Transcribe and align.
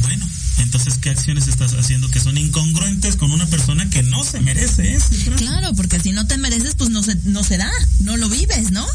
Bueno, 0.00 0.28
entonces, 0.58 0.98
¿qué 0.98 1.10
acciones 1.10 1.48
estás 1.48 1.74
haciendo 1.74 2.08
que 2.10 2.20
son 2.20 2.36
incongruentes 2.38 3.16
con 3.16 3.30
una 3.32 3.46
persona 3.46 3.88
que 3.90 4.02
no 4.02 4.22
se 4.24 4.40
merece 4.40 4.94
eso? 4.94 5.08
Claro, 5.36 5.74
porque 5.74 5.98
si 6.00 6.12
no 6.12 6.26
te 6.26 6.38
mereces, 6.38 6.74
pues 6.76 6.90
no 6.90 7.02
se, 7.02 7.16
no 7.24 7.42
se 7.42 7.56
da, 7.56 7.70
no 8.00 8.16
lo 8.16 8.28
vives, 8.28 8.70
¿no? 8.70 8.86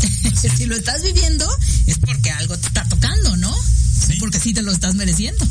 si 0.56 0.66
lo 0.66 0.76
estás 0.76 1.02
viviendo, 1.02 1.46
es 1.86 1.98
porque 1.98 2.30
algo 2.30 2.56
te 2.58 2.66
está 2.66 2.84
tocando, 2.88 3.36
¿no? 3.36 3.54
Sí. 4.06 4.16
Porque 4.18 4.40
sí 4.40 4.52
te 4.52 4.62
lo 4.62 4.72
estás 4.72 4.94
mereciendo. 4.94 5.46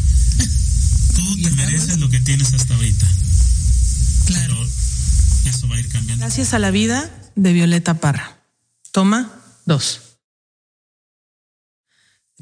Tú 1.15 1.41
te 1.43 1.51
mereces 1.51 1.99
lo 1.99 2.09
que 2.09 2.19
tienes 2.19 2.53
hasta 2.53 2.73
ahorita. 2.75 3.07
Claro. 4.25 4.55
Pero 5.43 5.55
eso 5.55 5.67
va 5.67 5.75
a 5.75 5.79
ir 5.79 5.89
cambiando. 5.89 6.23
Gracias 6.23 6.53
a 6.53 6.59
la 6.59 6.71
vida 6.71 7.09
de 7.35 7.53
Violeta 7.53 7.95
Parra. 7.95 8.39
Toma 8.91 9.31
dos. 9.65 10.01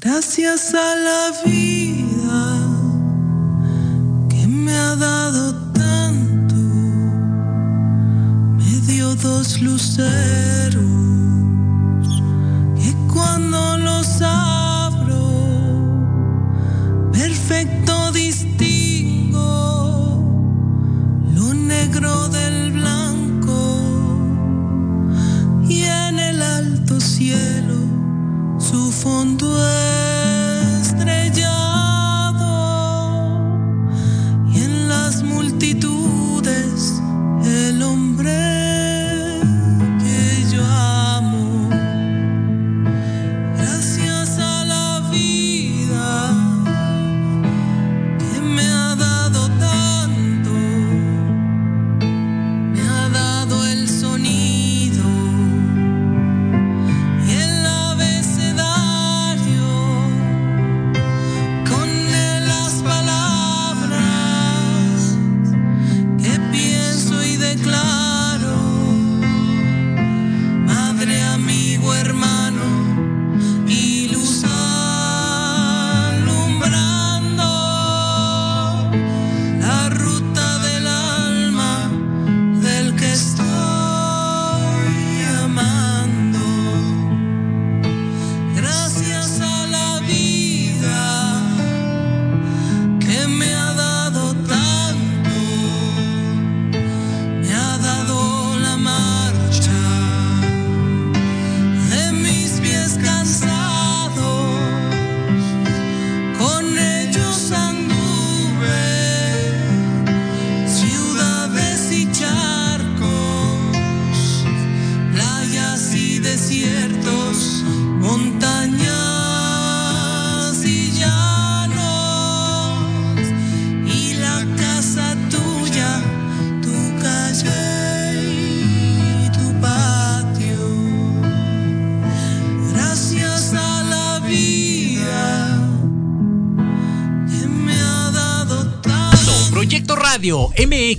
Gracias 0.00 0.74
a 0.74 0.94
la 0.94 1.32
vida 1.44 2.56
que 4.28 4.46
me 4.46 4.72
ha 4.72 4.94
dado 4.94 5.72
tanto, 5.72 6.54
me 8.56 8.80
dio 8.86 9.12
dos 9.16 9.60
luceros 9.60 10.84
que 12.76 12.94
cuando 13.12 13.78
los 13.78 14.22
abro, 14.22 15.32
perfecto 17.10 18.12
distingo 18.12 19.42
lo 21.34 21.54
negro 21.54 22.28
del 22.28 22.70
blanco 22.70 23.80
y 25.68 25.82
en 25.82 26.20
el 26.20 26.40
alto 26.40 27.00
cielo 27.00 27.77
su 28.70 28.92
fondo 28.92 29.46
estrellado 29.56 29.97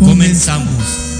Comenzamos. 0.00 1.10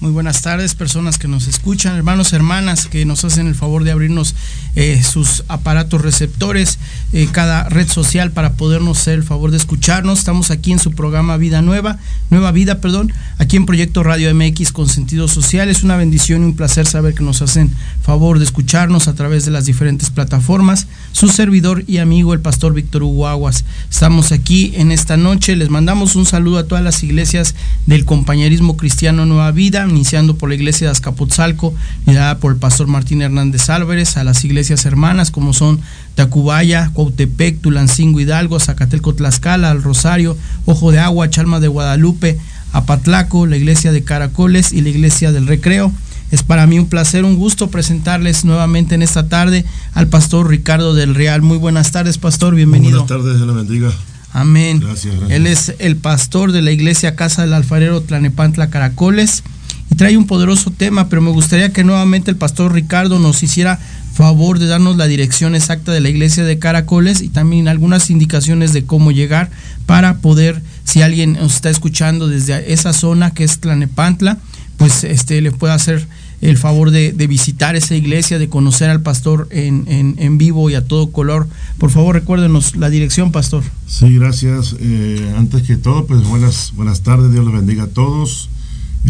Muy 0.00 0.12
buenas 0.12 0.42
tardes, 0.42 0.74
personas 0.74 1.18
que 1.18 1.28
nos 1.28 1.46
escuchan, 1.46 1.94
hermanos, 1.96 2.32
hermanas, 2.32 2.86
que 2.86 3.04
nos 3.04 3.24
hacen 3.24 3.46
el 3.46 3.54
favor 3.54 3.84
de 3.84 3.92
abrirnos 3.92 4.34
eh, 4.74 5.02
sus 5.02 5.44
aparatos 5.48 6.00
receptores, 6.00 6.78
eh, 7.12 7.28
cada 7.32 7.68
red 7.68 7.88
social 7.88 8.30
para 8.30 8.52
podernos 8.52 9.00
hacer 9.00 9.14
el 9.14 9.24
favor 9.24 9.50
de 9.50 9.56
escucharnos. 9.56 10.20
Estamos 10.20 10.50
aquí 10.50 10.70
en 10.70 10.78
su 10.78 10.92
programa 10.92 11.36
Vida 11.36 11.60
Nueva, 11.60 11.98
Nueva 12.30 12.52
Vida, 12.52 12.80
perdón, 12.80 13.12
aquí 13.38 13.56
en 13.56 13.66
Proyecto 13.66 14.02
Radio 14.02 14.32
MX 14.34 14.72
con 14.72 14.88
sentido 14.88 15.26
social. 15.26 15.68
Es 15.68 15.82
una 15.82 15.96
bendición 15.96 16.42
y 16.42 16.44
un 16.46 16.54
placer 16.54 16.86
saber 16.86 17.14
que 17.14 17.24
nos 17.24 17.42
hacen 17.42 17.72
favor 18.02 18.38
de 18.38 18.44
escucharnos 18.44 19.08
a 19.08 19.14
través 19.14 19.44
de 19.44 19.50
las 19.50 19.64
diferentes 19.66 20.10
plataformas. 20.10 20.86
Su 21.12 21.28
servidor 21.28 21.82
y 21.86 21.98
amigo, 21.98 22.32
el 22.32 22.40
pastor 22.40 22.74
Víctor 22.74 23.02
Hugo 23.02 23.26
Aguas. 23.26 23.64
Estamos 23.90 24.30
aquí 24.30 24.72
en 24.76 24.92
esta 24.92 25.16
noche. 25.16 25.56
Les 25.56 25.68
mandamos 25.68 26.14
un 26.14 26.26
saludo 26.26 26.58
a 26.58 26.66
todas 26.68 26.84
las 26.84 27.02
iglesias 27.02 27.54
del 27.86 28.04
compañerismo 28.04 28.76
cristiano 28.76 29.26
Nueva 29.26 29.50
Vida 29.50 29.86
iniciando 29.88 30.36
por 30.36 30.48
la 30.48 30.54
iglesia 30.54 30.86
de 30.86 30.92
Azcapotzalco, 30.92 31.74
liderada 32.06 32.38
por 32.38 32.52
el 32.52 32.58
pastor 32.58 32.86
Martín 32.86 33.22
Hernández 33.22 33.68
Álvarez, 33.68 34.16
a 34.16 34.24
las 34.24 34.44
iglesias 34.44 34.84
hermanas 34.86 35.30
como 35.30 35.52
son 35.52 35.80
Tacubaya, 36.20 36.90
Cuautepec, 36.92 37.62
Tulancingo 37.62 38.20
Hidalgo, 38.20 38.60
Zacatelco 38.60 39.14
Tlaxcala, 39.14 39.70
El 39.70 39.82
Rosario, 39.82 40.36
Ojo 40.66 40.92
de 40.92 40.98
Agua, 40.98 41.30
Chalma 41.30 41.60
de 41.60 41.68
Guadalupe, 41.68 42.38
Apatlaco, 42.72 43.46
la 43.46 43.56
iglesia 43.56 43.90
de 43.90 44.04
Caracoles 44.04 44.70
y 44.74 44.82
la 44.82 44.90
iglesia 44.90 45.32
del 45.32 45.46
Recreo. 45.46 45.90
Es 46.30 46.42
para 46.42 46.66
mí 46.66 46.78
un 46.78 46.88
placer, 46.88 47.24
un 47.24 47.36
gusto 47.36 47.70
presentarles 47.70 48.44
nuevamente 48.44 48.94
en 48.94 49.00
esta 49.00 49.30
tarde 49.30 49.64
al 49.94 50.08
pastor 50.08 50.50
Ricardo 50.50 50.92
del 50.92 51.14
Real. 51.14 51.40
Muy 51.40 51.56
buenas 51.56 51.90
tardes, 51.90 52.18
pastor, 52.18 52.54
bienvenido. 52.54 53.06
Buenas 53.06 53.08
tardes, 53.08 53.36
Dios 53.38 53.48
la 53.48 53.54
bendiga. 53.54 53.90
Amén. 54.34 54.80
Gracias, 54.80 55.16
gracias. 55.16 55.30
Él 55.30 55.46
es 55.46 55.74
el 55.78 55.96
pastor 55.96 56.52
de 56.52 56.60
la 56.60 56.70
iglesia 56.70 57.16
Casa 57.16 57.40
del 57.40 57.54
Alfarero 57.54 58.02
Tlanepantla 58.02 58.68
Caracoles 58.68 59.42
y 59.90 59.94
trae 59.94 60.18
un 60.18 60.26
poderoso 60.26 60.70
tema, 60.70 61.08
pero 61.08 61.22
me 61.22 61.30
gustaría 61.30 61.72
que 61.72 61.82
nuevamente 61.82 62.30
el 62.30 62.36
pastor 62.36 62.74
Ricardo 62.74 63.18
nos 63.18 63.42
hiciera 63.42 63.80
favor 64.20 64.58
de 64.58 64.66
darnos 64.66 64.98
la 64.98 65.06
dirección 65.06 65.54
exacta 65.54 65.92
de 65.92 66.00
la 66.00 66.10
iglesia 66.10 66.44
de 66.44 66.58
Caracoles 66.58 67.22
y 67.22 67.30
también 67.30 67.68
algunas 67.68 68.10
indicaciones 68.10 68.74
de 68.74 68.84
cómo 68.84 69.12
llegar 69.12 69.50
para 69.86 70.18
poder, 70.18 70.62
si 70.84 71.00
alguien 71.00 71.32
nos 71.32 71.54
está 71.54 71.70
escuchando 71.70 72.28
desde 72.28 72.70
esa 72.70 72.92
zona 72.92 73.30
que 73.30 73.44
es 73.44 73.60
Tlanepantla, 73.60 74.36
pues 74.76 75.04
este 75.04 75.40
le 75.40 75.52
pueda 75.52 75.72
hacer 75.72 76.06
el 76.42 76.58
favor 76.58 76.90
de, 76.90 77.12
visitar 77.12 77.76
esa 77.76 77.94
iglesia, 77.94 78.38
de 78.38 78.50
conocer 78.50 78.90
al 78.90 79.00
pastor 79.00 79.48
en, 79.52 79.86
en, 79.88 80.36
vivo 80.36 80.68
y 80.68 80.74
a 80.74 80.84
todo 80.84 81.12
color, 81.12 81.48
por 81.78 81.90
favor 81.90 82.14
recuérdenos 82.14 82.76
la 82.76 82.90
dirección, 82.90 83.32
pastor. 83.32 83.64
Sí, 83.86 84.16
gracias. 84.16 84.76
Eh, 84.80 85.34
antes 85.38 85.62
que 85.62 85.76
todo, 85.76 86.06
pues 86.06 86.24
buenas, 86.24 86.74
buenas 86.76 87.00
tardes, 87.00 87.32
Dios 87.32 87.46
los 87.46 87.54
bendiga 87.54 87.84
a 87.84 87.88
todos. 87.88 88.50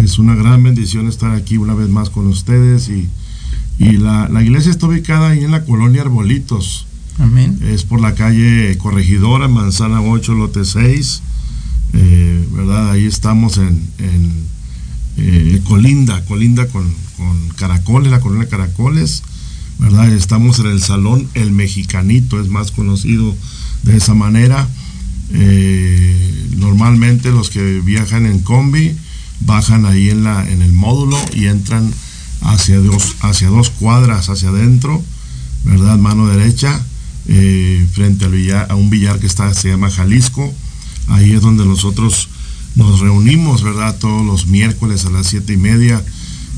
Es 0.01 0.21
una 0.21 0.37
gran 0.37 0.63
bendición 0.63 1.09
estar 1.09 1.33
aquí 1.33 1.57
una 1.57 1.75
vez 1.75 1.89
más 1.89 2.11
con 2.11 2.29
ustedes 2.29 2.89
y, 2.89 3.09
y 3.81 3.93
la, 3.97 4.29
la 4.29 4.43
iglesia 4.43 4.71
está 4.71 4.87
ubicada 4.87 5.31
ahí 5.31 5.43
en 5.43 5.53
la 5.53 5.65
colonia 5.65 6.03
Arbolitos. 6.03 6.87
Amén. 7.19 7.59
Es 7.63 7.85
por 7.85 7.99
la 7.99 8.15
calle 8.15 8.77
Corregidora, 8.77 9.49
Manzana 9.49 10.03
8, 10.03 10.35
Lote 10.35 10.67
6. 10.67 11.23
Eh, 11.95 12.49
¿Verdad? 12.53 12.91
Ahí 12.91 13.07
estamos 13.07 13.57
en, 13.57 13.83
en 13.99 14.33
eh, 15.17 15.61
Colinda, 15.65 16.23
Colinda 16.27 16.67
con, 16.67 16.93
con 17.17 17.49
Caracoles, 17.57 18.11
la 18.11 18.21
colonia 18.21 18.51
Caracoles. 18.51 19.23
¿Verdad? 19.79 20.13
Estamos 20.13 20.59
en 20.59 20.67
el 20.67 20.83
salón 20.83 21.27
El 21.33 21.53
Mexicanito, 21.53 22.39
es 22.39 22.49
más 22.49 22.73
conocido 22.73 23.35
de 23.83 23.97
esa 23.97 24.13
manera. 24.13 24.69
Eh, 25.33 26.49
normalmente 26.59 27.31
los 27.31 27.49
que 27.49 27.81
viajan 27.81 28.27
en 28.27 28.41
combi 28.41 28.95
bajan 29.41 29.87
ahí 29.87 30.11
en, 30.11 30.23
la, 30.23 30.47
en 30.47 30.61
el 30.61 30.73
módulo 30.73 31.17
y 31.35 31.47
entran 31.47 31.91
hacia 32.43 32.79
dos, 32.79 33.17
hacia 33.21 33.49
dos 33.49 33.71
cuadras 33.71 34.29
hacia 34.29 34.49
adentro, 34.49 35.03
¿verdad? 35.65 35.99
Mano 35.99 36.27
derecha, 36.27 36.81
eh, 37.27 37.87
frente 37.93 38.27
a 38.69 38.75
un 38.75 38.91
billar 38.91 39.19
que 39.19 39.27
está, 39.27 39.53
se 39.55 39.69
llama 39.69 39.91
Jalisco. 39.91 40.53
Ahí 41.09 41.33
es 41.33 41.41
donde 41.41 41.65
nosotros 41.65 42.29
nos 42.77 43.01
reunimos, 43.01 43.63
¿verdad? 43.63 43.97
Todos 43.99 44.25
los 44.25 44.47
miércoles 44.47 45.05
a 45.05 45.11
las 45.11 45.27
siete 45.27 45.55
y 45.55 45.57
media, 45.57 46.03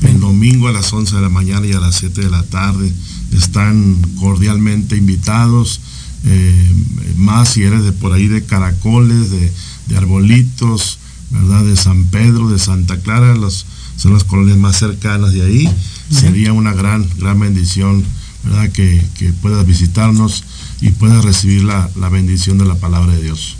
el 0.03 0.19
domingo 0.19 0.67
a 0.67 0.71
las 0.71 0.91
11 0.93 1.15
de 1.15 1.21
la 1.21 1.29
mañana 1.29 1.65
y 1.65 1.73
a 1.73 1.79
las 1.79 1.95
7 1.95 2.21
de 2.21 2.29
la 2.29 2.43
tarde. 2.43 2.91
Están 3.31 3.97
cordialmente 4.19 4.97
invitados. 4.97 5.79
Eh, 6.25 6.75
más 7.17 7.49
si 7.49 7.63
eres 7.63 7.83
de 7.83 7.91
por 7.91 8.13
ahí 8.13 8.27
de 8.27 8.43
caracoles, 8.43 9.31
de, 9.31 9.51
de 9.87 9.97
arbolitos, 9.97 10.99
¿verdad? 11.31 11.63
De 11.65 11.75
San 11.75 12.05
Pedro, 12.05 12.49
de 12.49 12.59
Santa 12.59 12.99
Clara, 12.99 13.35
los, 13.35 13.65
son 13.97 14.13
las 14.13 14.23
colonias 14.23 14.57
más 14.57 14.77
cercanas 14.77 15.33
de 15.33 15.43
ahí. 15.43 15.69
Sería 16.09 16.53
una 16.53 16.73
gran, 16.73 17.07
gran 17.17 17.39
bendición, 17.39 18.03
¿verdad? 18.43 18.69
Que, 18.71 19.01
puedas 19.41 19.65
visitarnos 19.65 20.43
y 20.81 20.89
puedas 20.89 21.23
recibir 21.23 21.63
la, 21.63 21.89
la 21.95 22.09
bendición 22.09 22.57
de 22.57 22.65
la 22.65 22.75
palabra 22.75 23.13
de 23.13 23.23
Dios. 23.23 23.57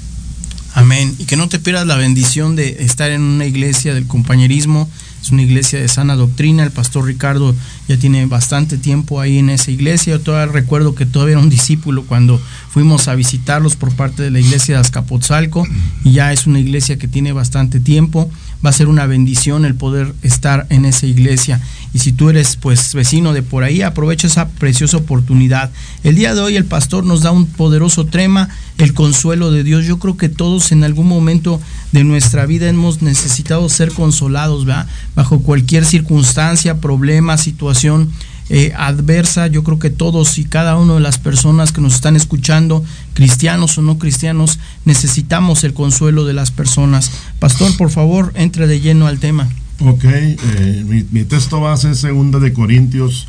Amén. 0.76 1.16
Y 1.20 1.26
que 1.26 1.38
no 1.38 1.48
te 1.50 1.60
pierdas 1.60 1.86
la 1.86 1.96
bendición 1.96 2.56
de 2.56 2.78
estar 2.80 3.12
en 3.12 3.22
una 3.22 3.46
iglesia 3.46 3.94
del 3.94 4.08
compañerismo. 4.08 4.90
Es 5.22 5.30
una 5.30 5.44
iglesia 5.44 5.80
de 5.80 5.88
sana 5.88 6.16
doctrina. 6.16 6.64
El 6.64 6.72
pastor 6.72 7.06
Ricardo 7.06 7.56
ya 7.88 7.98
tiene 7.98 8.26
bastante 8.26 8.78
tiempo 8.78 9.22
ahí 9.22 9.38
en 9.38 9.50
esa 9.50 9.70
iglesia. 9.70 10.14
Yo 10.14 10.22
todavía 10.22 10.52
recuerdo 10.52 10.96
que 10.96 11.06
todavía 11.06 11.34
era 11.34 11.42
un 11.42 11.50
discípulo 11.50 12.04
cuando 12.04 12.42
fuimos 12.70 13.08
a 13.08 13.16
visitarlos 13.16 13.76
por 13.76 13.96
parte 13.96 14.24
de 14.24 14.32
la 14.32 14.40
iglesia 14.40 14.76
de 14.76 14.82
Azcapotzalco. 14.82 15.66
Y 16.04 16.14
ya 16.14 16.34
es 16.34 16.48
una 16.48 16.60
iglesia 16.60 16.98
que 16.98 17.08
tiene 17.08 17.34
bastante 17.34 17.80
tiempo 17.80 18.30
va 18.66 18.70
a 18.70 18.74
ser 18.74 18.88
una 18.88 19.06
bendición 19.06 19.66
el 19.66 19.76
poder 19.76 20.14
estar 20.22 20.66
en 20.70 20.86
esa 20.86 21.06
iglesia. 21.06 21.62
Y 21.94 22.00
si 22.00 22.12
tú 22.12 22.30
eres 22.30 22.56
pues 22.56 22.94
vecino 22.94 23.34
de 23.34 23.44
por 23.44 23.64
ahí, 23.64 23.82
aprovecha 23.82 24.28
esa 24.28 24.50
preciosa 24.50 24.98
oportunidad. 24.98 25.72
El 26.04 26.16
día 26.16 26.34
de 26.34 26.42
hoy 26.42 26.56
el 26.56 26.66
pastor 26.66 27.06
nos 27.06 27.22
da 27.22 27.32
un 27.32 27.46
poderoso 27.46 28.06
trema, 28.06 28.50
el 28.78 28.94
consuelo 28.94 29.52
de 29.52 29.64
Dios. 29.64 29.86
Yo 29.86 30.00
creo 30.00 30.18
que 30.18 30.30
todos 30.30 30.72
en 30.72 30.84
algún 30.84 31.08
momento 31.08 31.62
de 31.92 32.04
nuestra 32.04 32.46
vida 32.46 32.70
hemos 32.70 33.02
necesitado 33.02 33.68
ser 33.70 33.92
consolados, 33.92 34.66
¿verdad? 34.66 34.88
Bajo 35.16 35.42
cualquier 35.42 35.86
circunstancia, 35.86 36.80
problema, 36.80 37.38
situación 37.38 38.12
eh, 38.56 38.72
adversa. 38.78 39.48
Yo 39.48 39.64
creo 39.64 39.80
que 39.80 39.90
todos 39.90 40.38
y 40.38 40.46
cada 40.46 40.78
una 40.78 40.94
de 40.94 41.00
las 41.00 41.18
personas 41.18 41.72
que 41.72 41.82
nos 41.82 41.96
están 41.96 42.16
escuchando, 42.16 42.86
cristianos 43.16 43.80
o 43.80 43.82
no 43.82 43.98
cristianos, 43.98 44.60
necesitamos 44.86 45.64
el 45.64 45.74
consuelo 45.74 46.24
de 46.24 46.34
las 46.34 46.52
personas. 46.52 47.10
Pastor, 47.40 47.76
por 47.78 47.90
favor, 47.90 48.32
entre 48.36 48.68
de 48.68 48.80
lleno 48.80 49.08
al 49.08 49.18
tema. 49.18 49.50
Ok, 49.80 50.04
eh, 50.06 51.06
mi, 51.10 51.24
texto 51.24 51.62
base 51.62 51.90
es 51.90 51.98
segunda 51.98 52.38
de 52.38 52.54
Corintios, 52.54 53.28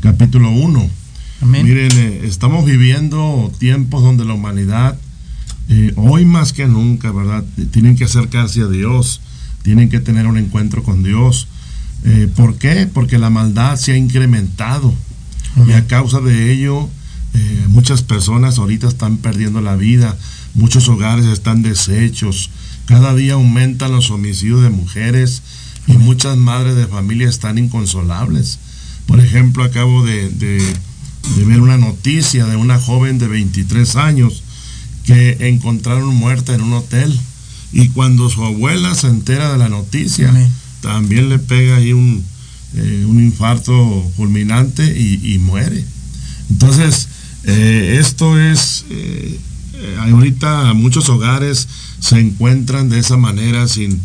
capítulo 0.00 0.50
1. 0.50 0.90
Miren, 1.42 1.92
eh, 1.92 2.22
estamos 2.24 2.64
viviendo 2.64 3.52
tiempos 3.60 4.02
donde 4.02 4.24
la 4.24 4.34
humanidad, 4.34 4.98
hoy 5.94 6.24
más 6.24 6.52
que 6.52 6.66
nunca, 6.66 7.12
¿verdad? 7.12 7.44
Tienen 7.70 7.94
que 7.94 8.02
acercarse 8.02 8.62
a 8.62 8.66
Dios, 8.66 9.20
tienen 9.62 9.90
que 9.90 10.00
tener 10.00 10.26
un 10.26 10.38
encuentro 10.38 10.82
con 10.82 11.04
Dios 11.04 11.46
eh, 12.04 12.28
¿Por 12.34 12.56
qué? 12.56 12.88
Porque 12.92 13.18
la 13.18 13.30
maldad 13.30 13.76
se 13.76 13.92
ha 13.92 13.96
incrementado. 13.96 14.94
Y 15.66 15.72
a 15.72 15.86
causa 15.86 16.20
de 16.20 16.52
ello 16.52 16.90
eh, 17.36 17.66
muchas 17.68 18.02
personas 18.02 18.58
ahorita 18.58 18.88
están 18.88 19.18
perdiendo 19.18 19.60
la 19.60 19.76
vida, 19.76 20.16
muchos 20.54 20.88
hogares 20.88 21.26
están 21.26 21.60
deshechos, 21.60 22.48
cada 22.86 23.14
día 23.14 23.34
aumentan 23.34 23.92
los 23.92 24.10
homicidios 24.10 24.62
de 24.62 24.70
mujeres 24.70 25.42
y 25.86 25.98
muchas 25.98 26.38
madres 26.38 26.76
de 26.76 26.86
familia 26.86 27.28
están 27.28 27.58
inconsolables. 27.58 28.58
Por 29.06 29.20
ejemplo, 29.20 29.64
acabo 29.64 30.02
de, 30.02 30.30
ver 31.46 31.60
una 31.60 31.76
noticia 31.76 32.46
de 32.46 32.56
una 32.56 32.78
joven 32.78 33.18
de 33.18 33.28
23 33.28 33.96
años 33.96 34.42
que 35.04 35.48
encontraron 35.48 36.14
muerta 36.14 36.54
en 36.54 36.62
un 36.62 36.72
hotel. 36.72 37.18
Y 37.70 37.88
cuando 37.90 38.30
su 38.30 38.42
abuela 38.44 38.94
se 38.94 39.08
entera 39.08 39.52
de 39.52 39.58
la 39.58 39.68
noticia, 39.68 40.32
también 40.80 41.28
le 41.28 41.38
pega 41.38 41.76
ahí 41.76 41.92
un, 41.92 42.24
eh, 42.74 43.04
un 43.08 43.22
infarto 43.22 44.10
fulminante 44.16 44.84
y, 44.84 45.38
muere. 45.38 45.84
Entonces, 46.50 47.08
eh, 47.44 47.98
esto 48.00 48.38
es, 48.38 48.84
eh, 48.90 49.38
ahorita 50.00 50.74
muchos 50.74 51.08
hogares 51.08 51.68
se 52.00 52.18
encuentran 52.18 52.88
de 52.88 52.98
esa 52.98 53.16
manera, 53.16 53.68
sin, 53.68 54.00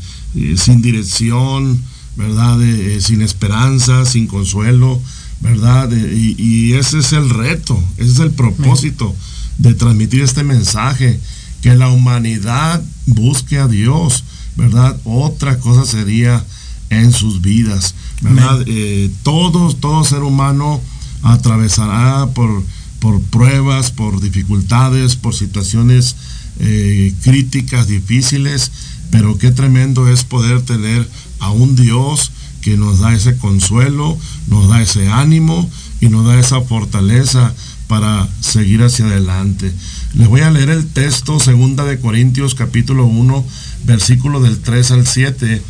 sin 0.55 0.81
dirección, 0.81 1.81
¿verdad? 2.15 2.59
sin 2.99 3.21
esperanza, 3.21 4.05
sin 4.05 4.27
consuelo, 4.27 5.01
¿verdad? 5.41 5.89
y, 5.91 6.35
y, 6.37 6.73
ese 6.73 6.99
es 6.99 7.13
el 7.13 7.29
reto, 7.29 7.81
ese 7.97 8.11
es 8.11 8.19
el 8.19 8.31
propósito 8.31 9.15
de 9.57 9.73
transmitir 9.73 10.21
este 10.21 10.43
mensaje, 10.43 11.19
que 11.61 11.75
la 11.75 11.89
humanidad 11.89 12.81
busque 13.05 13.57
a 13.57 13.67
Dios, 13.67 14.23
¿verdad? 14.55 14.97
Otra 15.03 15.59
cosa 15.59 15.85
sería 15.85 16.43
en 16.91 17.13
sus 17.13 17.41
vidas, 17.41 17.95
¿verdad? 18.21 18.63
Eh, 18.67 19.09
todo, 19.23 19.73
todo 19.73 20.03
ser 20.03 20.23
humano 20.23 20.81
atravesará 21.23 22.27
por, 22.33 22.63
por 22.99 23.21
pruebas, 23.21 23.91
por 23.91 24.19
dificultades, 24.19 25.15
por 25.15 25.33
situaciones 25.33 26.17
eh, 26.59 27.13
críticas, 27.23 27.87
difíciles, 27.87 28.71
pero 29.09 29.37
qué 29.37 29.51
tremendo 29.51 30.09
es 30.09 30.25
poder 30.25 30.63
tener 30.63 31.09
a 31.39 31.49
un 31.49 31.77
Dios 31.77 32.31
que 32.61 32.75
nos 32.75 32.99
da 32.99 33.13
ese 33.15 33.37
consuelo, 33.37 34.17
nos 34.47 34.67
da 34.67 34.81
ese 34.81 35.07
ánimo 35.07 35.69
y 36.01 36.09
nos 36.09 36.25
da 36.27 36.37
esa 36.37 36.59
fortaleza 36.61 37.53
para 37.87 38.27
seguir 38.41 38.83
hacia 38.83 39.05
adelante. 39.05 39.71
Les 40.13 40.27
voy 40.27 40.41
a 40.41 40.51
leer 40.51 40.69
el 40.69 40.87
texto, 40.87 41.39
segunda 41.39 41.85
de 41.85 41.99
Corintios 41.99 42.53
capítulo 42.53 43.05
1, 43.05 43.45
versículo 43.85 44.41
del 44.41 44.59
3 44.59 44.91
al 44.91 45.07
7 45.07 45.61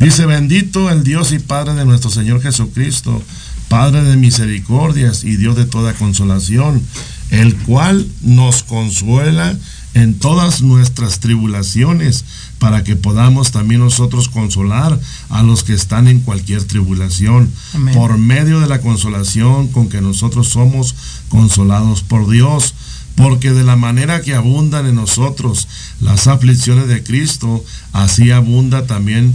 Dice, 0.00 0.24
bendito 0.24 0.88
el 0.88 1.04
Dios 1.04 1.30
y 1.30 1.38
Padre 1.38 1.74
de 1.74 1.84
nuestro 1.84 2.10
Señor 2.10 2.40
Jesucristo, 2.40 3.22
Padre 3.68 4.02
de 4.02 4.16
misericordias 4.16 5.24
y 5.24 5.36
Dios 5.36 5.56
de 5.56 5.66
toda 5.66 5.92
consolación, 5.92 6.82
el 7.28 7.54
cual 7.54 8.06
nos 8.22 8.62
consuela 8.62 9.54
en 9.92 10.18
todas 10.18 10.62
nuestras 10.62 11.20
tribulaciones, 11.20 12.24
para 12.58 12.82
que 12.82 12.96
podamos 12.96 13.50
también 13.50 13.82
nosotros 13.82 14.30
consolar 14.30 14.98
a 15.28 15.42
los 15.42 15.64
que 15.64 15.74
están 15.74 16.08
en 16.08 16.20
cualquier 16.20 16.64
tribulación, 16.64 17.52
por 17.92 18.16
medio 18.16 18.60
de 18.60 18.68
la 18.68 18.80
consolación 18.80 19.68
con 19.68 19.90
que 19.90 20.00
nosotros 20.00 20.48
somos 20.48 20.94
consolados 21.28 22.00
por 22.00 22.26
Dios 22.30 22.74
porque 23.20 23.52
de 23.52 23.64
la 23.64 23.76
manera 23.76 24.22
que 24.22 24.34
abundan 24.34 24.86
en 24.86 24.94
nosotros 24.94 25.68
las 26.00 26.26
aflicciones 26.26 26.88
de 26.88 27.02
Cristo, 27.02 27.62
así 27.92 28.30
abunda 28.30 28.86
también 28.86 29.34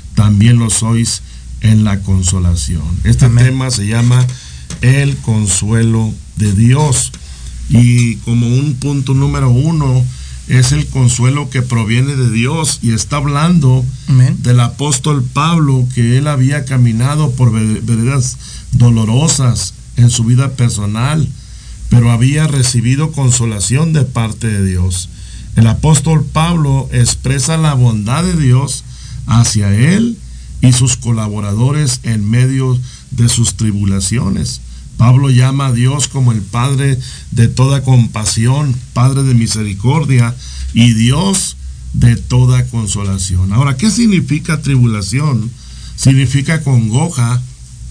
también 0.15 0.59
lo 0.59 0.69
sois 0.69 1.21
en 1.61 1.83
la 1.83 2.01
consolación. 2.01 2.83
Este 3.03 3.29
tema 3.29 3.71
se 3.71 3.87
llama 3.87 4.25
el 4.81 5.17
consuelo 5.17 6.13
de 6.37 6.53
Dios. 6.53 7.11
Y 7.69 8.15
como 8.17 8.47
un 8.47 8.75
punto 8.75 9.13
número 9.13 9.49
uno, 9.49 10.03
es 10.47 10.71
el 10.73 10.85
consuelo 10.87 11.49
que 11.49 11.61
proviene 11.61 12.15
de 12.15 12.29
Dios 12.29 12.79
y 12.81 12.91
está 12.91 13.17
hablando 13.17 13.85
del 14.39 14.59
apóstol 14.59 15.23
Pablo 15.23 15.87
que 15.95 16.17
él 16.17 16.27
había 16.27 16.65
caminado 16.65 17.31
por 17.31 17.53
veredas 17.53 18.37
dolorosas 18.73 19.73
en 19.95 20.09
su 20.09 20.25
vida 20.25 20.51
personal, 20.51 21.27
pero 21.89 22.11
había 22.11 22.47
recibido 22.47 23.11
consolación 23.11 23.93
de 23.93 24.03
parte 24.03 24.47
de 24.47 24.65
Dios. 24.65 25.09
El 25.55 25.67
apóstol 25.67 26.25
Pablo 26.25 26.89
expresa 26.91 27.57
la 27.57 27.73
bondad 27.73 28.23
de 28.23 28.35
Dios 28.35 28.83
hacia 29.31 29.73
él 29.73 30.17
y 30.61 30.73
sus 30.73 30.97
colaboradores 30.97 32.01
en 32.03 32.29
medio 32.29 32.77
de 33.11 33.29
sus 33.29 33.55
tribulaciones. 33.55 34.61
Pablo 34.97 35.29
llama 35.29 35.67
a 35.67 35.71
Dios 35.71 36.07
como 36.07 36.31
el 36.31 36.41
Padre 36.41 36.99
de 37.31 37.47
toda 37.47 37.81
compasión, 37.81 38.75
Padre 38.93 39.23
de 39.23 39.33
misericordia 39.33 40.35
y 40.73 40.93
Dios 40.93 41.55
de 41.93 42.17
toda 42.17 42.67
consolación. 42.67 43.53
Ahora, 43.53 43.77
¿qué 43.77 43.89
significa 43.89 44.61
tribulación? 44.61 45.49
Significa 45.95 46.61
congoja, 46.63 47.41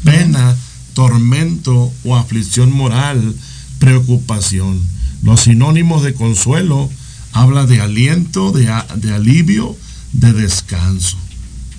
pena, 0.05 0.57
tormento 0.95 1.93
o 2.05 2.17
aflicción 2.17 2.71
moral, 2.71 3.35
preocupación. 3.79 4.81
Los 5.23 5.41
sinónimos 5.41 6.03
de 6.03 6.15
consuelo 6.15 6.91
habla 7.33 7.67
de 7.67 7.81
aliento, 7.81 8.53
de, 8.53 8.73
de 8.97 9.15
alivio, 9.15 9.77
de 10.13 10.33
descanso. 10.33 11.17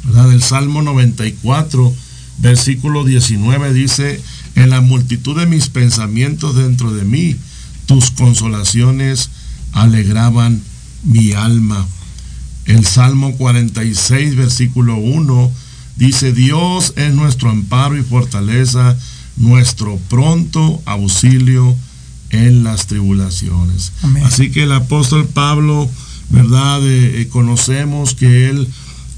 ¿Verdad? 0.03 0.31
El 0.31 0.41
Salmo 0.41 0.81
94, 0.81 1.93
versículo 2.39 3.03
19 3.03 3.73
dice, 3.73 4.21
en 4.55 4.69
la 4.69 4.81
multitud 4.81 5.37
de 5.39 5.45
mis 5.45 5.69
pensamientos 5.69 6.55
dentro 6.55 6.93
de 6.93 7.03
mí, 7.03 7.35
tus 7.85 8.11
consolaciones 8.11 9.29
alegraban 9.73 10.61
mi 11.03 11.33
alma. 11.33 11.87
El 12.65 12.85
Salmo 12.85 13.33
46, 13.37 14.35
versículo 14.35 14.97
1, 14.97 15.51
dice, 15.95 16.33
Dios 16.33 16.93
es 16.95 17.13
nuestro 17.13 17.49
amparo 17.49 17.97
y 17.97 18.03
fortaleza, 18.03 18.97
nuestro 19.37 19.97
pronto 20.09 20.81
auxilio 20.85 21.75
en 22.29 22.63
las 22.63 22.87
tribulaciones. 22.87 23.91
Así 24.23 24.51
que 24.51 24.63
el 24.63 24.71
apóstol 24.71 25.27
Pablo, 25.27 25.89
¿verdad? 26.29 26.85
Eh, 26.87 27.21
eh, 27.21 27.27
conocemos 27.27 28.15
que 28.15 28.49
él 28.49 28.67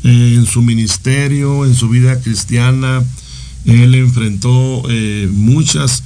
eh, 0.03 0.35
en 0.35 0.45
su 0.45 0.61
ministerio, 0.61 1.65
en 1.65 1.75
su 1.75 1.89
vida 1.89 2.19
cristiana, 2.19 3.03
él 3.65 3.95
enfrentó 3.95 4.83
muchas 5.31 6.03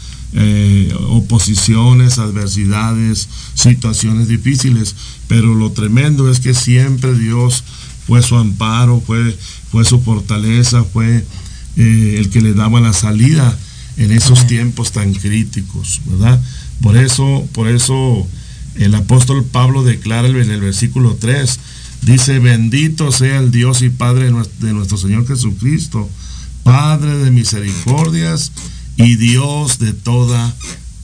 oposiciones, 1.10 2.20
adversidades, 2.20 3.28
situaciones 3.56 4.28
difíciles, 4.28 4.96
pero 5.28 5.56
lo 5.56 5.72
tremendo 5.72 6.30
es 6.30 6.40
que 6.40 6.54
siempre 6.54 7.18
Dios 7.18 7.64
fue 8.06 8.22
su 8.22 8.36
amparo, 8.36 9.02
fue, 9.02 9.36
fue 9.72 9.86
su 9.86 10.00
fortaleza, 10.02 10.84
fue 10.84 11.26
el 11.76 12.30
que 12.30 12.42
le 12.42 12.54
daba 12.54 12.80
la 12.80 12.94
salida 12.94 13.58
en 13.98 14.12
esos 14.12 14.46
tiempos 14.48 14.92
tan 14.92 15.14
críticos, 15.14 16.02
¿verdad? 16.06 16.40
Por 16.82 16.96
eso, 16.96 17.48
por 17.52 17.68
eso 17.68 18.28
el 18.76 18.94
apóstol 18.96 19.44
Pablo 19.44 19.84
declara 19.84 20.28
en 20.28 20.52
el 20.52 20.62
versículo 20.62 21.18
3, 21.20 21.60
dice, 22.02 22.40
bendito 22.40 23.12
sea 23.12 23.40
el 23.40 23.52
Dios 23.52 23.82
y 23.82 23.90
Padre 23.90 24.32
de 24.60 24.74
nuestro 24.74 24.98
Señor 24.98 25.28
Jesucristo, 25.28 26.10
Padre 26.64 27.18
de 27.18 27.32
misericordias 27.32 28.52
y 28.96 29.16
Dios 29.16 29.80
de 29.80 29.94
toda 29.94 30.54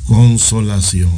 consolación. 0.05 1.11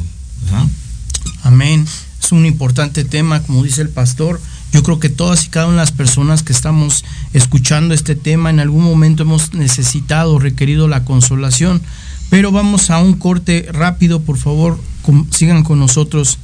Amén. 1.42 1.86
Es 2.22 2.32
un 2.32 2.46
importante 2.46 3.04
tema, 3.04 3.42
como 3.42 3.62
dice 3.62 3.82
el 3.82 3.88
pastor. 3.88 4.40
Yo 4.72 4.82
creo 4.82 4.98
que 4.98 5.08
todas 5.08 5.46
y 5.46 5.48
cada 5.48 5.66
una 5.66 5.76
de 5.76 5.82
las 5.82 5.92
personas 5.92 6.42
que 6.42 6.52
estamos 6.52 7.04
escuchando 7.32 7.94
este 7.94 8.14
tema 8.16 8.50
en 8.50 8.60
algún 8.60 8.84
momento 8.84 9.22
hemos 9.22 9.54
necesitado, 9.54 10.38
requerido 10.38 10.88
la 10.88 11.04
consolación. 11.04 11.80
Pero 12.30 12.50
vamos 12.50 12.90
a 12.90 12.98
un 12.98 13.14
corte 13.14 13.68
rápido, 13.72 14.22
por 14.22 14.38
favor, 14.38 14.80
sigan 15.30 15.62
con 15.62 15.78
nosotros. 15.78 16.38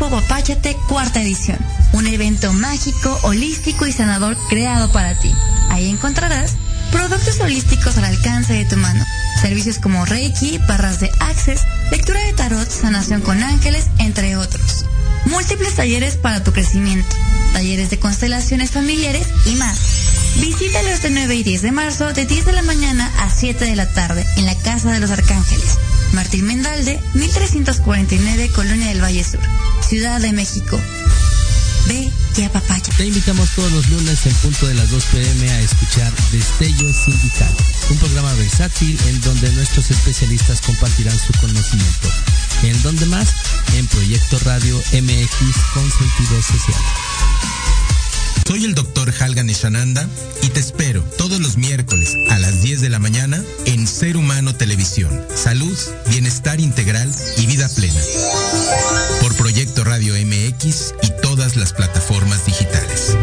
Expo 0.00 0.86
cuarta 0.88 1.20
edición, 1.20 1.58
un 1.92 2.06
evento 2.06 2.54
mágico, 2.54 3.20
holístico 3.22 3.86
y 3.86 3.92
sanador 3.92 4.34
creado 4.48 4.90
para 4.92 5.14
ti. 5.20 5.30
Ahí 5.68 5.90
encontrarás 5.90 6.56
productos 6.90 7.38
holísticos 7.40 7.98
al 7.98 8.06
alcance 8.06 8.54
de 8.54 8.64
tu 8.64 8.78
mano, 8.78 9.04
servicios 9.42 9.78
como 9.78 10.06
Reiki, 10.06 10.56
barras 10.66 11.00
de 11.00 11.10
Access, 11.20 11.60
lectura 11.90 12.18
de 12.20 12.32
tarot, 12.32 12.70
sanación 12.70 13.20
con 13.20 13.42
ángeles, 13.42 13.88
entre 13.98 14.38
otros 14.38 14.86
múltiples 15.26 15.74
talleres 15.74 16.16
para 16.16 16.42
tu 16.42 16.52
crecimiento, 16.52 17.14
talleres 17.52 17.90
de 17.90 17.98
constelaciones 17.98 18.70
familiares 18.70 19.26
y 19.44 19.54
más. 19.56 19.78
Visítalos 20.36 21.02
de 21.02 21.10
9 21.10 21.34
y 21.34 21.42
10 21.42 21.62
de 21.62 21.72
marzo 21.72 22.12
de 22.12 22.24
10 22.24 22.46
de 22.46 22.52
la 22.52 22.62
mañana 22.62 23.10
a 23.18 23.30
7 23.30 23.64
de 23.64 23.76
la 23.76 23.92
tarde 23.92 24.24
en 24.36 24.46
la 24.46 24.54
Casa 24.54 24.92
de 24.92 25.00
los 25.00 25.10
Arcángeles. 25.10 25.78
Martín 26.12 26.46
Mendalde, 26.46 27.00
1349, 27.14 28.50
Colonia 28.54 28.88
del 28.88 29.02
Valle 29.02 29.24
Sur, 29.24 29.40
Ciudad 29.86 30.20
de 30.20 30.32
México. 30.32 30.78
Ve 31.86 32.10
y 32.36 32.42
apapaya. 32.42 32.82
Te 32.96 33.06
invitamos 33.06 33.48
todos 33.50 33.70
los 33.72 33.88
lunes 33.88 34.26
en 34.26 34.34
punto 34.34 34.66
de 34.66 34.74
las 34.74 34.90
2 34.90 35.04
pm 35.04 35.50
a 35.50 35.60
escuchar 35.60 36.12
Destello 36.32 36.92
Sindical, 36.92 37.52
un 37.90 37.98
programa 37.98 38.32
versátil 38.34 38.98
en 39.08 39.20
donde 39.20 39.52
nuestros 39.52 39.90
especialistas 39.90 40.60
compartirán 40.60 41.18
su 41.18 41.32
conocimiento. 41.40 42.08
¿En 42.62 42.80
dónde 42.82 43.06
más? 43.06 43.28
En 43.74 43.86
Proyecto 43.86 44.38
Radio 44.44 44.76
MX 44.76 45.56
con 45.74 45.90
sentido 45.90 46.42
social. 46.42 46.82
Soy 48.46 48.64
el 48.64 48.74
doctor 48.74 49.14
Halgan 49.20 49.48
Eshananda 49.48 50.08
y 50.42 50.48
te 50.48 50.58
espero 50.58 50.99
Ser 54.00 54.16
Humano 54.16 54.54
Televisión. 54.54 55.26
Salud, 55.34 55.78
bienestar 56.06 56.58
integral 56.58 57.14
y 57.36 57.44
vida 57.44 57.68
plena. 57.68 58.00
Por 59.20 59.36
Proyecto 59.36 59.84
Radio 59.84 60.14
MX 60.14 60.94
y 61.02 61.10
todas 61.20 61.56
las 61.56 61.74
plataformas 61.74 62.46
digitales. 62.46 63.14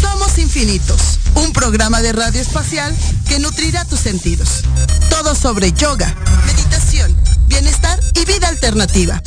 Somos 0.00 0.38
infinitos 0.38 1.18
un 1.34 1.52
programa 1.52 2.00
de 2.00 2.12
radio 2.12 2.40
espacial 2.40 2.96
que 3.28 3.40
nutrirá 3.40 3.84
tus 3.84 3.98
sentidos. 3.98 4.62
Todo 5.08 5.34
sobre 5.34 5.72
yoga, 5.72 6.14
meditación, 6.46 7.12
bienestar 7.48 7.98
y 8.14 8.26
vida 8.26 8.46
alternativa. 8.46 9.20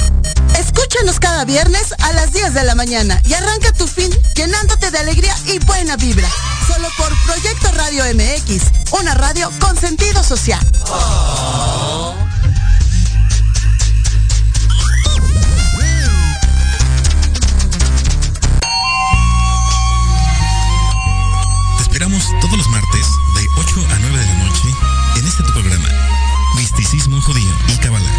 Escúchanos 0.58 1.20
cada 1.20 1.44
viernes 1.44 1.94
a 2.00 2.13
las 2.13 2.32
10 2.32 2.53
de 2.53 2.63
la 2.63 2.74
mañana 2.74 3.22
y 3.25 3.34
arranca 3.34 3.74
tu 3.74 3.86
fin 3.86 4.12
llenándote 4.34 4.92
de 4.92 4.98
alegría 4.98 5.36
y 5.48 5.60
buena 5.60 5.98
vibra. 5.98 6.30
Solo 6.67 6.88
por 6.98 7.13
Proyecto 7.25 7.72
Radio 7.74 8.03
MX, 8.13 8.63
una 9.00 9.13
radio 9.15 9.51
con 9.60 9.77
sentido 9.77 10.24
social. 10.24 10.65
todos 22.41 22.58
los 22.58 22.67
martes 22.70 23.08
de 23.36 23.48
8 23.58 23.88
a 23.89 24.00
9 24.00 24.17
de 24.17 24.25
la 24.25 24.34
noche 24.43 24.70
en 25.15 25.25
este 25.25 25.41
tu 25.43 25.51
programa, 25.53 25.88
Misticismo 26.55 27.20
Judío 27.22 27.51
y 27.70 27.77
Kabbalah, 27.77 28.12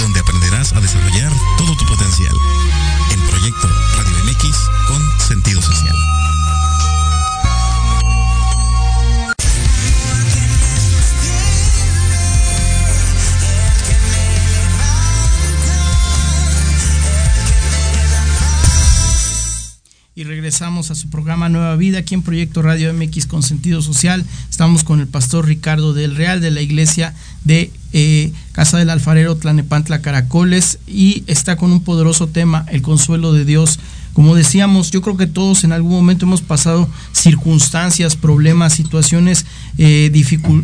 donde 0.00 0.20
aprenderás 0.20 0.72
a 0.72 0.80
desarrollar 0.80 1.32
todo 1.56 1.76
tu 1.76 1.86
potencial 1.86 2.36
en 3.10 3.20
Proyecto 3.28 3.68
Radio 3.96 4.24
MX 4.24 4.67
regresamos 20.48 20.90
a 20.90 20.94
su 20.94 21.10
programa 21.10 21.50
Nueva 21.50 21.76
Vida 21.76 21.98
aquí 21.98 22.14
en 22.14 22.22
Proyecto 22.22 22.62
Radio 22.62 22.90
MX 22.94 23.26
con 23.26 23.42
sentido 23.42 23.82
social. 23.82 24.24
Estamos 24.48 24.82
con 24.82 24.98
el 24.98 25.06
pastor 25.06 25.44
Ricardo 25.44 25.92
del 25.92 26.16
Real 26.16 26.40
de 26.40 26.50
la 26.50 26.62
iglesia 26.62 27.14
de 27.44 27.70
eh, 27.92 28.32
Casa 28.52 28.78
del 28.78 28.88
Alfarero 28.88 29.36
Tlanepantla 29.36 30.00
Caracoles 30.00 30.78
y 30.86 31.22
está 31.26 31.56
con 31.56 31.70
un 31.70 31.82
poderoso 31.82 32.28
tema, 32.28 32.64
el 32.70 32.80
consuelo 32.80 33.34
de 33.34 33.44
Dios. 33.44 33.78
Como 34.14 34.34
decíamos, 34.34 34.90
yo 34.90 35.02
creo 35.02 35.18
que 35.18 35.26
todos 35.26 35.64
en 35.64 35.72
algún 35.72 35.92
momento 35.92 36.24
hemos 36.24 36.40
pasado 36.40 36.88
circunstancias, 37.12 38.16
problemas, 38.16 38.72
situaciones 38.72 39.44
eh, 39.76 40.10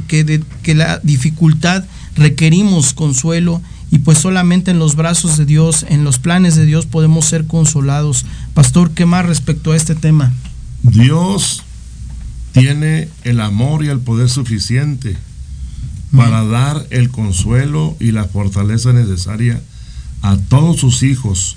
que, 0.09 0.75
la 0.75 0.99
dificultad 1.01 1.85
requerimos 2.17 2.95
consuelo 2.95 3.61
y 3.91 3.99
pues 3.99 4.19
solamente 4.19 4.73
en 4.73 4.79
los 4.79 4.97
brazos 4.97 5.37
de 5.37 5.45
Dios, 5.45 5.85
en 5.89 6.05
los 6.05 6.19
planes 6.19 6.57
de 6.57 6.65
Dios 6.65 6.87
podemos 6.87 7.27
ser 7.27 7.47
consolados. 7.47 8.25
Pastor, 8.55 8.93
¿qué 8.93 9.05
más 9.05 9.27
respecto 9.27 9.73
a 9.73 9.77
este 9.77 9.95
tema? 9.95 10.33
Dios 10.83 11.65
tiene 12.53 13.09
el 13.25 13.41
amor 13.41 13.85
y 13.85 13.89
el 13.89 13.99
poder 13.99 14.31
suficiente 14.31 15.17
para 16.17 16.45
dar 16.45 16.87
el 16.91 17.11
consuelo 17.11 17.97
y 17.99 18.13
la 18.13 18.25
fortaleza 18.25 18.93
necesaria 18.93 19.61
a 20.23 20.37
todos 20.37 20.79
sus 20.79 21.03
hijos 21.03 21.57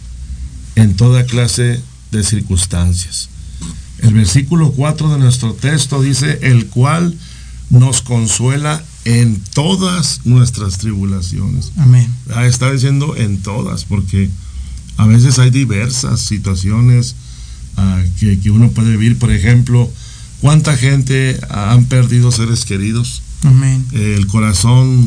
en 0.76 0.96
toda 0.96 1.26
clase 1.26 1.82
de 2.12 2.24
circunstancias. 2.24 3.30
El 4.00 4.16
versículo 4.16 4.72
4 4.72 5.10
de 5.14 5.20
nuestro 5.20 5.54
texto 5.54 6.02
dice, 6.02 6.40
el 6.42 6.68
cual 6.68 7.16
nos 7.70 8.02
consuela 8.02 8.84
en 9.06 9.40
todas 9.54 10.22
nuestras 10.26 10.78
tribulaciones. 10.80 11.72
Amén. 11.78 12.12
Ah, 12.34 12.46
está 12.46 12.72
diciendo 12.72 13.16
en 13.16 13.42
todas, 13.42 13.86
porque 13.86 14.30
a 14.98 15.06
veces 15.06 15.40
hay 15.40 15.52
diversas 15.52 16.20
situaciones 16.22 17.16
ah, 17.78 18.02
que, 18.20 18.52
uno 18.52 18.70
puede 18.72 18.92
vivir. 18.92 19.18
Por 19.18 19.32
ejemplo, 19.32 19.92
¿cuánta 20.42 20.76
gente 20.76 21.40
han 21.50 21.86
perdido 21.86 22.32
seres 22.32 22.66
queridos? 22.66 23.22
Amén. 23.44 23.86
el 23.94 24.26
corazón 24.26 25.06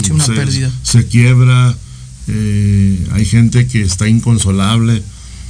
se, 0.85 1.06
quiebra, 1.06 1.75
eh, 2.28 3.09
hay 3.11 3.25
gente 3.25 3.66
que 3.66 3.82
está 3.82 4.09
inconsolable, 4.09 5.02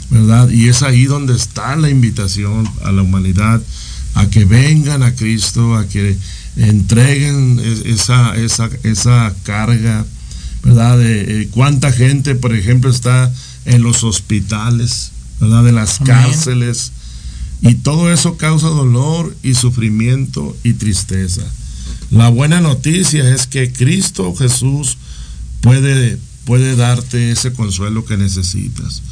¿verdad? 0.09 0.49
Y 0.49 0.69
es 0.69 0.83
ahí 0.83 1.05
donde 1.05 1.37
está 1.37 1.77
la 1.77 1.91
invitación 1.91 2.67
a 2.83 2.91
la 2.91 3.03
humanidad 3.03 3.61
a 4.15 4.27
que 4.29 4.45
vengan 4.45 5.03
a 5.03 5.15
Cristo, 5.15 5.77
a 5.77 5.87
que 5.87 6.17
entreguen 6.57 7.61
esa, 7.85 8.35
esa, 8.37 8.69
esa 8.83 9.35
carga, 9.45 10.05
¿verdad? 10.65 10.99
De, 10.99 11.43
eh, 11.43 11.49
cuánta 11.51 11.93
gente, 11.93 12.35
por 12.35 12.55
ejemplo, 12.55 12.91
está 12.91 13.33
en 13.71 13.83
los 13.83 14.05
hospitales, 14.05 15.13
¿verdad? 15.41 15.65
De 15.65 15.73
las 15.73 15.99
cárceles. 16.01 16.93
Y 17.63 17.75
todo 17.77 18.13
eso 18.13 18.37
causa 18.37 18.69
dolor 18.69 19.35
y 19.43 19.55
sufrimiento 19.55 20.57
y 20.65 20.75
tristeza. 20.75 21.43
La 22.11 22.29
buena 22.29 22.61
noticia 22.61 23.33
es 23.35 23.47
que 23.47 23.73
Cristo 23.73 24.35
Jesús 24.35 24.97
puede, 25.61 26.19
puede 26.45 26.75
darte 26.75 27.31
ese 27.31 27.53
consuelo 27.53 28.05
que 28.05 28.17
necesitas. 28.17 29.03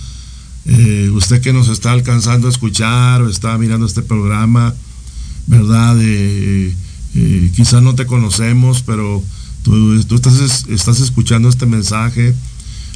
Eh, 0.64 1.10
usted 1.14 1.40
que 1.40 1.52
nos 1.52 1.68
está 1.68 1.92
alcanzando 1.92 2.48
a 2.48 2.50
escuchar 2.50 3.22
o 3.22 3.30
está 3.30 3.56
mirando 3.58 3.86
este 3.86 4.02
programa, 4.02 4.74
¿verdad? 5.46 5.96
Eh, 6.00 6.74
eh, 7.14 7.50
quizás 7.54 7.82
no 7.82 7.94
te 7.94 8.06
conocemos, 8.06 8.82
pero 8.82 9.22
tú, 9.62 9.94
estás, 10.14 10.66
estás, 10.68 11.00
escuchando 11.00 11.48
este 11.48 11.66
mensaje, 11.66 12.34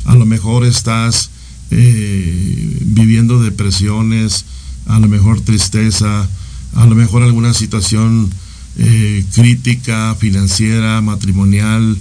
a 0.04 0.14
lo 0.14 0.26
mejor 0.26 0.64
estás 0.64 1.30
viviendo 1.72 3.40
depresiones, 3.40 4.44
a 4.86 4.98
lo 4.98 5.08
mejor 5.08 5.40
tristeza, 5.40 6.28
a 6.74 6.86
lo 6.86 6.94
mejor 6.94 7.22
alguna 7.22 7.54
situación 7.54 8.30
eh, 8.78 9.24
crítica, 9.34 10.14
financiera, 10.14 11.00
matrimonial, 11.02 11.98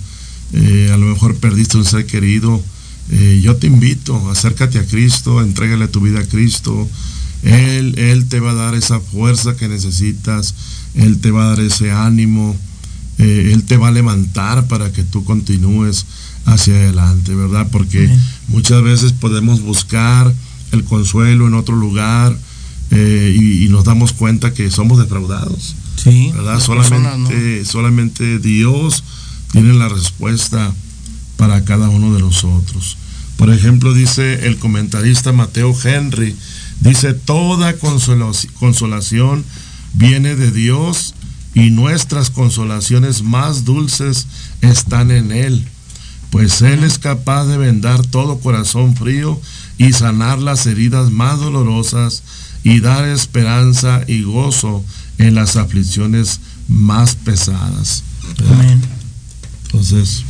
eh, 0.53 0.89
a 0.93 0.97
lo 0.97 1.07
mejor 1.07 1.35
perdiste 1.35 1.77
un 1.77 1.85
ser 1.85 2.05
querido, 2.05 2.63
eh, 3.11 3.41
yo 3.43 3.57
te 3.57 3.67
invito, 3.67 4.29
acércate 4.29 4.79
a 4.79 4.85
Cristo, 4.85 5.41
entrégale 5.41 5.87
tu 5.87 5.99
vida 5.99 6.21
a 6.21 6.25
Cristo. 6.25 6.87
Él, 7.43 7.97
Él 7.97 8.27
te 8.27 8.39
va 8.39 8.51
a 8.51 8.55
dar 8.55 8.75
esa 8.75 8.99
fuerza 8.99 9.57
que 9.57 9.67
necesitas, 9.67 10.55
Él 10.93 11.19
te 11.19 11.31
va 11.31 11.45
a 11.45 11.49
dar 11.49 11.59
ese 11.59 11.91
ánimo, 11.91 12.55
Él 13.17 13.63
te 13.63 13.77
va 13.77 13.89
a 13.89 13.91
levantar 13.91 14.67
para 14.67 14.91
que 14.91 15.03
tú 15.03 15.23
continúes 15.23 16.05
hacia 16.45 16.75
adelante, 16.75 17.35
¿verdad? 17.35 17.67
Porque 17.71 18.09
muchas 18.47 18.81
veces 18.83 19.13
podemos 19.13 19.61
buscar 19.61 20.33
el 20.71 20.83
consuelo 20.83 21.47
en 21.47 21.53
otro 21.53 21.75
lugar 21.75 22.37
y 22.91 23.67
nos 23.69 23.85
damos 23.85 24.13
cuenta 24.13 24.53
que 24.53 24.69
somos 24.71 24.99
defraudados. 24.99 25.75
Sí, 25.95 26.31
¿verdad? 26.33 26.59
Solamente, 26.59 27.63
solamente 27.65 28.39
Dios 28.39 29.03
tiene 29.51 29.73
la 29.73 29.87
respuesta 29.89 30.73
para 31.37 31.63
cada 31.63 31.89
uno 31.89 32.13
de 32.13 32.21
nosotros. 32.21 32.97
Por 33.37 33.51
ejemplo, 33.51 33.93
dice 33.93 34.47
el 34.47 34.57
comentarista 34.57 35.31
Mateo 35.31 35.75
Henry, 35.83 36.35
dice, 36.79 37.13
toda 37.13 37.75
consolación 37.77 39.43
viene 39.93 40.35
de 40.35 40.51
Dios 40.51 41.13
y 41.53 41.69
nuestras 41.71 42.29
consolaciones 42.29 43.23
más 43.23 43.65
dulces 43.65 44.27
están 44.61 45.11
en 45.11 45.31
Él, 45.31 45.67
pues 46.31 46.61
Él 46.61 46.83
es 46.83 46.97
capaz 46.97 47.45
de 47.45 47.57
vendar 47.57 48.05
todo 48.05 48.39
corazón 48.39 48.95
frío 48.95 49.39
y 49.77 49.93
sanar 49.93 50.39
las 50.39 50.65
heridas 50.65 51.11
más 51.11 51.39
dolorosas 51.39 52.23
y 52.63 52.79
dar 52.79 53.05
esperanza 53.05 54.01
y 54.07 54.23
gozo 54.23 54.83
en 55.17 55.35
las 55.35 55.57
aflicciones 55.57 56.39
más 56.67 57.15
pesadas. 57.15 58.03
Amén. 58.49 58.81
Entonces. 59.65 60.23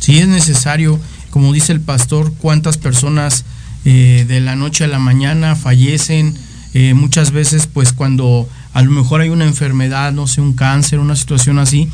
Si 0.00 0.18
es 0.18 0.28
necesario, 0.28 0.98
como 1.30 1.52
dice 1.52 1.72
el 1.72 1.80
pastor, 1.80 2.32
cuántas 2.38 2.78
personas 2.78 3.44
eh, 3.84 4.24
de 4.26 4.40
la 4.40 4.56
noche 4.56 4.84
a 4.84 4.88
la 4.88 4.98
mañana 4.98 5.56
fallecen, 5.56 6.34
eh, 6.72 6.94
muchas 6.94 7.30
veces 7.30 7.66
pues 7.66 7.92
cuando 7.92 8.48
a 8.72 8.82
lo 8.82 8.90
mejor 8.90 9.20
hay 9.20 9.28
una 9.28 9.44
enfermedad, 9.44 10.12
no 10.12 10.26
sé, 10.26 10.40
un 10.40 10.54
cáncer, 10.54 10.98
una 10.98 11.16
situación 11.16 11.58
así, 11.58 11.88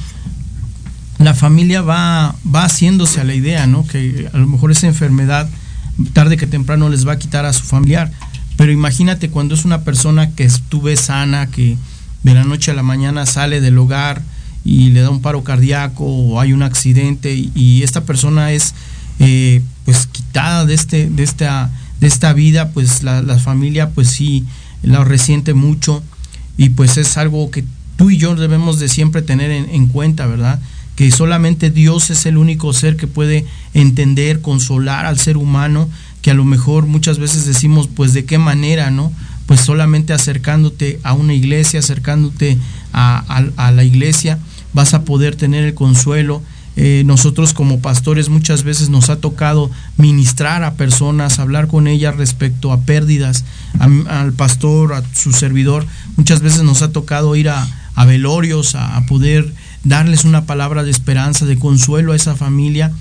la 1.20 1.35
familia 1.35 1.83
va, 1.83 2.35
va 2.52 2.64
haciéndose 2.64 3.20
a 3.20 3.24
la 3.24 3.35
idea, 3.35 3.66
¿no? 3.66 3.87
Que 3.87 4.28
a 4.33 4.38
lo 4.38 4.46
mejor 4.46 4.70
esa 4.70 4.87
enfermedad 4.87 5.48
tarde 6.14 6.38
que 6.38 6.46
temprano 6.46 6.88
les 6.88 7.06
va 7.06 7.12
a 7.12 7.18
quitar 7.18 7.44
a 7.44 7.52
su 7.52 7.62
familiar. 7.62 8.11
Pero 8.56 8.72
imagínate 8.72 9.28
cuando 9.30 9.54
es 9.54 9.64
una 9.64 9.83
persona 9.83 10.30
que 10.30 10.44
estuve 10.44 10.96
sana, 10.96 11.48
que, 11.48 11.76
de 12.22 12.35
la 12.35 12.44
noche 12.44 12.70
a 12.70 12.74
la 12.74 12.83
mañana 12.83 13.26
sale 13.26 13.61
del 13.61 13.78
hogar 13.78 14.22
y 14.64 14.90
le 14.90 15.00
da 15.00 15.11
un 15.11 15.20
paro 15.20 15.42
cardíaco 15.44 16.04
o 16.04 16.40
hay 16.40 16.52
un 16.52 16.62
accidente 16.62 17.35
y, 17.35 17.83
esta 17.83 18.04
persona 18.04 18.52
es 18.52 18.74
eh, 19.18 19.62
pues 19.85 20.06
quitada 20.06 20.66
de 20.66 20.74
este 20.74 21.09
de 21.09 21.22
esta 21.22 21.70
de 22.00 22.06
esta 22.06 22.33
vida 22.35 22.70
pues 22.70 23.02
la, 23.02 23.22
familia 23.38 23.90
pues 23.90 24.09
sí 24.09 24.44
la 24.83 25.02
resiente 25.02 25.54
mucho 25.54 26.02
y 26.59 26.70
pues 26.70 26.98
es 26.98 27.16
algo 27.16 27.50
que 27.50 27.64
tú 27.96 28.11
y 28.11 28.18
yo 28.18 28.35
debemos 28.35 28.78
de 28.78 28.88
siempre 28.88 29.22
tener 29.22 29.50
en, 29.50 29.70
en 29.70 29.87
cuenta 29.87 30.26
verdad 30.26 30.61
que 31.00 31.10
solamente 31.10 31.70
Dios 31.70 32.10
es 32.10 32.26
el 32.26 32.36
único 32.36 32.74
ser 32.74 32.94
que 32.98 33.06
puede 33.06 33.46
entender 33.72 34.42
consolar 34.42 35.06
al 35.06 35.18
ser 35.18 35.38
humano 35.38 35.88
que 36.20 36.30
a 36.30 36.34
lo 36.34 36.44
mejor 36.44 36.84
muchas 36.84 37.18
veces 37.18 37.46
decimos 37.46 37.88
pues 37.88 38.12
de 38.12 38.26
qué 38.26 38.36
manera 38.36 38.90
no 38.90 39.10
pues 39.46 39.62
solamente 39.62 40.12
acercándote 40.12 41.00
a 41.02 41.14
una 41.14 41.32
iglesia, 41.32 41.80
acercándote 41.80 42.58
a, 42.92 43.72
la 43.72 43.82
iglesia, 43.82 44.40
vas 44.74 44.92
a 44.92 45.06
poder 45.06 45.36
tener 45.36 45.64
el 45.64 45.72
consuelo. 45.72 46.42
Eh, 46.76 47.02
nosotros 47.06 47.54
como 47.54 47.80
pastores 47.80 48.28
muchas 48.28 48.62
veces 48.62 48.90
nos 48.90 49.08
ha 49.08 49.16
tocado 49.16 49.70
ministrar 49.96 50.64
a 50.64 50.74
personas, 50.74 51.38
hablar 51.38 51.66
con 51.66 51.86
ellas 51.86 52.14
respecto 52.16 52.72
a 52.72 52.82
pérdidas, 52.82 53.46
al 53.78 54.34
pastor, 54.34 54.92
a 54.92 55.02
su 55.14 55.32
servidor. 55.32 55.86
Muchas 56.16 56.42
veces 56.42 56.62
nos 56.62 56.82
ha 56.82 56.92
tocado 56.92 57.34
ir 57.36 57.48
a, 57.48 57.66
velorios, 58.06 58.74
a, 58.74 59.04
poder 59.06 59.50
darles 59.85 60.25
una 60.25 60.45
palabra 60.45 60.83
de 60.83 60.90
esperanza, 60.90 61.47
de 61.47 61.59
consuelo 61.59 62.12
a 62.12 62.16
esa 62.16 62.37
familia. 62.37 62.93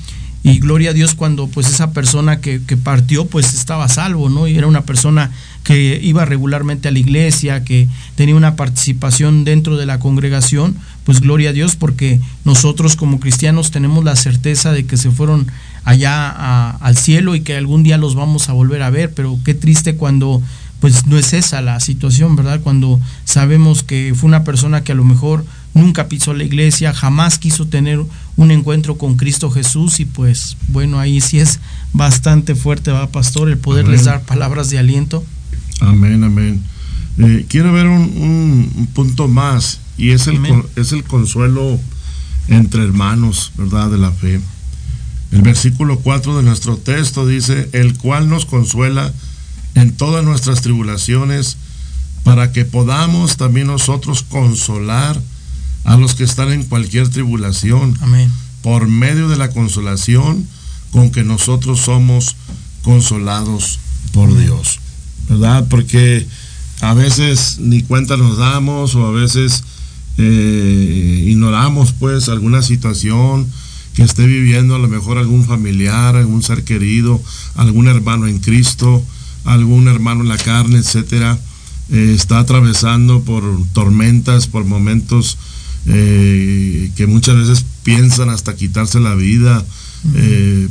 Y 0.42 0.60
gloria 0.60 0.92
a 0.92 0.94
Dios 0.94 1.16
cuando 1.16 1.48
pues 1.48 1.68
esa 1.68 1.92
persona 1.92 2.40
que, 2.40 2.62
que 2.66 2.78
partió 2.78 3.26
pues 3.26 3.54
estaba 3.54 3.90
salvo, 3.90 4.30
¿no? 4.30 4.48
Y 4.48 4.58
era 4.58 4.68
una 4.68 4.84
persona 4.84 5.32
que 5.64 6.00
iba 6.02 6.24
regularmente 6.24 6.88
a 6.88 6.92
la 6.92 7.00
iglesia, 7.00 7.66
que 7.66 7.90
tenía 8.16 8.36
una 8.36 8.56
participación 8.56 9.44
dentro 9.44 9.76
de 9.76 9.86
la 9.86 10.00
congregación, 10.00 10.78
pues 11.04 11.20
gloria 11.20 11.50
a 11.50 11.54
Dios 11.54 11.76
porque 11.76 12.22
nosotros 12.46 12.96
como 12.96 13.20
cristianos 13.20 13.70
tenemos 13.70 14.06
la 14.06 14.16
certeza 14.16 14.72
de 14.72 14.86
que 14.86 14.96
se 14.96 15.12
fueron 15.12 15.48
allá 15.84 16.72
al 16.72 16.98
cielo 16.98 17.36
y 17.36 17.42
que 17.42 17.58
algún 17.58 17.84
día 17.84 17.98
los 17.98 18.16
vamos 18.16 18.48
a 18.48 18.54
volver 18.54 18.82
a 18.82 18.90
ver, 18.90 19.14
pero 19.14 19.38
qué 19.44 19.54
triste 19.54 19.96
cuando 19.96 20.42
pues 20.80 21.06
no 21.06 21.18
es 21.18 21.34
esa 21.34 21.62
la 21.62 21.80
situación, 21.80 22.36
¿verdad? 22.36 22.62
Cuando 22.62 23.00
sabemos 23.26 23.84
que 23.84 24.14
fue 24.16 24.28
una 24.28 24.44
persona 24.44 24.84
que 24.84 24.94
a 24.94 24.96
lo 24.96 25.04
mejor 25.04 25.46
nunca 25.80 26.08
pisó 26.08 26.34
la 26.34 26.44
iglesia, 26.44 26.94
jamás 26.94 27.40
quiso 27.40 27.68
tener 27.68 28.04
un 28.36 28.52
encuentro 28.52 28.98
con 28.98 29.16
Cristo 29.16 29.50
Jesús 29.50 30.00
y 30.00 30.06
pues 30.06 30.58
bueno, 30.68 31.00
ahí 31.00 31.22
sí 31.22 31.40
es 31.40 31.60
bastante 31.94 32.56
fuerte, 32.56 32.92
va 32.92 33.08
pastor, 33.08 33.50
el 33.50 33.58
poderles 33.58 34.06
dar 34.06 34.22
palabras 34.22 34.70
de 34.70 34.80
aliento. 34.80 35.24
Amén, 35.82 36.24
amén. 36.24 36.62
Eh, 37.18 37.46
quiero 37.50 37.74
ver 37.74 37.88
un, 37.88 38.88
punto 38.94 39.28
más 39.28 39.80
y 39.98 40.12
es 40.12 40.28
el, 40.28 40.40
es 40.76 40.92
el 40.92 41.04
consuelo 41.04 41.80
entre 42.48 42.84
hermanos, 42.84 43.52
¿verdad? 43.58 43.90
De 43.90 43.98
la 43.98 44.12
fe. 44.12 44.40
El 45.32 45.42
versículo 45.42 46.00
4 46.00 46.38
de 46.38 46.44
nuestro 46.44 46.78
texto 46.78 47.28
dice, 47.28 47.70
el 47.74 47.98
cual 47.98 48.30
nos 48.30 48.46
consuela 48.46 49.14
en 49.76 49.92
todas 49.92 50.24
nuestras 50.24 50.62
tribulaciones, 50.62 51.58
para 52.24 52.52
que 52.52 52.66
podamos 52.66 53.38
también 53.38 53.68
nosotros 53.68 54.24
consolar 54.24 55.20
a 55.84 55.98
los 55.98 56.16
que 56.16 56.24
están 56.24 56.52
en 56.52 56.64
cualquier 56.64 57.10
tribulación. 57.10 57.98
Amén. 58.02 58.32
Por 58.62 58.88
medio 58.88 59.30
de 59.30 59.38
la 59.38 59.50
consolación 59.50 60.48
con 60.92 61.12
que 61.12 61.24
nosotros 61.24 61.80
somos 61.82 62.36
consolados 62.82 63.80
por 64.12 64.36
Dios, 64.38 64.80
¿verdad? 65.30 65.68
Porque 65.70 66.26
a 66.82 66.94
veces 66.94 67.58
ni 67.60 67.84
cuenta 67.84 68.18
nos 68.18 68.38
damos 68.38 68.96
o 68.96 69.06
a 69.06 69.12
veces 69.12 69.64
eh, 70.18 71.26
ignoramos 71.28 71.94
pues 71.94 72.30
alguna 72.30 72.62
situación 72.62 73.48
que 73.94 74.04
esté 74.04 74.26
viviendo 74.26 74.76
a 74.76 74.80
lo 74.80 74.88
mejor 74.88 75.18
algún 75.18 75.46
familiar, 75.46 76.16
algún 76.16 76.44
ser 76.44 76.64
querido, 76.64 77.22
algún 77.56 77.88
hermano 77.88 78.28
en 78.28 78.40
Cristo, 78.40 79.04
algún 79.46 79.88
hermano 79.88 80.22
en 80.22 80.30
la 80.30 80.38
carne, 80.38 80.78
etcétera, 80.78 81.38
eh, 81.92 82.14
está 82.16 82.40
atravesando 82.40 83.22
por 83.24 83.44
tormentas, 83.74 84.48
por 84.48 84.66
momentos 84.66 85.38
eh, 85.90 86.92
que 86.96 87.08
muchas 87.08 87.36
veces 87.36 87.66
piensan 87.84 88.30
hasta 88.30 88.56
quitarse 88.56 89.00
la 89.00 89.16
vida, 89.16 89.66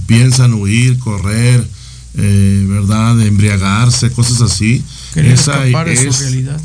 piensan 0.06 0.54
huir, 0.54 0.98
correr, 0.98 1.66
¿verdad? 2.14 3.20
Embriagarse, 3.20 4.10
cosas 4.10 4.40
así. 4.40 4.82
Es 5.14 5.48
ahí, 5.48 5.74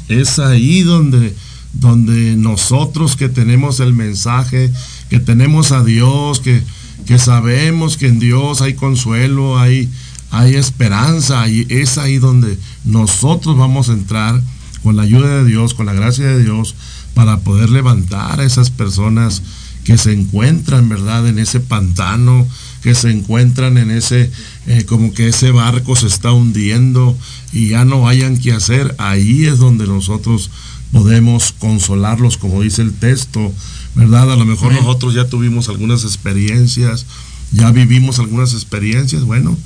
es, 0.07 0.39
ahí 0.39 0.83
donde, 0.83 1.33
donde 1.73 2.35
nosotros 2.35 3.15
que 3.15 3.29
tenemos 3.29 3.79
el 3.79 3.93
mensaje, 3.93 4.71
que 5.09 5.19
tenemos 5.19 5.71
a 5.71 5.83
Dios, 5.83 6.39
que, 6.39 6.61
que 7.05 7.17
sabemos 7.17 7.97
que 7.97 8.07
en 8.07 8.19
Dios 8.19 8.61
hay 8.61 8.73
consuelo, 8.75 9.57
hay, 9.59 9.89
hay 10.31 10.55
esperanza, 10.55 11.47
y 11.47 11.65
es 11.69 11.97
ahí 11.97 12.17
donde 12.17 12.57
nosotros 12.85 13.57
vamos 13.57 13.89
a 13.89 13.93
entrar 13.93 14.41
con 14.83 14.95
la 14.95 15.03
ayuda 15.03 15.37
de 15.37 15.45
Dios, 15.45 15.73
con 15.73 15.85
la 15.85 15.93
gracia 15.93 16.25
de 16.25 16.43
Dios, 16.43 16.75
para 17.13 17.39
poder 17.39 17.69
levantar 17.69 18.39
a 18.39 18.45
esas 18.45 18.69
personas 18.69 19.41
que 19.83 19.97
se 19.97 20.13
encuentran, 20.13 20.87
¿verdad?, 20.89 21.27
en 21.27 21.39
ese 21.39 21.59
pantano, 21.59 22.47
que 22.81 22.95
se 22.95 23.11
encuentran 23.11 23.77
en 23.77 23.91
ese, 23.91 24.31
eh, 24.67 24.85
como 24.85 25.13
que 25.13 25.27
ese 25.27 25.51
barco 25.51 25.95
se 25.95 26.07
está 26.07 26.31
hundiendo 26.31 27.17
y 27.51 27.69
ya 27.69 27.85
no 27.85 28.07
hayan 28.07 28.37
que 28.37 28.53
hacer, 28.53 28.95
ahí 28.97 29.45
es 29.45 29.59
donde 29.59 29.87
nosotros 29.87 30.51
podemos 30.91 31.53
consolarlos, 31.57 32.37
como 32.37 32.61
dice 32.61 32.81
el 32.81 32.93
texto, 32.93 33.51
¿verdad? 33.95 34.31
A 34.31 34.35
lo 34.35 34.45
mejor 34.45 34.73
nosotros 34.73 35.13
ya 35.13 35.27
tuvimos 35.27 35.69
algunas 35.69 36.03
experiencias, 36.03 37.05
ya 37.51 37.71
vivimos 37.71 38.19
algunas 38.19 38.53
experiencias, 38.53 39.23
bueno, 39.23 39.57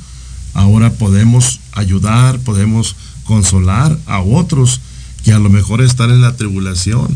ahora 0.53 0.93
podemos 0.93 1.59
ayudar, 1.73 2.39
podemos 2.39 2.95
consolar 3.23 3.97
a 4.05 4.21
otros 4.21 4.81
que 5.23 5.33
a 5.33 5.39
lo 5.39 5.49
mejor 5.49 5.81
están 5.81 6.11
en 6.11 6.21
la 6.21 6.35
tribulación 6.35 7.15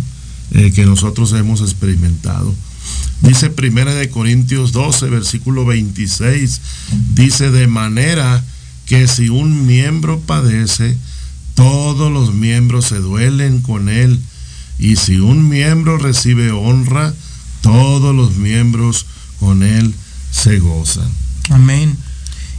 eh, 0.52 0.72
que 0.72 0.86
nosotros 0.86 1.34
hemos 1.34 1.62
experimentado. 1.62 2.54
Dice 3.22 3.50
Primera 3.50 3.94
de 3.94 4.10
Corintios 4.10 4.72
12, 4.72 5.10
versículo 5.10 5.66
26, 5.66 6.62
dice 7.14 7.52
de 7.52 7.68
manera 7.68 8.44
que 8.86 9.08
si 9.08 9.30
un 9.30 9.68
miembro 9.68 10.20
padece, 10.20 10.98
todos 11.56 12.12
los 12.12 12.34
miembros 12.34 12.86
se 12.86 12.98
duelen 12.98 13.62
con 13.62 13.90
él, 13.90 14.20
y 14.80 14.96
si 14.96 15.20
un 15.20 15.48
miembro 15.48 15.98
recibe 15.98 16.52
honra, 16.52 17.14
todos 17.62 18.16
los 18.16 18.36
miembros 18.36 19.06
con 19.40 19.62
él 19.62 19.94
se 20.32 20.60
gozan. 20.60 21.10
Amén. 21.50 21.96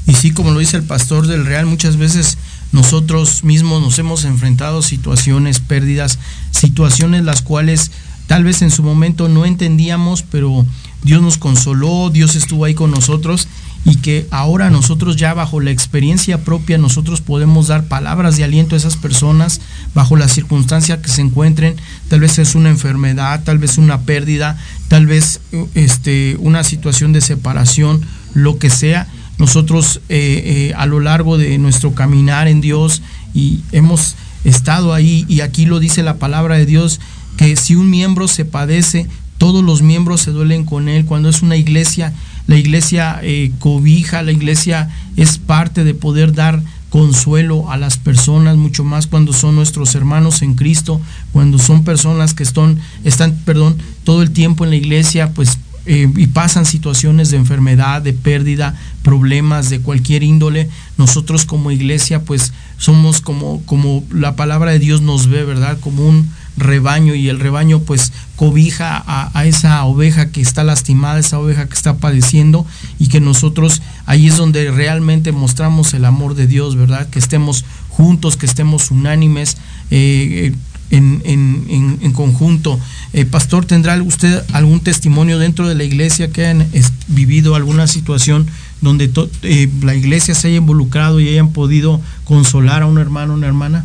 Y 0.06 0.14
sí, 0.14 0.30
como 0.30 0.52
lo 0.52 0.60
dice 0.60 0.76
el 0.76 0.84
pastor 0.84 1.26
del 1.26 1.44
Real, 1.44 1.66
muchas 1.66 1.96
veces 1.96 2.38
nosotros 2.72 3.44
mismos 3.44 3.82
nos 3.82 3.98
hemos 3.98 4.24
enfrentado 4.24 4.82
situaciones, 4.82 5.60
pérdidas, 5.60 6.18
situaciones 6.50 7.24
las 7.24 7.42
cuales 7.42 7.90
tal 8.26 8.44
vez 8.44 8.62
en 8.62 8.70
su 8.70 8.82
momento 8.82 9.28
no 9.28 9.44
entendíamos, 9.44 10.22
pero 10.22 10.64
Dios 11.02 11.22
nos 11.22 11.38
consoló, 11.38 12.10
Dios 12.10 12.34
estuvo 12.34 12.64
ahí 12.64 12.74
con 12.74 12.90
nosotros 12.90 13.48
y 13.84 13.96
que 13.96 14.28
ahora 14.30 14.70
nosotros 14.70 15.16
ya 15.16 15.34
bajo 15.34 15.60
la 15.60 15.70
experiencia 15.70 16.44
propia 16.44 16.78
nosotros 16.78 17.20
podemos 17.20 17.66
dar 17.66 17.88
palabras 17.88 18.36
de 18.36 18.44
aliento 18.44 18.74
a 18.74 18.78
esas 18.78 18.96
personas 18.96 19.60
bajo 19.94 20.16
la 20.16 20.28
circunstancia 20.28 21.02
que 21.02 21.08
se 21.08 21.20
encuentren, 21.20 21.74
tal 22.08 22.20
vez 22.20 22.38
es 22.38 22.54
una 22.54 22.70
enfermedad, 22.70 23.42
tal 23.44 23.58
vez 23.58 23.78
una 23.78 24.02
pérdida, 24.02 24.56
tal 24.88 25.06
vez 25.06 25.40
este, 25.74 26.36
una 26.38 26.62
situación 26.62 27.12
de 27.12 27.20
separación, 27.20 28.02
lo 28.34 28.58
que 28.58 28.70
sea. 28.70 29.08
Nosotros 29.42 30.00
eh, 30.08 30.70
eh, 30.70 30.74
a 30.76 30.86
lo 30.86 31.00
largo 31.00 31.36
de 31.36 31.58
nuestro 31.58 31.96
caminar 31.96 32.46
en 32.46 32.60
Dios 32.60 33.02
y 33.34 33.58
hemos 33.72 34.14
estado 34.44 34.94
ahí 34.94 35.26
y 35.28 35.40
aquí 35.40 35.66
lo 35.66 35.80
dice 35.80 36.04
la 36.04 36.14
palabra 36.14 36.54
de 36.54 36.64
Dios, 36.64 37.00
que 37.36 37.56
si 37.56 37.74
un 37.74 37.90
miembro 37.90 38.28
se 38.28 38.44
padece, 38.44 39.08
todos 39.38 39.64
los 39.64 39.82
miembros 39.82 40.20
se 40.20 40.30
duelen 40.30 40.64
con 40.64 40.88
él. 40.88 41.06
Cuando 41.06 41.28
es 41.28 41.42
una 41.42 41.56
iglesia, 41.56 42.12
la 42.46 42.56
iglesia 42.56 43.18
eh, 43.24 43.50
cobija, 43.58 44.22
la 44.22 44.30
iglesia 44.30 44.90
es 45.16 45.38
parte 45.38 45.82
de 45.82 45.94
poder 45.94 46.34
dar 46.34 46.62
consuelo 46.88 47.68
a 47.68 47.76
las 47.76 47.98
personas, 47.98 48.56
mucho 48.56 48.84
más 48.84 49.08
cuando 49.08 49.32
son 49.32 49.56
nuestros 49.56 49.96
hermanos 49.96 50.42
en 50.42 50.54
Cristo, 50.54 51.00
cuando 51.32 51.58
son 51.58 51.82
personas 51.82 52.32
que 52.32 52.44
están, 52.44 52.78
están 53.02 53.34
perdón, 53.44 53.76
todo 54.04 54.22
el 54.22 54.30
tiempo 54.30 54.62
en 54.62 54.70
la 54.70 54.76
iglesia, 54.76 55.32
pues 55.32 55.58
eh, 55.86 56.08
y 56.16 56.26
pasan 56.28 56.64
situaciones 56.64 57.30
de 57.30 57.36
enfermedad, 57.36 58.02
de 58.02 58.12
pérdida, 58.12 58.74
problemas 59.02 59.70
de 59.70 59.80
cualquier 59.80 60.22
índole, 60.22 60.68
nosotros 60.96 61.44
como 61.44 61.70
iglesia 61.70 62.24
pues 62.24 62.52
somos 62.78 63.20
como, 63.20 63.62
como 63.66 64.04
la 64.10 64.36
palabra 64.36 64.72
de 64.72 64.78
Dios 64.78 65.00
nos 65.00 65.28
ve, 65.28 65.44
¿verdad? 65.44 65.78
Como 65.80 66.06
un, 66.06 66.30
rebaño 66.56 67.14
y 67.14 67.28
el 67.28 67.40
rebaño 67.40 67.80
pues 67.80 68.12
cobija 68.36 69.02
a, 69.06 69.46
esa 69.46 69.84
oveja 69.84 70.30
que 70.30 70.40
está 70.40 70.64
lastimada, 70.64 71.18
esa 71.18 71.38
oveja 71.38 71.66
que 71.66 71.74
está 71.74 71.96
padeciendo 71.96 72.66
y 72.98 73.08
que 73.08 73.20
nosotros 73.20 73.82
ahí 74.06 74.26
es 74.26 74.36
donde 74.36 74.70
realmente 74.70 75.32
mostramos 75.32 75.94
el 75.94 76.04
amor 76.04 76.34
de 76.34 76.46
Dios, 76.46 76.76
¿verdad? 76.76 77.08
Que 77.08 77.18
estemos 77.18 77.64
juntos, 77.88 78.36
que 78.36 78.46
estemos 78.46 78.90
unánimes. 78.90 79.56
Eh, 79.90 80.54
en, 80.90 81.22
en, 81.24 81.98
en, 82.02 82.12
conjunto. 82.12 82.78
Eh, 83.14 83.26
pastor, 83.26 83.66
¿tendrá 83.66 84.00
usted 84.02 84.42
algún 84.52 84.80
testimonio 84.80 85.38
dentro 85.38 85.68
de 85.68 85.74
la 85.74 85.84
iglesia 85.84 86.32
que 86.32 86.46
hayan 86.46 86.66
vivido 87.08 87.54
alguna 87.54 87.86
situación 87.86 88.46
donde 88.80 89.10
eh, 89.42 89.68
la 89.82 89.94
iglesia 89.94 90.34
se 90.34 90.48
haya 90.48 90.56
involucrado 90.56 91.20
y 91.20 91.28
hayan 91.28 91.52
podido 91.52 92.00
consolar 92.24 92.82
a 92.82 92.86
un 92.86 92.96
hermano 92.96 93.34
o 93.34 93.36
una 93.36 93.48
hermana? 93.48 93.84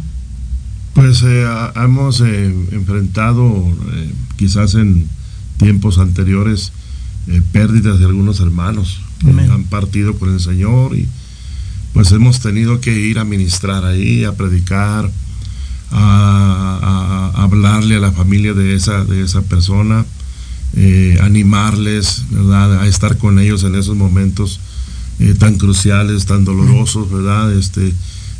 Pues 0.93 1.23
eh, 1.23 1.45
hemos 1.75 2.21
enfrentado 2.21 3.65
quizás 4.37 4.75
en 4.75 5.07
tiempos 5.57 5.97
anteriores 5.97 6.71
pérdidas 7.51 7.99
de 7.99 8.05
algunos 8.05 8.39
hermanos 8.39 9.01
que 9.19 9.29
han 9.29 9.65
partido 9.65 10.17
con 10.17 10.33
el 10.33 10.39
Señor 10.39 10.95
y 10.95 11.05
pues 11.91 12.11
hemos 12.11 12.39
tenido 12.39 12.79
que 12.79 12.97
ir 12.97 13.19
a 13.19 13.25
ministrar 13.25 13.83
ahí, 13.83 14.23
a 14.23 14.33
predicar, 14.33 15.11
a, 15.91 17.31
hablarle 17.35 17.95
a 17.95 17.99
la 17.99 18.11
familia 18.11 18.53
de 18.53 18.75
esa, 18.75 19.03
de 19.03 19.23
esa 19.23 19.41
persona, 19.41 20.05
animarles, 21.21 22.23
¿verdad? 22.29 22.81
A 22.81 22.87
estar 22.87 23.17
con 23.17 23.39
ellos 23.39 23.63
en 23.63 23.75
esos 23.75 23.95
momentos 23.95 24.59
tan 25.39 25.57
cruciales, 25.57 26.25
tan 26.25 26.45
dolorosos, 26.45 27.09
¿verdad? 27.11 27.51
Este, 27.53 27.93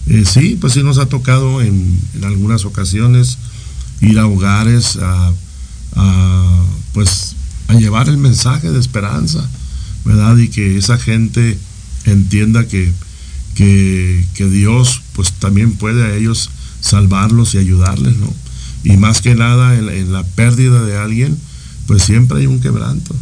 eh, 0.10 0.24
sí, 0.26 0.58
pues 0.60 0.74
sí 0.74 0.84
nos 0.84 1.00
ha 1.00 1.08
tocado 1.08 1.62
en, 1.62 2.00
algunas 2.24 2.64
ocasiones 2.64 3.38
ir 4.00 4.20
a 4.20 4.28
hogares 4.28 4.98
a, 5.02 5.34
pues 6.94 7.36
a 7.68 7.74
llevar 7.74 8.08
el 8.08 8.18
mensaje 8.18 8.72
de 8.72 8.80
esperanza, 8.80 9.48
¿verdad? 10.06 10.38
Y 10.38 10.48
que 10.48 10.78
esa 10.78 10.98
gente 10.98 11.58
entienda 12.06 12.68
que, 12.68 12.94
que, 13.56 14.26
Dios 14.38 15.02
pues 15.14 15.34
también 15.34 15.74
puede 15.74 16.06
a 16.06 16.16
ellos 16.16 16.50
salvarlos 16.88 17.56
y 17.56 17.58
ayudarles, 17.58 18.18
¿no? 18.18 18.34
Y 18.84 18.98
más 18.98 19.22
que 19.22 19.36
nada 19.36 19.76
en, 19.78 20.12
la 20.12 20.24
pérdida 20.24 20.84
de 20.84 20.98
alguien, 20.98 21.38
pues 21.88 22.04
siempre 22.04 22.40
hay 22.40 22.48
un 22.48 22.60
quebranto. 22.60 23.16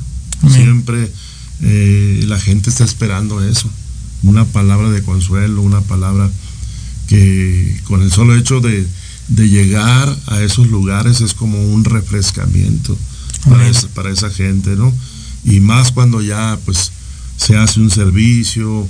Siempre 0.50 1.12
eh, 1.62 2.24
la 2.28 2.40
gente 2.40 2.70
está 2.70 2.84
esperando 2.84 3.44
eso. 3.44 3.70
Una 4.24 4.46
palabra 4.46 4.92
de 4.92 5.02
consuelo, 5.02 5.62
una 5.62 5.82
palabra 5.82 6.30
que 7.08 7.80
con 7.86 8.02
el 8.02 8.12
solo 8.12 8.36
hecho 8.36 8.60
de, 8.60 8.88
llegar 9.28 10.16
a 10.28 10.42
esos 10.42 10.68
lugares 10.68 11.22
es 11.22 11.34
como 11.34 11.60
un 11.74 11.84
refrescamiento 11.84 12.96
para 13.50 13.68
esa, 13.68 13.88
para 13.90 14.12
esa, 14.12 14.30
gente, 14.30 14.76
¿no? 14.76 14.94
Y 15.44 15.62
más 15.62 15.92
cuando 15.92 16.22
ya 16.22 16.60
pues 16.64 16.92
se 17.38 17.58
hace 17.58 17.80
un 17.80 17.90
servicio, 17.90 18.88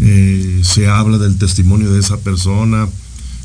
eh, 0.00 0.60
se 0.64 0.88
habla 0.88 1.18
del 1.18 1.36
testimonio 1.36 1.92
de 1.92 2.00
esa 2.00 2.18
persona, 2.18 2.88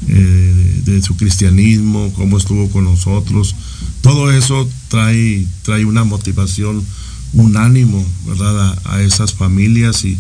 eh, 0.08 0.82
de, 0.86 1.02
su 1.02 1.16
cristianismo, 1.16 2.12
cómo 2.16 2.38
estuvo 2.38 2.70
con 2.70 2.86
nosotros, 2.86 3.56
todo 4.02 4.32
eso 4.32 4.68
trae, 4.88 5.46
trae 5.64 5.86
una 5.86 6.04
motivación, 6.04 6.84
un 7.34 7.58
ánimo, 7.58 8.06
¿verdad? 8.26 8.78
A, 8.86 9.02
esas 9.02 9.34
familias 9.34 10.04
y, 10.06 10.18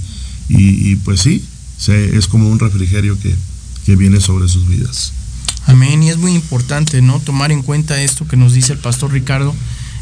y, 0.50 0.96
pues 0.98 1.22
sí, 1.22 1.44
es 1.88 2.28
como 2.28 2.50
un 2.50 2.60
refrigerio 2.60 3.20
que, 3.20 3.34
que 3.86 3.96
viene 3.96 4.20
sobre 4.20 4.48
sus 4.48 4.68
vidas. 4.68 5.13
Amén. 5.65 6.02
Y 6.04 6.10
es 6.10 6.18
muy 6.18 6.34
importante, 6.34 7.02
¿no? 7.02 7.20
Tomar 7.20 7.52
en 7.52 7.62
cuenta 7.62 8.02
esto 8.02 8.28
que 8.28 8.38
nos 8.38 8.54
dice 8.54 8.74
el 8.74 8.80
pastor 8.80 9.12
Ricardo, 9.12 9.54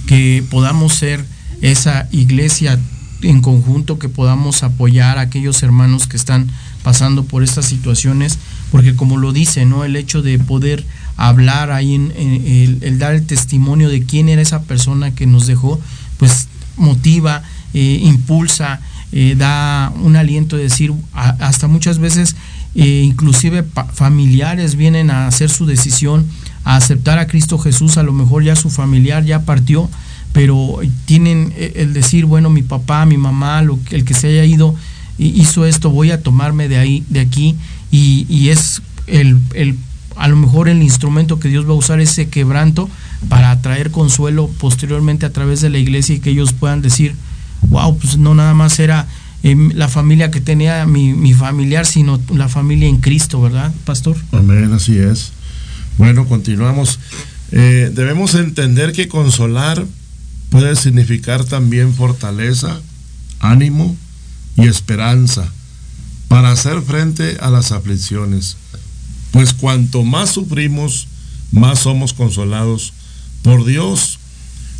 que 0.06 0.44
podamos 0.50 0.94
ser 0.94 1.26
esa 1.62 2.08
iglesia 2.12 2.80
en 3.22 3.42
conjunto 3.42 4.00
que 4.00 4.10
podamos 4.10 4.64
apoyar 4.64 5.18
a 5.18 5.22
aquellos 5.22 5.64
hermanos 5.64 6.08
que 6.08 6.18
están 6.18 6.50
pasando 6.84 7.24
por 7.26 7.44
estas 7.44 7.66
situaciones, 7.66 8.38
porque 8.72 8.96
como 8.96 9.18
lo 9.18 9.34
dice, 9.34 9.66
¿no? 9.66 9.84
El 9.84 9.96
hecho 9.96 10.22
de 10.22 10.40
poder 10.40 10.86
hablar 11.16 11.72
ahí, 11.72 11.96
el, 11.96 13.00
dar 13.00 13.16
el 13.16 13.26
testimonio 13.26 13.90
de 13.90 14.04
quién 14.04 14.30
era 14.30 14.42
esa 14.42 14.64
persona 14.64 15.14
que 15.14 15.26
nos 15.26 15.48
dejó, 15.48 15.80
pues 16.18 16.48
motiva, 16.78 17.44
eh, 17.74 18.00
impulsa, 18.04 18.82
eh, 19.12 19.36
da 19.38 19.92
un 20.02 20.16
aliento 20.16 20.58
de 20.58 20.64
decir, 20.64 20.94
hasta 21.14 21.68
muchas 21.68 22.00
veces, 22.00 22.36
eh, 22.76 23.04
inclusive 23.06 23.66
familiares 23.94 24.76
vienen 24.76 25.10
a 25.10 25.28
hacer 25.28 25.50
su 25.50 25.66
decisión, 25.66 26.26
a 26.64 26.76
aceptar 26.76 27.18
a 27.18 27.28
Cristo 27.28 27.58
Jesús, 27.58 27.98
a 27.98 28.04
lo 28.04 28.14
mejor 28.14 28.44
ya 28.44 28.56
su 28.56 28.70
familiar 28.70 29.24
ya 29.24 29.44
partió, 29.44 29.90
pero 30.34 30.80
tienen 31.06 31.54
el 31.58 31.94
decir, 31.94 32.26
bueno, 32.26 32.50
mi 32.50 32.62
papá, 32.62 33.06
mi 33.06 33.18
mamá, 33.18 33.64
el 33.90 34.06
que 34.06 34.14
se 34.14 34.28
haya 34.28 34.44
ido, 34.44 34.76
hizo 35.18 35.66
esto, 35.66 35.90
voy 35.90 36.12
a 36.12 36.22
tomarme 36.22 36.68
de 36.68 36.78
ahí, 36.78 37.04
de 37.10 37.22
aquí, 37.22 37.56
y, 37.98 38.50
es 38.50 38.82
el, 39.08 39.38
el, 39.54 39.76
a 40.16 40.28
lo 40.28 40.36
mejor 40.36 40.70
el 40.70 40.82
instrumento 40.82 41.40
que 41.40 41.50
Dios 41.50 41.66
va 41.66 41.72
a 41.72 41.76
usar 41.76 42.00
ese 42.00 42.30
quebranto 42.30 42.90
para 43.30 43.62
traer 43.62 43.92
consuelo 43.92 44.50
posteriormente 44.60 45.26
a 45.26 45.32
través 45.34 45.62
de 45.62 45.70
la 45.70 45.78
iglesia 45.78 46.16
y 46.16 46.20
que 46.20 46.32
ellos 46.32 46.54
puedan 46.54 46.82
decir, 46.82 47.16
wow, 47.70 47.98
pues 47.98 48.18
no 48.18 48.36
nada 48.36 48.54
más 48.54 48.80
era 48.80 49.08
em, 49.44 49.72
la 49.74 49.88
familia 49.88 50.32
que 50.32 50.42
tenía 50.42 50.86
mi, 50.86 51.34
familiar, 51.34 51.86
sino 51.86 52.20
la 52.34 52.50
familia 52.50 52.88
en 52.88 52.98
Cristo, 52.98 53.42
¿verdad, 53.42 53.74
pastor? 53.86 54.18
Amén, 54.32 54.72
así 54.74 54.98
es. 54.98 55.32
Bueno, 55.98 56.28
continuamos. 56.28 57.00
Eh, 57.52 57.92
debemos 57.94 58.36
entender 58.36 58.92
que 58.92 59.08
consolar 59.08 59.86
puede 60.50 60.76
significar 60.76 61.44
también 61.46 61.94
fortaleza, 61.94 62.80
ánimo 63.40 63.96
y 64.56 64.68
esperanza 64.68 65.52
para 66.28 66.52
hacer 66.52 66.82
frente 66.82 67.38
a 67.40 67.50
las 67.50 67.72
aflicciones. 67.72 68.58
Pues 69.32 69.54
cuanto 69.54 70.04
más 70.04 70.32
sufrimos, 70.32 71.08
más 71.52 71.80
somos 71.80 72.14
consolados 72.14 72.94
por 73.44 73.66
Dios. 73.66 74.20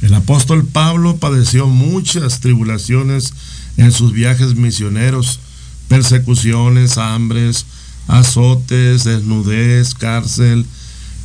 El 0.02 0.14
apóstol 0.14 0.66
Pablo 0.66 1.18
padeció 1.18 1.68
muchas 1.68 2.40
tribulaciones 2.40 3.34
en 3.78 3.92
sus 3.92 4.14
viajes 4.14 4.56
misioneros, 4.56 5.40
persecuciones, 5.88 6.98
hambres, 6.98 7.66
azotes, 8.08 9.04
desnudez, 9.04 9.94
cárcel, 9.94 10.66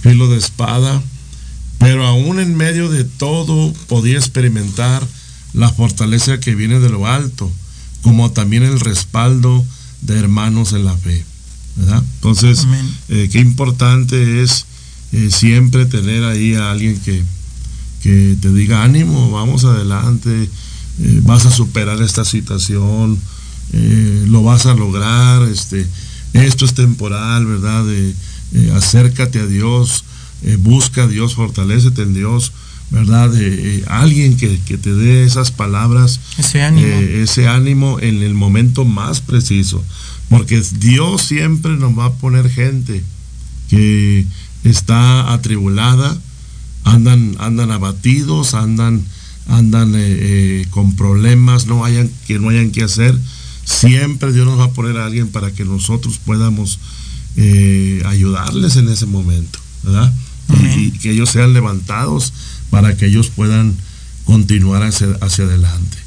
filo 0.03 0.29
de 0.29 0.39
espada, 0.39 1.03
pero 1.79 2.07
aún 2.07 2.41
en 2.41 2.57
medio 2.57 2.89
de 2.89 3.05
todo 3.05 3.73
podía 3.89 4.17
experimentar 4.17 5.07
la 5.53 5.71
fortaleza 5.71 6.41
que 6.41 6.55
viene 6.55 6.81
de 6.81 6.89
lo 6.89 7.07
alto, 7.07 7.51
como 8.03 8.33
también 8.33 8.63
el 8.63 8.81
respaldo 8.81 9.65
de 10.03 10.19
hermanos 10.19 10.73
en 10.73 10.85
la 10.85 10.97
fe. 10.97 11.25
Entonces, 11.79 12.67
eh, 13.09 13.29
qué 13.33 13.41
importante 13.41 14.43
es 14.43 14.67
eh, 15.13 15.31
siempre 15.31 15.87
tener 15.87 16.25
ahí 16.25 16.55
a 16.55 16.71
alguien 16.71 17.01
que, 17.01 17.23
que 18.03 18.37
te 18.41 18.53
diga 18.53 18.83
ánimo, 18.83 19.31
vamos 19.31 19.65
adelante, 19.65 20.49
eh, 21.01 21.21
vas 21.23 21.47
a 21.47 21.51
superar 21.51 22.01
esta 22.03 22.25
situación, 22.25 23.19
lo 24.27 24.43
vas 24.43 24.67
a 24.67 24.75
lograr, 24.75 25.49
este, 25.49 25.87
esto 26.35 26.67
es 26.67 26.75
temporal, 26.75 27.47
¿verdad? 27.47 27.87
acércate 28.75 29.39
a 29.39 29.47
Dios, 29.47 30.05
busca 30.59 31.05
a 31.05 31.07
Dios, 31.07 31.35
fortalecete 31.35 32.03
en 32.03 32.13
Dios, 32.13 32.53
¿verdad? 32.93 33.33
alguien 33.89 34.37
que, 34.37 34.61
que, 34.61 34.79
te 34.79 34.95
dé 34.95 35.25
esas 35.25 35.51
palabras, 35.51 36.21
ese 36.39 36.63
ánimo. 36.63 36.87
ese 36.87 37.49
ánimo 37.49 37.99
en 37.99 38.23
el 38.23 38.35
momento 38.35 38.85
más 38.85 39.21
preciso. 39.21 39.83
Porque 40.29 40.63
Dios 40.79 41.23
siempre 41.23 41.73
nos 41.73 41.99
va 41.99 42.07
a 42.07 42.13
poner 42.13 42.49
gente 42.49 43.03
que 43.69 44.27
está 44.65 45.33
atribulada, 45.33 46.17
andan, 46.85 47.37
andan 47.39 47.71
abatidos, 47.71 48.55
andan, 48.55 49.03
andan 49.49 49.95
eh, 49.95 50.01
eh, 50.01 50.67
con 50.71 50.97
problemas, 50.97 51.67
no 51.67 51.85
hayan, 51.85 52.11
que 52.27 52.39
no 52.39 52.49
hayan 52.49 52.71
que 52.71 52.83
hacer. 52.83 53.19
Siempre 53.65 54.33
Dios 54.33 54.47
nos 54.47 54.59
va 54.59 54.65
a 54.65 54.73
poner 54.73 54.99
a 54.99 55.07
alguien 55.07 55.29
para 55.29 55.51
que 55.53 55.65
nosotros 55.65 56.19
podamos 56.19 56.79
eh, 57.37 58.03
ayudarles 58.07 58.77
en 58.77 58.89
ese 58.89 59.07
momento, 59.07 59.59
¿verdad? 59.83 60.13
Y, 60.77 60.91
que 60.93 61.13
ellos 61.13 61.31
sean 61.31 61.53
levantados 61.55 62.33
para 62.73 62.97
que 62.97 63.05
ellos 63.05 63.29
puedan 63.29 63.77
continuar 64.25 64.83
hacia, 64.83 65.09
hacia 65.21 65.45
adelante. 65.45 65.99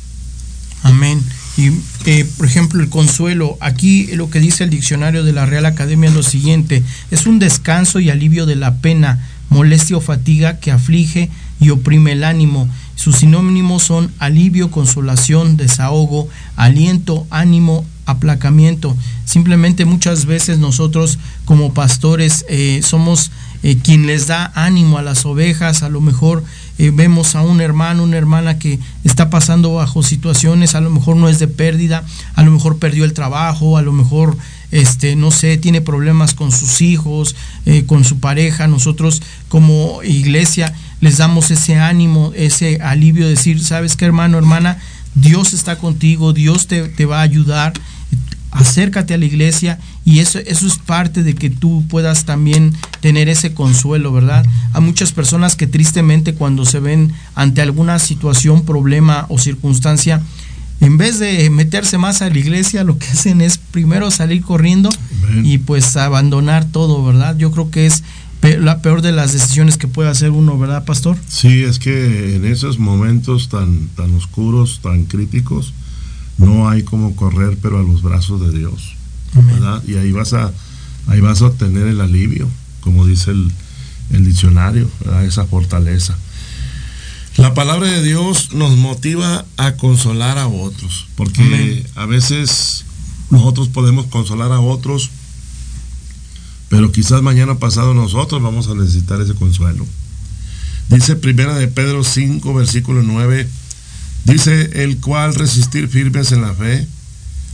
Amén. 0.81 1.21
Y, 1.57 1.69
eh, 2.09 2.27
por 2.37 2.47
ejemplo, 2.47 2.81
el 2.81 2.89
consuelo, 2.89 3.55
aquí 3.61 4.07
lo 4.15 4.31
que 4.31 4.39
dice 4.39 4.63
el 4.63 4.71
diccionario 4.71 5.23
de 5.23 5.31
la 5.31 5.45
Real 5.45 5.67
Academia 5.67 6.09
es 6.09 6.15
lo 6.15 6.23
siguiente, 6.23 6.81
es 7.11 7.27
un 7.27 7.37
descanso 7.37 7.99
y 7.99 8.09
alivio 8.09 8.47
de 8.47 8.55
la 8.55 8.77
pena, 8.77 9.23
molestia 9.49 9.95
o 9.95 10.01
fatiga 10.01 10.57
que 10.59 10.71
aflige 10.71 11.29
y 11.59 11.69
oprime 11.69 12.13
el 12.13 12.23
ánimo. 12.23 12.67
Sus 12.95 13.17
sinónimos 13.17 13.83
son 13.83 14.11
alivio, 14.17 14.71
consolación, 14.71 15.57
desahogo, 15.57 16.27
aliento, 16.55 17.27
ánimo, 17.29 17.85
aplacamiento. 18.07 18.97
Simplemente 19.25 19.85
muchas 19.85 20.25
veces 20.25 20.57
nosotros 20.57 21.19
como 21.45 21.75
pastores 21.75 22.43
eh, 22.49 22.81
somos 22.83 23.29
eh, 23.63 23.77
quien 23.81 24.07
les 24.07 24.27
da 24.27 24.51
ánimo 24.55 24.97
a 24.97 25.01
las 25.01 25.25
ovejas, 25.25 25.83
a 25.83 25.89
lo 25.89 26.01
mejor 26.01 26.43
eh, 26.77 26.91
vemos 26.93 27.35
a 27.35 27.41
un 27.41 27.61
hermano, 27.61 28.03
una 28.03 28.17
hermana 28.17 28.59
que 28.59 28.79
está 29.03 29.29
pasando 29.29 29.73
bajo 29.73 30.03
situaciones, 30.03 30.75
a 30.75 30.81
lo 30.81 30.89
mejor 30.89 31.15
no 31.15 31.29
es 31.29 31.39
de 31.39 31.47
pérdida, 31.47 32.03
a 32.35 32.43
lo 32.43 32.51
mejor 32.51 32.79
perdió 32.79 33.05
el 33.05 33.13
trabajo, 33.13 33.77
a 33.77 33.81
lo 33.81 33.93
mejor, 33.93 34.37
este, 34.71 35.15
no 35.15 35.31
sé, 35.31 35.57
tiene 35.57 35.79
problemas 35.79 36.33
con 36.33 36.51
sus 36.51 36.81
hijos, 36.81 37.35
eh, 37.65 37.85
con 37.85 38.03
su 38.03 38.19
pareja. 38.19 38.67
Nosotros 38.67 39.21
como 39.47 40.03
iglesia 40.03 40.73
les 40.99 41.17
damos 41.17 41.49
ese 41.49 41.77
ánimo, 41.77 42.33
ese 42.35 42.81
alivio, 42.81 43.23
de 43.23 43.31
decir, 43.31 43.63
¿sabes 43.63 43.95
qué 43.95 44.05
hermano, 44.05 44.37
hermana? 44.37 44.77
Dios 45.13 45.53
está 45.53 45.77
contigo, 45.77 46.33
Dios 46.33 46.67
te, 46.67 46.89
te 46.89 47.05
va 47.05 47.19
a 47.19 47.23
ayudar 47.23 47.71
acércate 48.55 49.13
a 49.13 49.17
la 49.17 49.25
iglesia 49.25 49.79
y 50.05 50.19
eso, 50.19 50.39
eso 50.39 50.65
es 50.65 50.77
parte 50.77 51.23
de 51.23 51.35
que 51.35 51.49
tú 51.49 51.83
puedas 51.89 52.25
también 52.25 52.73
tener 53.01 53.27
ese 53.29 53.53
consuelo, 53.53 54.11
¿verdad? 54.13 54.45
Hay 54.73 54.81
muchas 54.81 55.11
personas 55.11 55.55
que 55.55 55.67
tristemente 55.67 56.33
cuando 56.33 56.65
se 56.65 56.79
ven 56.79 57.11
ante 57.35 57.61
alguna 57.61 57.99
situación, 57.99 58.65
problema 58.65 59.25
o 59.29 59.37
circunstancia, 59.37 60.21
en 60.81 60.97
vez 60.97 61.19
de 61.19 61.49
meterse 61.49 61.97
más 61.97 62.21
a 62.21 62.29
la 62.29 62.37
iglesia, 62.37 62.83
lo 62.83 62.97
que 62.97 63.07
hacen 63.11 63.41
es 63.41 63.57
primero 63.57 64.09
salir 64.09 64.41
corriendo 64.41 64.89
y 65.43 65.57
pues 65.57 65.97
abandonar 65.97 66.65
todo, 66.65 67.03
¿verdad? 67.03 67.37
Yo 67.37 67.51
creo 67.51 67.69
que 67.71 67.85
es 67.85 68.03
la 68.41 68.81
peor 68.81 69.01
de 69.01 69.11
las 69.11 69.33
decisiones 69.33 69.77
que 69.77 69.87
puede 69.87 70.09
hacer 70.09 70.29
uno, 70.29 70.57
¿verdad, 70.57 70.85
pastor? 70.85 71.17
Sí, 71.27 71.63
es 71.63 71.79
que 71.79 72.35
en 72.35 72.45
esos 72.45 72.77
momentos 72.77 73.49
tan, 73.49 73.87
tan 73.95 74.13
oscuros, 74.13 74.79
tan 74.83 75.05
críticos, 75.05 75.73
no 76.37 76.69
hay 76.69 76.83
como 76.83 77.15
correr, 77.15 77.57
pero 77.61 77.79
a 77.79 77.83
los 77.83 78.01
brazos 78.01 78.41
de 78.41 78.57
Dios. 78.57 78.95
¿verdad? 79.33 79.83
Y 79.85 79.95
ahí 79.95 80.11
vas 80.11 80.33
a 80.33 80.53
ahí 81.07 81.19
vas 81.19 81.41
a 81.41 81.47
obtener 81.47 81.87
el 81.87 82.01
alivio, 82.01 82.49
como 82.81 83.05
dice 83.05 83.31
el, 83.31 83.51
diccionario, 84.09 84.89
esa 85.23 85.45
fortaleza. 85.45 86.17
La 87.37 87.53
palabra 87.53 87.87
de 87.87 88.01
Dios 88.01 88.53
nos 88.53 88.77
motiva 88.77 89.45
a 89.57 89.73
consolar 89.73 90.37
a 90.37 90.47
otros, 90.47 91.07
porque 91.15 91.85
a 91.95 92.05
veces 92.05 92.85
nosotros 93.29 93.67
podemos 93.67 94.05
consolar 94.05 94.51
a 94.51 94.61
otros, 94.61 95.09
pero 96.69 96.91
quizás 96.91 97.21
mañana 97.21 97.55
pasado 97.55 97.93
nosotros 97.93 98.41
vamos 98.41 98.67
a 98.69 98.75
necesitar 98.75 99.19
ese 99.21 99.33
consuelo. 99.33 99.85
Dice 100.89 101.15
primera 101.15 101.55
de 101.55 101.67
Pedro 101.67 102.03
5, 102.03 102.53
versículo 102.53 103.01
9, 103.03 103.47
Dice 104.25 104.83
el 104.83 104.97
cual 104.97 105.35
resistir 105.35 105.87
firmes 105.87 106.31
en 106.31 106.41
la 106.41 106.53
fe, 106.53 106.87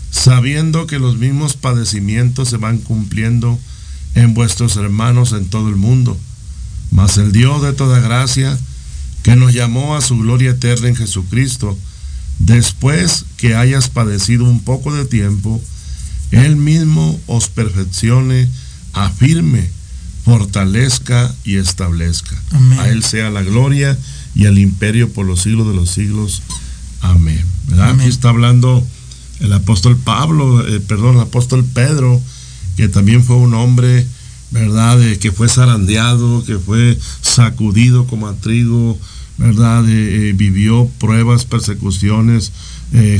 sabiendo 0.10 0.88
que 0.88 1.00
los 1.00 1.18
mismos 1.18 1.56
padecimientos 1.56 2.50
se 2.50 2.58
van 2.58 2.80
cumpliendo 2.80 3.60
en 4.16 4.34
vuestros 4.34 4.78
hermanos 4.78 5.34
en 5.34 5.46
todo 5.46 5.70
el 5.70 5.76
mundo. 5.76 6.18
Mas 6.90 7.18
el 7.18 7.34
Dios 7.34 7.62
de 7.62 7.74
toda 7.74 8.00
gracia, 8.00 8.58
que 9.24 9.36
nos 9.36 9.54
llamó 9.54 9.96
a 9.96 10.02
su 10.02 10.18
gloria 10.18 10.52
eterna 10.52 10.88
en 10.88 10.96
Jesucristo, 10.96 11.78
después 12.40 13.26
que 13.38 13.56
hayas 13.56 13.90
padecido 13.90 14.46
un 14.46 14.62
poco 14.62 14.94
de 14.94 15.06
tiempo, 15.06 15.62
Él 16.32 16.56
mismo 16.56 17.20
os 17.28 17.50
perfeccione, 17.50 18.50
afirme, 18.94 19.70
fortalezca 20.24 21.34
y 21.44 21.58
establezca. 21.58 22.42
A 22.80 22.90
Él 22.90 23.04
sea 23.04 23.30
la 23.30 23.44
gloria 23.44 23.98
y 24.36 24.46
el 24.46 24.60
imperio 24.60 25.12
por 25.12 25.26
los 25.26 25.42
siglos 25.42 25.68
de 25.68 25.76
los 25.76 25.90
siglos. 25.90 26.42
Amén. 27.02 27.44
Aquí 27.80 28.08
está 28.08 28.30
hablando 28.30 28.86
el 29.40 29.54
apóstol 29.54 29.98
Pablo, 29.98 30.66
eh, 30.68 30.80
perdón, 30.80 31.16
el 31.16 31.22
apóstol 31.22 31.66
Pedro, 31.66 32.22
que 32.78 32.88
también 32.88 33.24
fue 33.24 33.36
un 33.38 33.54
hombre, 33.54 34.06
¿verdad?, 34.52 35.00
que 35.18 35.32
fue 35.32 35.50
zarandeado, 35.50 36.44
que 36.46 36.58
fue 36.60 36.98
sacudido 37.22 38.06
como 38.06 38.28
a 38.28 38.36
trigo, 38.36 38.98
¿verdad? 39.38 39.84
vivió 39.84 40.88
pruebas, 41.00 41.46
persecuciones 41.46 42.52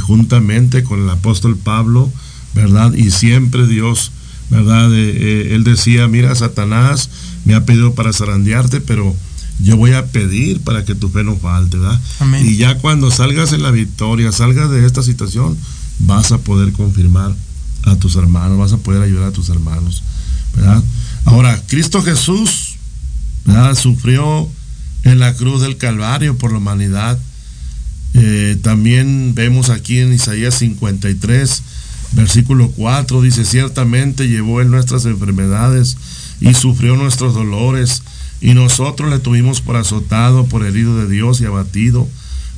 juntamente 0.02 0.84
con 0.84 1.02
el 1.02 1.10
apóstol 1.10 1.58
Pablo, 1.58 2.12
¿verdad? 2.54 2.94
Y 2.94 3.10
siempre 3.10 3.66
Dios, 3.66 4.12
¿verdad? 4.52 4.94
él 4.94 5.64
decía, 5.64 6.08
mira, 6.08 6.36
Satanás 6.36 7.10
me 7.46 7.56
ha 7.56 7.66
pedido 7.66 7.96
para 7.96 8.14
zarandearte, 8.14 8.82
pero 8.82 9.16
yo 9.60 9.78
voy 9.78 9.94
a 9.94 10.08
pedir 10.08 10.62
para 10.62 10.86
que 10.86 10.96
tu 10.96 11.10
fe 11.10 11.24
no 11.24 11.36
falte, 11.38 11.78
¿verdad? 11.78 12.00
Y 12.42 12.58
ya 12.58 12.78
cuando 12.78 13.12
salgas 13.12 13.54
en 13.54 13.64
la 13.64 13.72
victoria, 13.72 14.32
salgas 14.32 14.72
de 14.72 14.86
esta 14.86 15.04
situación, 15.04 15.58
vas 16.00 16.32
a 16.32 16.40
poder 16.40 16.72
confirmar 16.74 17.34
a 17.84 17.96
tus 17.96 18.16
hermanos, 18.16 18.58
vas 18.58 18.74
a 18.74 18.78
poder 18.78 19.02
ayudar 19.02 19.30
a 19.30 19.32
tus 19.32 19.50
hermanos, 19.50 20.04
¿verdad? 20.56 20.84
Ahora, 21.26 21.62
Cristo 21.68 22.02
Jesús, 22.02 22.76
¿verdad? 23.46 23.76
Sufrió 23.76 24.50
en 25.04 25.20
la 25.20 25.34
cruz 25.36 25.62
del 25.62 25.78
Calvario 25.78 26.38
por 26.38 26.52
la 26.52 26.58
humanidad. 26.58 27.20
Eh, 28.14 28.58
también 28.62 29.34
vemos 29.36 29.70
aquí 29.70 30.00
en 30.00 30.14
Isaías 30.14 30.56
53, 30.56 31.64
versículo 32.14 32.70
4, 32.72 33.22
dice, 33.22 33.46
ciertamente 33.46 34.28
llevó 34.28 34.62
él 34.62 34.70
nuestras 34.70 35.06
enfermedades 35.06 35.98
y 36.42 36.54
sufrió 36.54 36.96
nuestros 36.98 37.34
dolores 37.34 38.04
y 38.42 38.56
nosotros 38.56 39.12
le 39.12 39.20
tuvimos 39.20 39.62
por 39.62 39.76
azotado, 39.76 40.46
por 40.46 40.66
herido 40.66 40.98
de 40.98 41.08
Dios 41.08 41.40
y 41.40 41.46
abatido. 41.46 42.08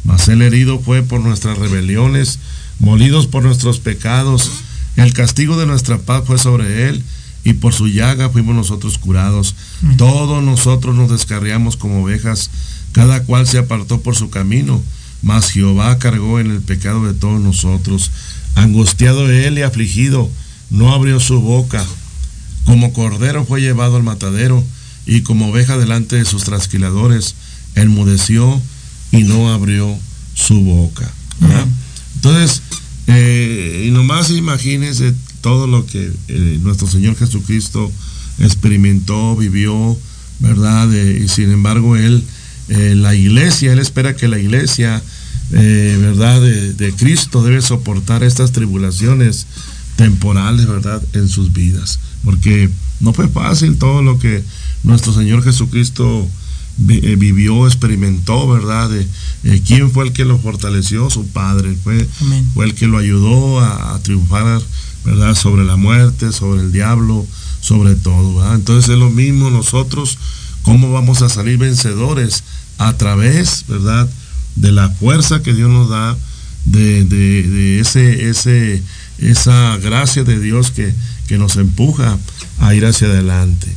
Mas 0.06 0.30
el 0.30 0.41
herido 0.41 0.80
fue 0.80 1.04
por 1.04 1.19
nuestras 1.19 1.58
rebeliones, 1.58 2.39
molidos 2.80 3.28
por 3.28 3.43
nuestros 3.43 3.80
pecados. 3.80 4.50
El 4.96 5.13
castigo 5.13 5.58
de 5.58 5.65
nuestra 5.65 5.98
paz 6.00 6.24
fue 6.26 6.38
sobre 6.38 6.88
él, 6.88 7.04
y 7.43 7.54
por 7.54 7.74
su 7.74 7.89
llaga 7.89 8.30
fuimos 8.30 8.56
nosotros 8.56 8.98
curados. 8.98 9.56
Todos 9.98 10.41
nosotros 10.41 10.96
nos 10.96 11.12
descarriamos 11.12 11.76
como 11.76 12.04
ovejas, 12.04 12.50
cada 12.93 13.24
cual 13.24 13.46
se 13.46 13.58
apartó 13.58 14.00
por 14.02 14.15
su 14.15 14.30
camino, 14.30 14.82
mas 15.22 15.52
Jehová 15.52 16.00
cargó 16.00 16.39
en 16.39 16.52
el 16.52 16.62
pecado 16.62 17.06
de 17.06 17.13
todos 17.13 17.41
nosotros. 17.41 18.12
Angustiado 18.56 19.30
él 19.30 19.58
y 19.58 19.63
afligido, 19.63 20.30
no 20.69 20.93
abrió 20.93 21.19
su 21.19 21.41
boca. 21.41 21.86
Como 22.63 22.93
cordero 22.93 23.43
fue 23.43 23.60
llevado 23.60 23.98
al 23.98 24.04
matadero 24.04 24.63
y 25.06 25.22
como 25.22 25.50
oveja 25.50 25.78
delante 25.78 26.16
de 26.16 26.26
sus 26.26 26.44
trasquiladores, 26.44 27.36
enmudeció 27.76 28.62
y 29.12 29.24
no 29.24 29.54
abrió 29.54 29.98
su 30.34 30.62
boca. 30.62 31.12
Entonces, 32.16 32.62
eh, 33.08 33.86
y 33.88 33.92
nomás 33.92 34.30
imagínense 34.30 35.13
todo 35.42 35.68
lo 35.68 35.86
que 35.86 36.12
eh, 36.30 36.60
nuestro 36.62 36.88
Señor 36.88 37.18
Jesucristo 37.18 37.92
experimentó, 38.39 39.36
vivió, 39.36 39.98
¿verdad? 40.39 40.94
Eh, 40.94 41.24
y 41.26 41.28
sin 41.28 41.52
embargo, 41.52 41.96
Él, 41.96 42.24
la 42.70 43.13
iglesia, 43.13 43.74
Él 43.74 43.80
espera 43.80 44.16
que 44.16 44.30
la 44.30 44.39
iglesia, 44.39 45.04
¿verdad? 45.52 46.42
De, 46.42 46.74
de, 46.74 46.94
Cristo 46.94 47.44
debe 47.44 47.62
soportar 47.62 48.24
estas 48.24 48.54
tribulaciones 48.54 49.46
temporales, 49.98 50.66
¿verdad? 50.66 51.04
En 51.13 51.28
sus 51.28 51.52
vidas. 51.52 52.00
Porque 52.24 52.70
no 53.02 53.13
fue 53.13 53.28
fácil 53.28 53.78
todo 53.78 54.02
lo 54.02 54.18
que 54.18 54.44
nuestro 54.84 55.13
Señor 55.13 55.43
Jesucristo 55.43 56.28
eh, 56.89 57.15
vivió, 57.17 57.67
experimentó, 57.67 58.48
¿verdad? 58.48 58.89
Eh, 58.96 59.62
¿Quién 59.65 59.91
fue 59.91 60.06
el 60.06 60.12
que 60.12 60.26
lo 60.26 60.39
fortaleció? 60.39 61.10
Su 61.10 61.28
Padre. 61.28 61.78
Fue, 61.84 62.08
fue 62.54 62.65
el 62.65 62.74
que 62.74 62.88
lo 62.88 62.98
ayudó 62.98 63.60
a, 63.60 64.00
triunfar, 64.02 64.62
¿verdad? 65.06 65.36
Sobre 65.36 65.65
la 65.65 65.76
muerte, 65.76 66.32
sobre 66.32 66.62
el 66.62 66.72
diablo, 66.72 67.26
sobre 67.62 67.96
todo, 67.96 68.36
¿verdad? 68.36 68.56
Entonces 68.56 68.89
es 68.89 68.98
lo 68.98 69.12
mismo 69.12 69.52
nosotros, 69.52 70.17
¿cómo 70.63 70.91
vamos 70.91 71.22
a 71.22 71.30
salir 71.30 71.60
vencedores? 71.60 72.43
A 72.80 72.98
través, 72.98 73.65
¿verdad? 73.67 74.10
De 74.56 74.72
la 74.72 74.89
fuerza 74.89 75.43
que 75.43 75.54
Dios 75.54 75.69
nos 75.69 75.89
da, 75.89 76.17
de, 76.65 77.04
de, 77.06 77.80
ese, 77.80 78.30
ese, 78.30 78.82
esa 79.19 79.78
gracia 79.78 80.24
de 80.24 80.39
Dios 80.39 80.72
que, 80.72 80.93
que 81.28 81.38
nos 81.38 81.56
empuja 81.58 82.17
a 82.60 82.74
ir 82.74 82.86
hacia 82.86 83.08
adelante. 83.08 83.67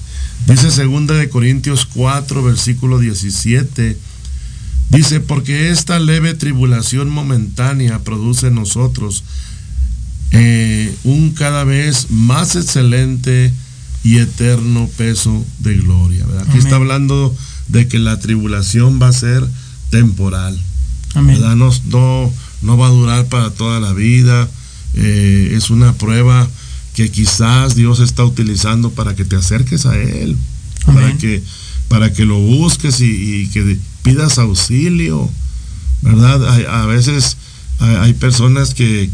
Dice 0.46 0.70
segunda 0.70 1.14
de 1.14 1.28
Corintios 1.28 1.86
4, 1.86 2.42
versículo 2.42 2.98
17. 2.98 3.98
Dice, 4.90 5.20
porque 5.20 5.70
esta 5.70 5.98
leve 5.98 6.34
tribulación 6.34 7.10
momentánea 7.10 7.98
produce 8.04 8.46
en 8.48 8.54
nosotros 8.54 9.24
eh, 10.30 10.94
un 11.02 11.30
cada 11.30 11.64
vez 11.64 12.10
más 12.10 12.54
excelente 12.54 13.52
y 14.04 14.18
eterno 14.18 14.88
peso 14.96 15.44
de 15.58 15.74
gloria. 15.74 16.24
Aquí 16.46 16.58
está 16.58 16.76
hablando 16.76 17.36
de 17.66 17.88
que 17.88 17.98
la 17.98 18.20
tribulación 18.20 19.02
va 19.02 19.08
a 19.08 19.12
ser 19.12 19.44
temporal. 19.90 20.56
No, 21.16 22.32
no, 22.62 22.76
va 22.76 22.86
a 22.86 22.90
durar 22.90 23.26
para 23.26 23.50
toda 23.50 23.80
la 23.80 23.92
vida. 23.92 24.48
Eh, 24.94 25.54
es 25.56 25.70
una 25.70 25.92
prueba 25.94 26.48
que 26.96 27.10
quizás 27.10 27.76
Dios 27.76 28.00
está 28.00 28.24
utilizando 28.24 28.90
para 28.90 29.14
que 29.14 29.24
te 29.24 29.36
acerques 29.36 29.84
a 29.86 29.96
Él, 29.96 30.36
para 30.86 31.16
que, 31.18 31.42
para 31.88 32.12
que 32.12 32.24
lo 32.24 32.38
busques 32.40 33.00
y, 33.02 33.48
que 33.52 33.78
pidas 34.02 34.38
auxilio, 34.38 35.30
¿verdad? 36.02 36.66
a 36.68 36.86
veces 36.86 37.36
hay, 37.78 38.14
personas 38.14 38.72
que, 38.72 39.10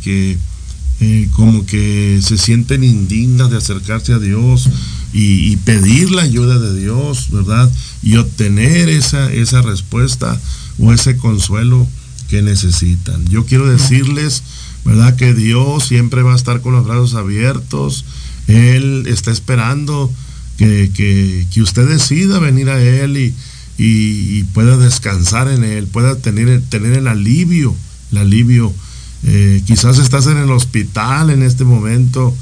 eh, 1.01 1.29
como 1.33 1.67
que 1.67 2.21
se 2.23 2.39
sienten 2.39 2.85
indignas 2.85 3.51
de 3.51 3.57
acercarse 3.57 4.13
a 4.13 4.19
Dios 4.19 4.69
y, 5.13 5.57
pedir 5.57 6.13
la 6.13 6.23
ayuda 6.23 6.59
de 6.59 6.81
Dios, 6.81 7.31
¿verdad? 7.31 7.71
Y 8.03 8.17
obtener 8.17 8.89
esa, 8.89 9.31
esa 9.33 9.61
respuesta 9.61 10.41
o 10.79 10.93
ese 10.93 11.17
consuelo 11.17 11.87
que 12.29 12.43
necesitan. 12.43 13.27
Yo 13.27 13.45
quiero 13.45 13.67
decirles 13.69 14.43
¿verdad? 14.85 15.17
Que 15.17 15.35
Dios 15.35 15.87
siempre 15.87 16.23
va 16.23 16.33
a 16.33 16.37
estar 16.37 16.61
con 16.61 16.73
los 16.73 16.85
brazos 16.85 17.15
abiertos. 17.15 18.05
Él 18.49 19.05
está 19.07 19.31
esperando 19.31 20.11
que, 20.57 20.91
que, 21.51 21.63
usted 21.63 21.89
decida 21.89 22.39
venir 22.39 22.69
a 22.71 22.81
Él 22.81 23.17
y, 23.17 23.35
y, 23.79 24.45
pueda 24.45 24.77
descansar 24.77 25.49
en 25.49 25.65
Él, 25.65 25.87
pueda 25.87 26.17
tener, 26.17 26.63
tener 26.69 26.93
el 26.93 27.09
alivio, 27.09 27.75
el 28.13 28.19
alivio. 28.19 28.73
Eh, 29.25 29.63
quizás 29.67 29.99
estás 29.99 30.27
en 30.27 30.37
el 30.37 30.51
hospital 30.51 31.31
en 31.31 31.43
este 31.43 31.65
momento 31.65 32.35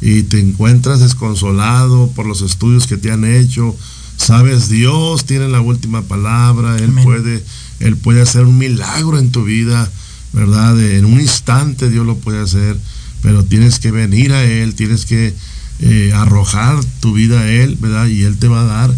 y 0.00 0.22
te 0.24 0.38
encuentras 0.38 1.00
desconsolado 1.00 2.10
por 2.14 2.26
los 2.26 2.42
estudios 2.42 2.86
que 2.86 2.96
te 2.96 3.10
han 3.10 3.24
hecho. 3.24 3.74
Sabes, 4.16 4.68
Dios 4.68 5.24
tiene 5.24 5.48
la 5.48 5.60
última 5.60 6.02
palabra, 6.02 6.76
Él 6.76 6.92
puede, 7.02 7.44
Él 7.80 7.96
puede 7.96 8.22
hacer 8.22 8.44
un 8.44 8.58
milagro 8.58 9.18
en 9.18 9.30
tu 9.30 9.44
vida. 9.44 9.90
¿Verdad? 10.36 10.78
En 10.78 11.06
un 11.06 11.18
instante 11.18 11.88
Dios 11.88 12.06
lo 12.06 12.18
puede 12.18 12.42
hacer, 12.42 12.76
pero 13.22 13.42
tienes 13.42 13.78
que 13.78 13.90
venir 13.90 14.34
a 14.34 14.44
Él, 14.44 14.74
tienes 14.74 15.06
que 15.06 15.34
eh, 15.80 16.12
arrojar 16.14 16.84
tu 17.00 17.14
vida 17.14 17.40
a 17.40 17.48
Él, 17.48 17.76
¿verdad? 17.80 18.06
Y 18.06 18.22
Él 18.22 18.36
te 18.36 18.46
va 18.46 18.60
a 18.60 18.64
dar 18.64 18.94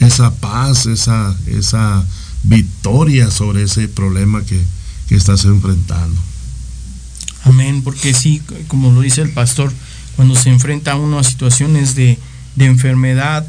esa 0.00 0.34
paz, 0.34 0.84
esa, 0.84 1.34
esa 1.46 2.04
victoria 2.42 3.30
sobre 3.30 3.62
ese 3.62 3.88
problema 3.88 4.42
que, 4.44 4.60
estás 5.14 5.44
enfrentando. 5.44 6.20
Amén, 7.44 7.82
porque 7.84 8.14
sí, 8.14 8.42
como 8.66 8.90
lo 8.90 9.00
dice 9.00 9.22
el 9.22 9.30
pastor, 9.30 9.72
cuando 10.16 10.34
se 10.34 10.50
enfrenta 10.50 10.96
uno 10.96 11.20
a 11.20 11.22
situaciones 11.22 11.94
de, 11.94 12.18
enfermedad, 12.58 13.46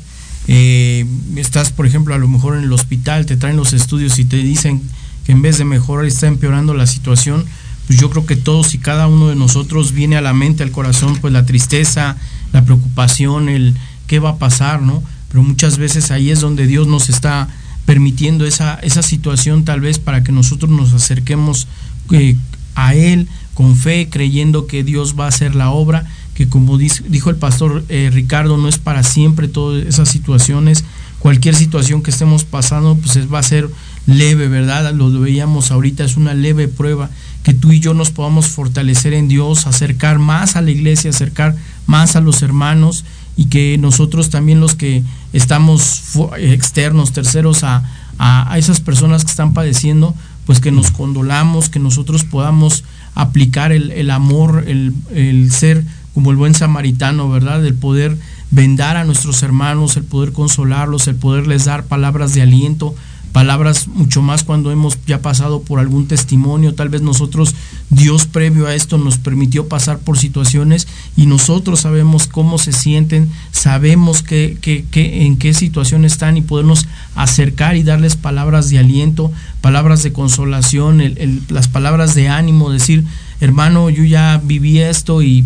eh, 0.48 1.08
estás, 1.38 1.72
por 1.72 1.88
ejemplo, 1.88 2.14
a 2.14 2.20
lo 2.20 2.28
mejor 2.28 2.56
en 2.56 2.66
el 2.66 2.72
hospital, 2.72 3.26
te 3.26 3.36
traen 3.36 3.58
los 3.58 3.74
estudios 3.74 4.20
y 4.20 4.26
te 4.26 4.38
dicen 4.38 4.84
que 5.26 5.32
en 5.32 5.42
vez 5.42 5.58
de 5.58 5.66
mejorar 5.66 6.06
está 6.06 6.28
empeorando 6.28 6.74
la 6.74 6.88
situación, 6.88 7.46
pues 7.88 8.00
yo 8.00 8.10
creo 8.10 8.26
que 8.26 8.36
todos 8.36 8.74
y 8.74 8.78
cada 8.78 9.08
uno 9.08 9.28
de 9.28 9.36
nosotros 9.36 9.92
viene 9.92 10.18
a 10.18 10.22
la 10.22 10.34
mente, 10.34 10.64
al 10.64 10.72
corazón, 10.72 11.18
pues 11.22 11.34
la 11.34 11.46
tristeza, 11.46 12.18
la 12.52 12.64
preocupación, 12.64 13.50
el 13.50 13.76
qué 14.08 14.20
va 14.20 14.32
a 14.32 14.38
pasar, 14.38 14.82
¿no? 14.82 15.04
Pero 15.30 15.44
muchas 15.44 15.78
veces 15.78 16.12
ahí 16.12 16.32
es 16.32 16.40
donde 16.40 16.68
Dios 16.68 16.88
nos 16.88 17.10
está 17.10 17.48
permitiendo 17.86 18.46
esa, 18.46 18.76
esa 18.76 19.04
situación 19.04 19.64
tal 19.66 19.82
vez 19.82 20.00
para 20.00 20.24
que 20.24 20.32
nosotros 20.32 20.72
nos 20.72 20.94
acerquemos 20.94 21.68
eh, 22.12 22.36
a 22.74 22.96
Él 22.96 23.28
con 23.54 23.76
fe, 23.76 24.10
creyendo 24.10 24.68
que 24.68 24.84
Dios 24.84 25.16
va 25.18 25.26
a 25.26 25.30
hacer 25.30 25.56
la 25.56 25.70
obra, 25.70 26.06
que 26.34 26.50
como 26.50 26.78
dijo 26.78 27.30
el 27.30 27.38
pastor 27.38 27.86
eh, 27.90 28.10
Ricardo, 28.12 28.58
no 28.58 28.68
es 28.68 28.78
para 28.78 29.04
siempre 29.04 29.48
todas 29.48 29.86
esas 29.86 30.10
situaciones, 30.10 30.84
cualquier 31.20 31.56
situación 31.56 32.04
que 32.04 32.12
estemos 32.12 32.44
pasando, 32.44 32.96
pues 32.96 33.32
va 33.34 33.40
a 33.40 33.44
ser 33.44 33.70
leve, 34.08 34.48
¿verdad? 34.48 34.94
Lo 34.94 35.12
veíamos 35.20 35.72
ahorita, 35.72 36.04
es 36.04 36.18
una 36.18 36.34
leve 36.34 36.68
prueba, 36.68 37.10
que 37.44 37.54
tú 37.54 37.72
y 37.72 37.80
yo 37.80 37.94
nos 37.94 38.12
podamos 38.12 38.48
fortalecer 38.48 39.14
en 39.14 39.28
Dios, 39.28 39.68
acercar 39.68 40.20
más 40.20 40.56
a 40.56 40.62
la 40.62 40.72
iglesia, 40.72 41.10
acercar 41.10 41.56
más 41.86 42.16
a 42.16 42.22
los 42.22 42.42
hermanos 42.42 43.06
y 43.38 43.46
que 43.46 43.78
nosotros 43.78 44.30
también 44.30 44.60
los 44.60 44.76
que 44.76 45.04
estamos 45.34 46.02
externos, 46.38 47.12
terceros 47.12 47.64
a, 47.64 47.84
a, 48.18 48.58
esas 48.58 48.80
personas 48.80 49.26
que 49.26 49.32
están 49.32 49.54
padeciendo, 49.54 50.16
pues 50.46 50.60
que 50.60 50.72
nos 50.72 50.92
condolamos, 50.92 51.70
que 51.70 51.80
nosotros 51.80 52.24
podamos 52.24 52.84
aplicar 53.14 53.72
el, 53.72 54.12
amor, 54.12 54.64
el, 54.68 54.94
el 55.12 55.52
ser 55.52 55.84
como 56.14 56.32
el 56.32 56.38
buen 56.38 56.54
samaritano, 56.54 57.30
¿verdad? 57.30 57.66
El 57.66 57.74
poder 57.74 58.18
vendar 58.52 58.96
a 58.96 59.04
nuestros 59.04 59.44
hermanos, 59.44 59.98
el 59.98 60.04
poder 60.04 60.32
consolarlos, 60.32 61.08
el 61.08 61.16
poderles 61.16 61.66
dar 61.66 61.86
palabras 61.86 62.34
de 62.34 62.42
aliento, 62.42 62.96
palabras 63.36 63.90
mucho 63.90 64.22
más 64.22 64.46
cuando 64.46 64.72
hemos 64.72 64.98
ya 65.06 65.22
pasado 65.22 65.62
por 65.62 65.82
algún 65.82 66.08
testimonio, 66.08 66.74
tal 66.74 66.88
vez 66.88 67.02
nosotros, 67.02 67.54
Dios 67.90 68.28
previo 68.28 68.66
a 68.66 68.74
esto 68.74 68.98
nos 68.98 69.18
permitió 69.18 69.68
pasar 69.68 70.00
por 70.00 70.18
situaciones 70.18 70.88
y 71.18 71.26
nosotros 71.26 71.82
sabemos 71.82 72.28
cómo 72.28 72.58
se 72.58 72.72
sienten, 72.72 73.30
sabemos 73.52 74.24
que, 74.24 74.58
en 74.94 75.36
qué 75.36 75.54
situación 75.54 76.06
están 76.06 76.38
y 76.38 76.44
podernos 76.44 76.88
acercar 77.14 77.76
y 77.76 77.84
darles 77.84 78.16
palabras 78.16 78.70
de 78.70 78.80
aliento, 78.80 79.34
palabras 79.60 80.02
de 80.02 80.14
consolación, 80.14 81.02
las 81.50 81.68
palabras 81.68 82.16
de 82.16 82.30
ánimo, 82.30 82.70
decir, 82.70 83.04
hermano, 83.42 83.90
yo 83.90 84.06
ya 84.06 84.40
viví 84.42 84.80
esto 84.80 85.22
y 85.22 85.44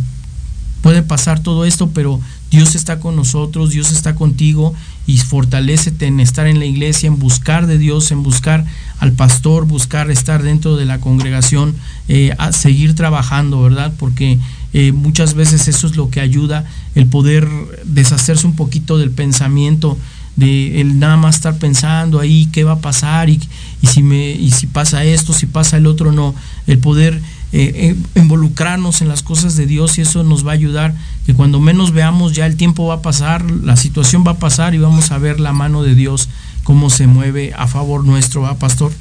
puede 0.83 1.01
pasar 1.01 1.41
todo 1.41 1.65
esto, 1.65 1.89
pero 1.89 2.19
Dios 2.51 2.75
está 2.75 2.99
con 2.99 3.15
nosotros, 3.15 3.71
Dios 3.71 3.91
está 3.91 4.13
contigo 4.13 4.75
y 5.09 5.17
fortalecete 5.17 6.05
en 6.05 6.19
estar 6.19 6.45
en 6.45 6.59
la 6.59 6.65
iglesia, 6.65 7.07
en 7.07 7.17
buscar 7.17 7.65
de 7.65 7.79
Dios, 7.79 8.11
en 8.11 8.21
buscar 8.21 8.63
al 8.99 9.11
pastor, 9.13 9.65
buscar 9.65 10.11
estar 10.11 10.43
dentro 10.43 10.75
de 10.75 10.85
la 10.85 10.99
congregación, 10.99 11.73
eh, 12.07 12.35
a 12.37 12.51
seguir 12.51 12.93
trabajando, 12.93 13.59
¿verdad? 13.63 13.91
Porque 13.97 14.37
eh, 14.73 14.91
muchas 14.91 15.33
veces 15.33 15.67
eso 15.67 15.87
es 15.87 15.95
lo 15.95 16.11
que 16.11 16.21
ayuda, 16.21 16.63
el 16.93 17.07
poder 17.07 17.49
deshacerse 17.85 18.45
un 18.45 18.55
poquito 18.55 18.99
del 18.99 19.09
pensamiento, 19.09 19.97
de 20.35 20.79
el 20.79 20.99
nada 20.99 21.17
más 21.17 21.37
estar 21.37 21.57
pensando 21.57 22.19
ahí 22.19 22.47
qué 22.51 22.63
va 22.63 22.73
a 22.73 22.79
pasar 22.79 23.31
y, 23.31 23.41
y 23.81 23.87
si 23.87 24.03
me 24.03 24.29
y 24.29 24.51
si 24.51 24.67
pasa 24.67 25.03
esto, 25.03 25.33
si 25.33 25.47
pasa 25.47 25.77
el 25.77 25.87
otro, 25.87 26.11
no, 26.11 26.35
el 26.67 26.77
poder 26.77 27.19
eh, 27.51 27.95
involucrarnos 28.15 29.01
en 29.01 29.07
las 29.07 29.23
cosas 29.23 29.55
de 29.55 29.65
Dios 29.65 29.97
y 29.97 30.01
eso 30.01 30.23
nos 30.23 30.45
va 30.45 30.51
a 30.51 30.53
ayudar 30.53 30.95
que 31.25 31.33
cuando 31.33 31.59
menos 31.59 31.93
veamos 31.93 32.33
ya 32.33 32.45
el 32.45 32.55
tiempo 32.55 32.85
va 32.85 32.95
a 32.95 33.01
pasar, 33.01 33.49
la 33.49 33.75
situación 33.75 34.23
va 34.25 34.33
a 34.33 34.39
pasar 34.39 34.75
y 34.75 34.77
vamos 34.77 35.09
a 35.11 35.17
ver 35.17 35.39
la 35.39 35.51
mano 35.51 35.81
de 35.81 35.95
Dios 35.95 36.29
cómo 36.63 36.91
se 36.91 37.07
mueve 37.07 37.51
a 37.57 37.65
favor 37.65 38.05
nuestro, 38.05 38.41
¿va, 38.41 38.59
pastor? 38.59 38.91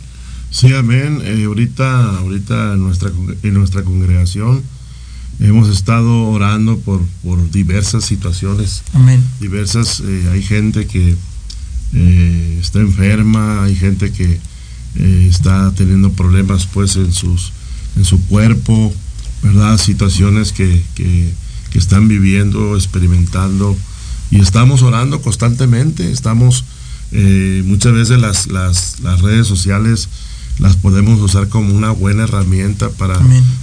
Sí, 0.51 0.73
amén. 0.73 1.21
Eh, 1.25 1.45
ahorita, 1.45 2.21
ahorita 2.21 2.73
en 2.73 2.81
nuestra, 2.81 3.11
en 3.43 3.53
nuestra 3.53 3.83
congregación 3.83 4.63
hemos 5.41 5.69
estado 5.69 6.29
orando 6.29 6.79
por, 6.79 7.03
por 7.23 7.51
diversas 7.51 8.05
situaciones. 8.05 8.83
Amén. 8.95 9.23
Diversas, 9.41 10.01
eh, 10.01 10.31
hay 10.33 10.43
gente 10.43 10.87
que 10.87 11.17
está 12.61 12.81
enferma, 12.81 13.65
hay 13.65 13.77
gente 13.77 14.11
que 14.11 14.39
está 15.29 15.73
teniendo 15.75 16.13
problemas 16.13 16.67
pues 16.67 16.97
en 16.97 17.13
sus 17.13 17.53
en 17.97 18.05
su 18.05 18.21
cuerpo, 18.27 18.93
¿verdad? 19.43 19.79
Situaciones 19.79 20.53
que, 20.53 20.83
están 21.75 22.09
viviendo, 22.09 22.75
experimentando, 22.75 23.77
y 24.33 24.41
estamos 24.41 24.83
orando 24.83 25.23
constantemente, 25.23 26.11
estamos, 26.11 26.65
eh, 27.13 27.63
muchas 27.65 27.93
veces 27.93 28.19
las, 28.19 28.49
las, 28.49 28.99
las, 28.99 29.21
redes 29.21 29.47
sociales 29.47 30.09
las 30.59 30.75
podemos 30.75 31.21
usar 31.21 31.49
como 31.49 31.73
una 31.73 31.93
buena 31.93 32.25
herramienta 32.25 32.91
para, 32.91 33.17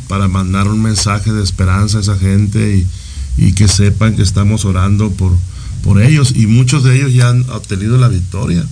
para 0.08 0.30
mandar 0.30 0.70
un 0.70 0.82
mensaje 0.82 1.34
de 1.34 1.44
esperanza 1.44 1.98
a 1.98 2.02
esa 2.02 2.18
gente 2.18 2.88
y, 3.38 3.52
que 3.52 3.68
sepan 3.68 4.16
que 4.16 4.22
estamos 4.22 4.64
orando 4.64 5.12
por, 5.12 5.34
por 5.84 6.02
ellos, 6.02 6.34
y 6.34 6.48
muchos 6.48 6.86
de 6.86 6.96
ellos 6.96 7.14
ya 7.14 7.30
han 7.30 7.50
obtenido 7.50 7.98
la 7.98 8.08
victoria. 8.08 8.66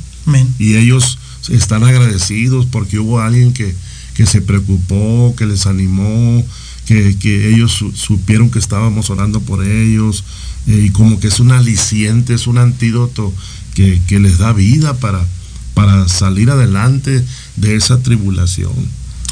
Y 0.58 0.76
ellos 0.76 1.20
están 1.50 1.84
agradecidos 1.84 2.66
porque 2.66 2.98
hubo 3.00 3.20
alguien 3.20 3.52
que, 3.54 3.76
que 4.14 4.26
se 4.26 4.42
preocupó, 4.42 5.34
que 5.38 5.46
les 5.46 5.66
animó, 5.66 6.44
que, 6.86 7.54
ellos 7.54 7.84
supieron 7.96 8.50
que 8.50 8.60
estábamos 8.60 9.10
orando 9.10 9.42
por 9.42 9.66
ellos, 9.66 10.24
eh, 10.68 10.86
y 10.88 10.90
como 10.90 11.20
que 11.20 11.28
es 11.28 11.40
un 11.40 11.52
aliciente, 11.52 12.34
es 12.34 12.48
un 12.48 12.58
antídoto 12.58 13.34
que, 13.74 14.02
les 14.20 14.38
da 14.38 14.54
vida 14.54 14.94
para, 14.96 15.26
para 15.74 16.08
salir 16.08 16.50
adelante 16.50 17.24
de 17.56 17.76
esa 17.76 18.00
tribulación. 18.02 18.74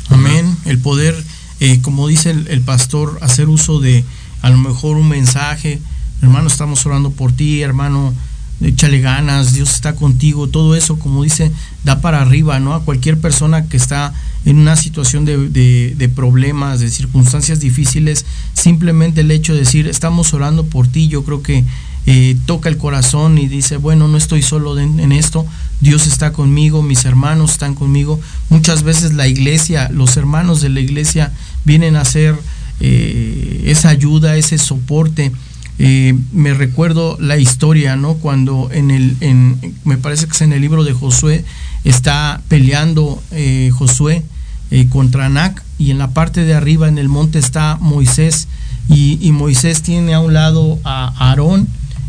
Amén. 0.10 0.58
El 0.66 0.80
poder, 0.80 1.22
eh, 1.60 1.80
como 1.82 2.08
dice 2.08 2.32
el, 2.32 2.62
pastor, 2.62 3.20
hacer 3.22 3.48
uso 3.48 3.80
de 3.80 4.04
a 4.42 4.50
lo 4.50 4.58
mejor 4.58 4.98
un 4.98 5.08
mensaje, 5.08 5.80
hermano, 6.22 6.48
estamos 6.48 6.86
orando 6.86 7.12
por 7.12 7.32
ti, 7.32 7.62
hermano, 7.62 8.14
échale 8.62 9.00
ganas, 9.00 9.54
Dios 9.54 9.72
está 9.72 9.96
contigo, 9.96 10.48
todo 10.48 10.76
eso, 10.76 10.98
como 10.98 11.24
dice, 11.24 11.52
da 11.84 12.02
para 12.02 12.22
arriba, 12.22 12.60
¿no? 12.60 12.74
A 12.74 12.84
cualquier 12.84 13.20
persona 13.20 13.66
que 13.68 13.78
está 13.78 14.14
en 14.46 14.58
una 14.58 14.76
situación 14.76 15.26
de, 15.26 16.12
problemas, 16.16 16.80
de 16.80 16.90
circunstancias 16.90 17.60
difíciles, 17.60 18.26
simplemente 18.54 19.22
el 19.22 19.32
hecho 19.32 19.54
de 19.54 19.60
decir, 19.60 19.88
estamos 19.88 20.34
orando 20.34 20.66
por 20.66 20.88
ti, 20.88 21.08
yo 21.08 21.24
creo 21.24 21.44
que 21.44 21.64
eh, 22.08 22.36
toca 22.46 22.70
el 22.70 22.78
corazón 22.78 23.38
y 23.38 23.48
dice, 23.48 23.78
bueno, 23.78 24.08
no 24.08 24.18
estoy 24.18 24.42
solo 24.42 24.80
en 24.80 25.12
esto, 25.12 25.46
Dios 25.82 26.06
está 26.06 26.32
conmigo, 26.32 26.84
mis 26.84 27.06
hermanos 27.06 27.52
están 27.54 27.74
conmigo. 27.74 28.20
Muchas 28.50 28.84
veces 28.84 29.14
la 29.14 29.28
iglesia, 29.28 29.90
los 29.92 30.16
hermanos 30.16 30.62
de 30.62 30.70
la 30.70 30.80
iglesia 30.80 31.34
vienen 31.66 31.96
a 31.96 32.02
hacer 32.02 32.36
eh, 32.80 33.64
esa 33.66 33.90
ayuda, 33.90 34.38
ese 34.38 34.60
soporte. 34.60 35.32
Eh, 35.80 36.16
me 36.32 36.54
recuerdo 36.54 37.18
la 37.20 37.38
historia, 37.38 37.96
¿no? 37.96 38.14
Cuando 38.16 38.70
en 38.72 38.92
el, 38.92 39.18
en, 39.22 39.76
me 39.84 39.98
parece 39.98 40.28
que 40.28 40.34
es 40.34 40.42
en 40.42 40.54
el 40.54 40.62
libro 40.62 40.84
de 40.84 40.94
Josué, 40.94 41.44
está 41.84 42.42
peleando 42.48 43.22
eh, 43.32 43.72
Josué 43.74 44.24
eh, 44.70 44.88
contra 44.90 45.26
Anac 45.26 45.64
y 45.78 45.92
en 45.92 45.98
la 45.98 46.12
parte 46.12 46.44
de 46.44 46.54
arriba 46.54 46.88
en 46.88 46.98
el 46.98 47.10
monte 47.10 47.40
está 47.40 47.78
Moisés 47.82 48.48
y, 48.90 49.32
Moisés 49.32 49.82
tiene 49.82 50.14
a 50.14 50.20
un 50.20 50.34
lado 50.34 50.78
a 50.84 51.14
Aarón 51.18 51.68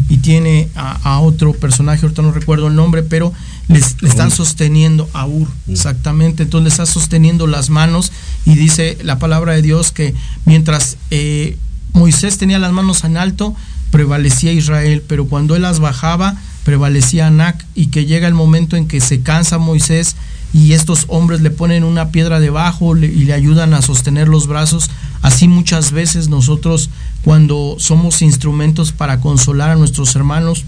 y 0.08 0.16
tiene 0.18 0.68
a, 0.74 1.20
otro 1.20 1.52
personaje, 1.52 2.02
ahorita 2.02 2.22
no 2.22 2.32
recuerdo 2.32 2.66
el 2.66 2.74
nombre, 2.74 3.02
pero 3.02 3.32
les, 3.68 4.02
le 4.02 4.08
están 4.08 4.30
sosteniendo 4.30 5.08
a 5.14 5.26
Ur, 5.26 5.46
exactamente, 5.68 6.42
entonces 6.42 6.64
le 6.64 6.68
está 6.70 6.86
sosteniendo 6.86 7.46
las 7.46 7.70
manos 7.70 8.10
y 8.44 8.56
dice 8.56 8.98
la 9.04 9.18
palabra 9.18 9.52
de 9.52 9.62
Dios 9.62 9.92
que 9.92 10.14
mientras 10.44 10.98
eh, 11.10 11.56
Moisés 11.92 12.36
tenía 12.36 12.58
las 12.58 12.72
manos 12.72 13.04
en 13.04 13.16
alto, 13.16 13.54
prevalecía 13.90 14.52
Israel, 14.52 15.02
pero 15.06 15.26
cuando 15.26 15.54
él 15.54 15.62
las 15.62 15.78
bajaba, 15.78 16.36
prevalecía 16.64 17.26
Anac 17.26 17.64
y 17.74 17.86
que 17.86 18.06
llega 18.06 18.28
el 18.28 18.34
momento 18.34 18.76
en 18.76 18.86
que 18.86 19.00
se 19.00 19.22
cansa 19.22 19.58
Moisés 19.58 20.16
y 20.54 20.72
estos 20.72 21.06
hombres 21.08 21.40
le 21.40 21.50
ponen 21.50 21.82
una 21.82 22.10
piedra 22.10 22.38
debajo 22.38 22.96
y 22.96 23.24
le 23.24 23.32
ayudan 23.32 23.74
a 23.74 23.82
sostener 23.82 24.28
los 24.28 24.46
brazos. 24.46 24.90
Así 25.22 25.48
muchas 25.48 25.92
veces 25.92 26.28
nosotros 26.28 26.90
cuando 27.24 27.76
somos 27.78 28.22
instrumentos 28.22 28.92
para 28.92 29.20
consolar 29.20 29.70
a 29.70 29.76
nuestros 29.76 30.14
hermanos, 30.14 30.64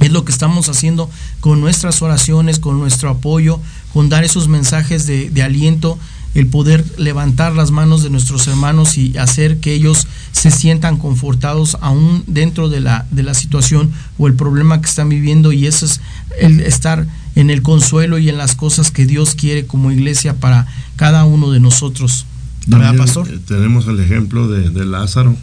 es 0.00 0.12
lo 0.12 0.24
que 0.24 0.32
estamos 0.32 0.68
haciendo 0.68 1.08
con 1.40 1.60
nuestras 1.60 2.02
oraciones, 2.02 2.58
con 2.58 2.78
nuestro 2.78 3.08
apoyo, 3.08 3.60
con 3.94 4.10
dar 4.10 4.24
esos 4.24 4.46
mensajes 4.46 5.06
de, 5.06 5.30
de 5.30 5.42
aliento, 5.42 5.98
el 6.36 6.48
poder 6.48 6.84
levantar 6.98 7.54
las 7.56 7.70
manos 7.70 8.02
de 8.02 8.10
nuestros 8.10 8.46
hermanos 8.46 8.98
y 8.98 9.16
hacer 9.16 9.58
que 9.58 9.72
ellos 9.72 10.06
se 10.32 10.50
sientan 10.50 10.98
confortados 10.98 11.78
aún 11.80 12.24
dentro 12.26 12.68
de 12.68 12.80
la, 12.80 13.06
de 13.10 13.22
la 13.22 13.32
situación 13.32 13.90
o 14.18 14.26
el 14.26 14.34
problema 14.34 14.82
que 14.82 14.86
están 14.86 15.08
viviendo 15.08 15.50
y 15.52 15.66
eso 15.66 15.86
es 15.86 16.02
el 16.38 16.60
estar 16.60 17.06
en 17.36 17.48
el 17.48 17.62
consuelo 17.62 18.18
y 18.18 18.28
en 18.28 18.36
las 18.36 18.54
cosas 18.54 18.90
que 18.90 19.06
Dios 19.06 19.34
quiere 19.34 19.66
como 19.66 19.90
iglesia 19.90 20.38
para 20.38 20.66
cada 20.96 21.24
uno 21.24 21.50
de 21.50 21.58
nosotros. 21.58 22.26
¿Verdad, 22.66 22.94
pastor? 22.96 23.28
Eh, 23.30 23.38
tenemos 23.46 23.88
el 23.88 23.98
ejemplo 23.98 24.46
de, 24.46 24.84
Lázaro. 24.84 25.34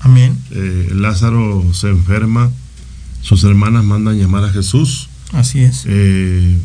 Amén. 0.00 0.34
Eh, 0.50 0.92
Lázaro 0.94 1.62
se 1.74 1.90
enferma, 1.90 2.50
sus 3.20 3.44
hermanas 3.44 3.84
mandan 3.84 4.18
llamar 4.18 4.44
a 4.44 4.50
Jesús. 4.50 5.10
Así 5.32 5.60
es. 5.60 5.84
Eh, 5.86 6.56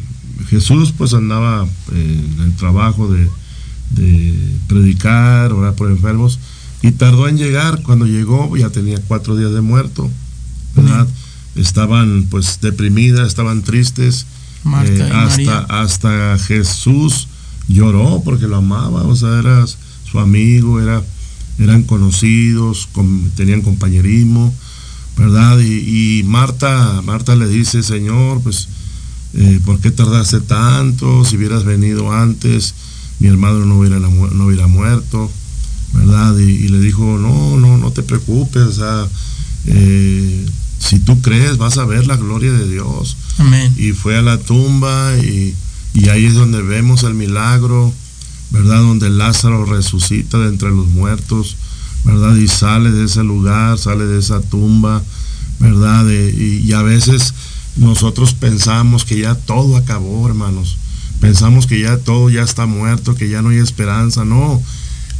Jesús 0.50 0.94
pues 0.98 1.14
andaba 1.14 1.68
en 1.92 2.38
el 2.40 2.56
trabajo 2.56 3.12
de, 3.12 3.28
de 3.94 4.34
predicar, 4.68 5.54
orar 5.54 5.76
por 5.76 5.90
enfermos, 5.90 6.40
y 6.82 6.92
tardó 6.92 7.28
en 7.28 7.38
llegar. 7.38 7.82
Cuando 7.84 8.06
llegó 8.06 8.56
ya 8.58 8.70
tenía 8.70 9.00
cuatro 9.08 9.36
días 9.36 9.52
de 9.54 9.62
muerto, 9.62 10.10
¿verdad? 10.76 11.08
Estaban 11.56 12.28
pues 12.30 12.60
deprimidas, 12.62 13.28
estaban 13.28 13.64
tristes. 13.64 14.26
Eh, 14.86 15.10
hasta, 15.14 15.60
hasta 15.82 16.38
Jesús 16.38 17.28
lloró 17.68 18.22
porque 18.24 18.48
lo 18.48 18.58
amaba, 18.58 19.04
o 19.04 19.16
sea, 19.16 19.40
era 19.40 19.66
su 20.10 20.20
amigo, 20.20 20.80
era, 20.80 21.02
eran 21.60 21.84
conocidos, 21.84 22.88
tenían 23.36 23.62
compañerismo, 23.62 24.54
¿verdad? 25.18 25.60
Y, 25.60 26.24
Marta, 26.26 27.02
Marta 27.04 27.36
le 27.36 27.48
dice, 27.48 27.84
Señor, 27.84 28.42
pues, 28.42 28.68
eh, 29.34 29.60
¿por 29.66 29.80
qué 29.80 29.92
tardaste 29.92 30.40
tanto? 30.42 31.26
Si 31.26 31.38
hubieras 31.38 31.64
venido 31.64 32.12
antes, 32.12 32.74
mi 33.24 33.30
hermano 33.30 33.64
no 33.64 33.80
hubiera, 33.80 34.00
no 34.00 34.46
hubiera 34.46 34.68
muerto, 34.68 35.32
¿verdad? 35.94 36.38
Y, 36.38 36.68
le 36.68 36.80
dijo, 36.82 37.18
no, 37.18 37.58
no, 37.58 37.78
no 37.78 37.92
te 37.92 38.04
preocupes, 38.04 38.64
o 38.64 38.74
sea, 38.74 39.08
eh, 39.66 40.46
si 40.78 41.00
tú 41.00 41.22
crees 41.22 41.58
vas 41.58 41.78
a 41.78 41.86
ver 41.86 42.06
la 42.06 42.18
gloria 42.18 42.52
de 42.52 42.70
Dios. 42.70 43.16
Amén. 43.38 43.74
Y 43.78 43.94
fue 43.94 44.18
a 44.18 44.22
la 44.22 44.38
tumba 44.40 45.16
y, 45.20 45.56
ahí 46.10 46.26
es 46.26 46.34
donde 46.34 46.62
vemos 46.62 47.04
el 47.04 47.14
milagro, 47.14 47.94
¿verdad? 48.52 48.82
Donde 48.82 49.10
Lázaro 49.10 49.64
resucita 49.64 50.38
de 50.40 50.50
entre 50.50 50.72
los 50.72 50.88
muertos, 50.88 51.56
¿verdad? 52.04 52.36
Y 52.36 52.50
sale 52.50 52.92
de 52.92 53.06
ese 53.06 53.24
lugar, 53.24 53.78
sale 53.78 54.06
de 54.06 54.20
esa 54.20 54.42
tumba, 54.42 55.02
¿verdad? 55.62 56.06
y, 56.10 56.74
a 56.74 56.82
veces 56.82 57.34
nosotros 57.78 58.34
pensamos 58.34 59.06
que 59.06 59.22
ya 59.22 59.36
todo 59.36 59.78
acabó, 59.78 60.28
hermanos. 60.28 60.78
Pensamos 61.24 61.68
que 61.68 61.80
ya 61.80 61.96
todo 62.00 62.30
ya 62.30 62.42
está 62.42 62.66
muerto, 62.66 63.16
que 63.16 63.30
ya 63.30 63.42
no 63.42 63.48
hay 63.48 63.58
esperanza. 63.60 64.26
No, 64.26 64.62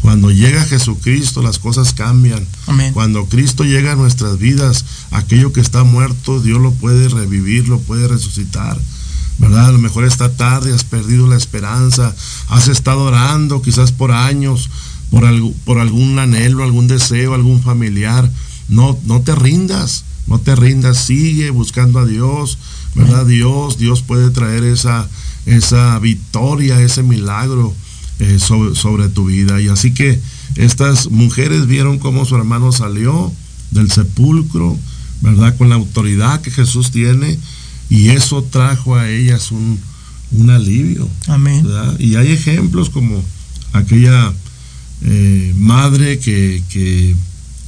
cuando 0.02 0.32
llega 0.32 0.66
Jesucristo 0.66 1.42
las 1.42 1.60
cosas 1.60 1.94
cambian. 1.94 2.46
Cuando 2.94 3.26
Cristo 3.28 3.64
llega 3.64 3.94
a 3.94 3.96
nuestras 3.96 4.38
vidas, 4.38 4.84
aquello 5.12 5.54
que 5.54 5.62
está 5.62 5.86
muerto, 5.86 6.42
Dios 6.42 6.60
lo 6.60 6.74
puede 6.74 7.08
revivir, 7.08 7.70
lo 7.70 7.80
puede 7.80 8.10
resucitar. 8.10 8.78
¿Verdad? 9.38 9.68
A 9.68 9.72
lo 9.72 9.78
mejor 9.78 10.04
esta 10.04 10.36
tarde 10.36 10.74
has 10.74 10.84
perdido 10.84 11.26
la 11.26 11.38
esperanza, 11.38 12.14
has 12.50 12.68
estado 12.68 13.04
orando 13.04 13.62
quizás 13.62 13.94
por 13.94 14.12
años, 14.12 14.70
por, 15.10 15.24
algo, 15.24 15.54
por 15.64 15.80
algún 15.80 16.20
anhelo, 16.20 16.66
algún 16.66 16.90
deseo, 16.90 17.34
algún 17.34 17.64
familiar. 17.64 18.30
No, 18.68 19.00
no 19.06 19.22
te 19.22 19.36
rindas, 19.36 20.04
no 20.28 20.38
te 20.38 20.54
rindas, 20.58 20.98
sigue 20.98 21.50
buscando 21.50 22.00
a 22.00 22.06
Dios, 22.06 22.58
¿verdad? 22.94 23.26
Dios, 23.26 23.78
Dios 23.78 24.02
puede 24.02 24.32
traer 24.32 24.66
esa, 24.66 25.08
esa 25.46 26.00
victoria, 26.00 26.80
ese 26.82 27.04
milagro 27.04 27.74
eh, 28.20 28.40
sobre, 28.40 29.10
tu 29.10 29.26
vida. 29.26 29.60
Y 29.60 29.68
así 29.68 29.94
que 29.94 30.20
estas 30.56 31.10
mujeres 31.10 31.68
vieron 31.68 32.00
cómo 32.00 32.26
su 32.26 32.36
hermano 32.36 32.72
salió 32.72 33.32
del 33.72 33.92
sepulcro, 33.92 34.78
¿verdad? 35.22 35.58
Con 35.58 35.70
la 35.70 35.76
autoridad 35.76 36.42
que 36.42 36.52
Jesús 36.52 36.92
tiene 36.92 37.38
y 37.90 38.10
eso 38.10 38.44
trajo 38.44 38.96
a 38.96 39.10
ellas 39.10 39.52
un, 39.52 39.80
alivio. 40.50 41.08
Amén. 41.28 41.66
Y 42.00 42.16
hay 42.16 42.32
ejemplos 42.32 42.90
como 42.90 43.24
aquella 43.72 44.34
eh, 45.02 45.54
madre 45.58 46.18
que, 46.20 46.64
que, 46.70 47.16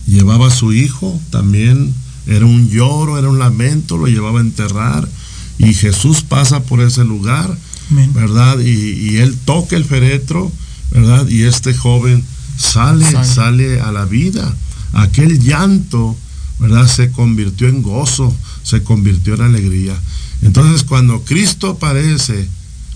llevaba 0.07 0.47
a 0.47 0.51
su 0.51 0.71
hijo, 0.71 1.19
también 1.31 1.91
era 2.27 2.45
un 2.45 2.69
lloro, 2.69 3.17
era 3.17 3.27
un 3.27 3.39
lamento, 3.39 3.97
lo 3.97 4.05
llevaba 4.05 4.39
a 4.39 4.43
enterrar 4.43 5.09
y 5.57 5.73
Jesús 5.73 6.21
pasa 6.21 6.63
por 6.63 6.81
ese 6.81 7.03
lugar 7.03 7.57
¿verdad? 7.89 8.59
Y, 8.59 9.17
él 9.17 9.37
toca 9.45 9.75
el 9.75 9.85
féretro, 9.85 10.51
¿verdad? 10.91 11.27
Y 11.27 11.43
este 11.43 11.73
joven 11.73 12.23
sale, 12.57 13.05
sale, 13.25 13.81
a 13.81 13.91
la 13.91 14.05
vida. 14.05 14.53
Aquel 14.93 15.39
llanto, 15.39 16.15
¿verdad? 16.59 16.87
Se 16.87 17.11
convirtió 17.11 17.67
en 17.67 17.81
gozo, 17.81 18.35
se 18.63 18.83
convirtió 18.83 19.35
en 19.35 19.41
alegría. 19.41 19.95
Entonces 20.41 20.83
cuando 20.83 21.23
Cristo 21.23 21.71
aparece, 21.71 22.47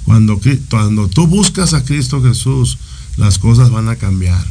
cuando, 0.06 0.40
cuando 0.70 1.08
tú 1.08 1.28
buscas 1.28 1.74
a 1.74 1.84
Cristo 1.84 2.22
Jesús, 2.22 2.78
las 3.18 3.38
cosas 3.38 3.70
van 3.70 3.90
a 3.90 3.96
cambiar. 3.96 4.44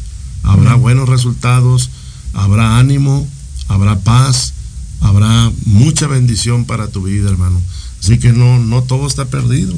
Habrá 0.43 0.75
buenos 0.75 1.09
resultados, 1.09 1.91
habrá 2.33 2.79
ánimo, 2.79 3.27
habrá 3.69 3.99
paz, 4.01 4.55
habrá 5.01 5.51
mucha 5.67 6.07
bendición 6.07 6.65
para 6.65 6.89
tu 6.89 7.03
vida, 7.03 7.31
hermano. 7.31 7.61
Así 8.01 8.19
que 8.19 8.33
no, 8.33 8.59
no 8.59 8.83
todo 8.83 9.07
está 9.07 9.27
perdido. 9.27 9.75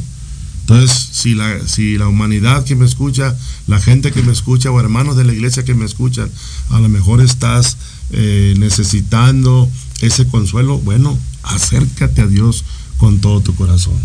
Entonces, 0.71 1.09
si 1.11 1.35
la, 1.35 1.67
si 1.67 1.99
la 1.99 2.07
humanidad 2.07 2.65
que 2.65 2.77
me 2.77 2.87
escucha, 2.87 3.37
la 3.67 3.81
gente 3.81 4.13
que 4.13 4.23
me 4.23 4.31
escucha 4.31 4.71
o 4.71 4.79
hermanos 4.79 5.17
de 5.17 5.25
la 5.25 5.33
iglesia 5.33 5.65
que 5.65 5.75
me 5.75 5.85
escuchan, 5.85 6.31
a 6.69 6.79
lo 6.79 6.89
mejor 6.89 7.21
estás 7.21 7.77
eh, 8.13 8.55
necesitando 8.57 9.69
ese 10.01 10.29
consuelo, 10.29 10.79
bueno, 10.79 11.19
acércate 11.43 12.23
a 12.23 12.29
Dios 12.29 12.65
con 12.99 13.19
todo 13.19 13.41
tu 13.41 13.53
corazón. 13.57 13.99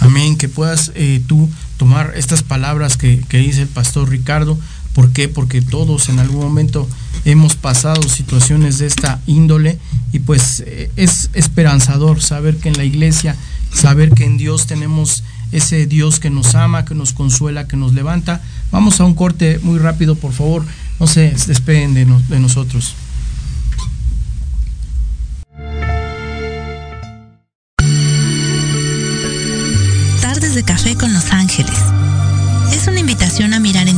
Amén, 0.00 0.38
que 0.38 0.48
puedas 0.48 0.92
eh, 0.94 1.20
tú 1.26 1.46
tomar 1.76 2.14
estas 2.16 2.42
palabras 2.42 2.96
que, 2.96 3.22
dice 3.30 3.60
el 3.60 3.68
pastor 3.68 4.08
Ricardo. 4.08 4.58
¿Por 4.94 5.10
qué? 5.12 5.28
Porque 5.28 5.60
todos 5.60 6.08
en 6.08 6.20
algún 6.20 6.40
momento 6.40 6.88
hemos 7.26 7.54
pasado 7.54 8.02
situaciones 8.02 8.78
de 8.78 8.86
esta 8.86 9.20
índole 9.26 9.78
y 10.14 10.20
pues 10.20 10.62
eh, 10.66 10.90
es 10.96 11.28
esperanzador 11.34 12.22
saber 12.22 12.56
que 12.56 12.70
en 12.70 12.78
la 12.78 12.84
iglesia, 12.84 13.36
saber 13.74 14.12
que 14.12 14.24
en 14.24 14.38
Dios 14.38 14.66
tenemos 14.66 15.22
ese 15.52 15.86
Dios 15.86 16.20
que 16.20 16.30
nos 16.30 16.54
ama, 16.54 16.84
que 16.84 16.94
nos 16.94 17.12
consuela, 17.12 17.66
que 17.66 17.76
nos 17.76 17.94
levanta. 17.94 18.40
Vamos 18.70 19.00
a 19.00 19.04
un 19.04 19.14
corte 19.14 19.58
muy 19.62 19.78
rápido, 19.78 20.14
por 20.14 20.32
favor. 20.32 20.64
No 21.00 21.06
se 21.06 21.30
despeguen 21.46 21.94
de, 21.94 22.06
nosotros. 22.38 22.94
Tardes 30.20 30.54
de 30.54 30.62
café 30.64 30.94
con 30.96 31.12
los 31.12 31.32
ángeles. 31.32 31.78
Es 32.72 32.86
una 32.86 33.00
invitación 33.00 33.54
a 33.54 33.60
mirar 33.60 33.88
en 33.88 33.97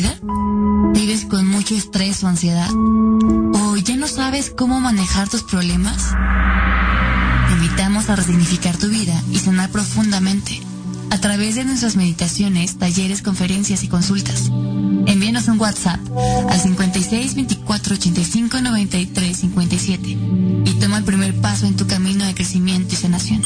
¿Vives 1.71 1.85
con 1.85 2.01
mucho 2.01 2.11
estrés 2.11 2.23
o 2.23 2.27
ansiedad? 2.27 2.69
¿O 2.73 3.77
ya 3.77 3.95
no 3.95 4.07
sabes 4.07 4.49
cómo 4.49 4.81
manejar 4.81 5.29
tus 5.29 5.43
problemas? 5.43 6.11
Te 7.47 7.53
invitamos 7.53 8.09
a 8.09 8.17
resignificar 8.17 8.75
tu 8.75 8.89
vida 8.89 9.13
y 9.31 9.39
sanar 9.39 9.69
profundamente 9.69 10.59
a 11.11 11.17
través 11.19 11.55
de 11.55 11.63
nuestras 11.63 11.95
meditaciones, 11.95 12.77
talleres, 12.77 13.21
conferencias 13.21 13.83
y 13.83 13.87
consultas. 13.87 14.49
Envíenos 15.07 15.47
un 15.47 15.61
WhatsApp 15.61 16.01
al 16.49 16.59
56 16.59 17.35
24 17.35 17.95
85 17.95 18.61
93 18.61 19.37
57 19.37 20.09
y 20.65 20.73
toma 20.77 20.97
el 20.97 21.05
primer 21.05 21.39
paso 21.39 21.67
en 21.67 21.77
tu 21.77 21.87
camino 21.87 22.25
de 22.25 22.33
crecimiento 22.33 22.95
y 22.95 22.97
sanación. 22.97 23.43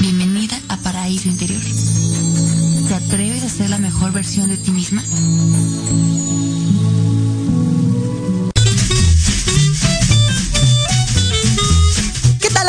Bienvenida 0.00 0.58
a 0.68 0.78
Paraíso 0.78 1.28
Interior. 1.28 1.60
¿Te 2.88 2.94
atreves 2.94 3.42
a 3.42 3.50
ser 3.50 3.68
la 3.68 3.78
mejor 3.78 4.12
versión 4.12 4.48
de 4.48 4.56
ti 4.56 4.70
misma? 4.70 5.02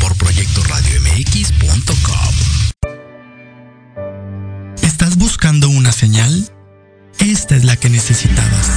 Por 0.00 0.16
proyectoradiomx.com. 0.16 2.34
¿Estás 4.82 5.16
buscando 5.16 5.68
una 5.68 5.92
señal? 5.92 6.50
Esta 7.18 7.56
es 7.56 7.64
la 7.64 7.76
que 7.76 7.88
necesitabas. 7.88 8.70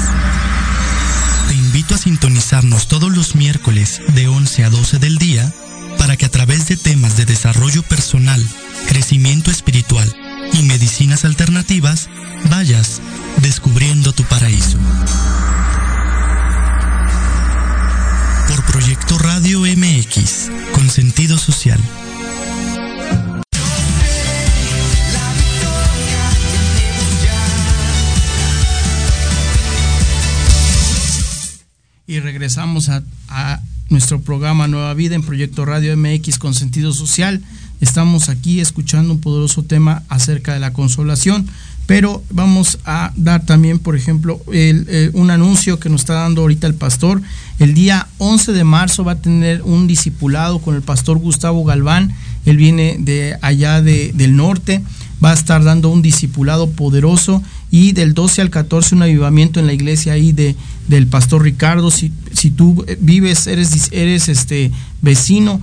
Te 1.48 1.56
invito 1.56 1.96
a 1.96 1.98
sintonizarnos 1.98 2.88
todos 2.88 3.16
los 3.16 3.36
miércoles 3.36 4.02
de 4.14 4.28
11 4.28 4.66
a 4.66 4.70
12 4.70 5.00
del 5.00 5.18
día 5.18 5.52
para 5.98 6.18
que 6.18 6.26
a 6.26 6.30
través 6.30 6.68
de 6.68 6.78
temas 6.78 7.18
de 7.18 7.26
desarrollo 7.26 7.82
personal, 7.84 8.46
crecimiento 8.88 9.52
espiritual 9.52 10.16
y 10.54 10.64
medicinas 10.64 11.26
alternativas 11.26 12.10
vayas 12.50 13.02
descubriendo 13.42 14.14
tu 14.14 14.24
paraíso. 14.24 14.78
Proyecto 19.00 19.18
Radio 19.20 19.62
MX, 19.62 20.50
con 20.74 20.90
sentido 20.90 21.38
social. 21.38 21.80
Y 32.08 32.20
regresamos 32.20 32.90
a, 32.90 33.04
a, 33.30 33.62
nuestro 33.90 34.22
programa 34.22 34.68
Nueva 34.68 34.94
Vida 34.94 35.16
en 35.16 35.24
Proyecto 35.24 35.66
Radio 35.66 35.96
MX 35.96 36.38
con 36.38 36.54
sentido 36.54 36.92
social. 36.92 37.42
Estamos 37.80 38.28
aquí 38.28 38.60
escuchando 38.60 39.14
un 39.14 39.22
poderoso 39.22 39.64
tema 39.64 40.04
acerca 40.10 40.54
de 40.54 40.60
la 40.60 40.74
consolación 40.74 41.48
pero 41.90 42.22
vamos 42.30 42.78
a 42.86 43.12
dar 43.16 43.48
también, 43.48 43.80
por 43.80 43.96
ejemplo, 43.96 44.40
eh, 44.54 45.10
un 45.14 45.32
anuncio 45.32 45.80
que 45.80 45.90
nos 45.90 46.02
está 46.02 46.14
dando 46.14 46.42
ahorita 46.42 46.68
el 46.68 46.76
pastor. 46.76 47.20
El 47.58 47.74
día 47.74 48.08
11 48.20 48.54
de 48.54 48.64
marzo 48.64 49.04
va 49.04 49.14
a 49.14 49.22
tener 49.22 49.64
un 49.64 49.88
discipulado 49.88 50.60
con 50.60 50.76
el 50.76 50.84
pastor 50.84 51.18
Gustavo 51.18 51.64
Galván. 51.64 52.14
Él 52.46 52.58
viene 52.58 52.98
de 53.00 53.40
allá 53.42 53.82
de, 53.82 54.12
del 54.14 54.36
norte 54.36 54.84
va 55.22 55.32
a 55.32 55.34
estar 55.34 55.64
dando 55.64 55.90
un 55.90 56.04
discipulado 56.04 56.70
poderoso 56.70 57.42
y 57.72 57.94
del 57.94 58.14
12 58.14 58.44
al 58.44 58.52
14 58.52 58.94
un 58.94 59.02
avivamiento 59.02 59.60
en 59.60 59.66
la 59.66 59.74
iglesia 59.74 60.14
ahí 60.14 60.32
de, 60.32 60.56
del 60.88 61.08
pastor 61.08 61.42
Ricardo. 61.42 61.90
Si, 61.90 62.14
si 62.34 62.52
tú 62.52 62.86
vives, 63.00 63.48
eres, 63.48 63.90
eres 63.92 64.30
este 64.30 64.72
vecino, 65.02 65.60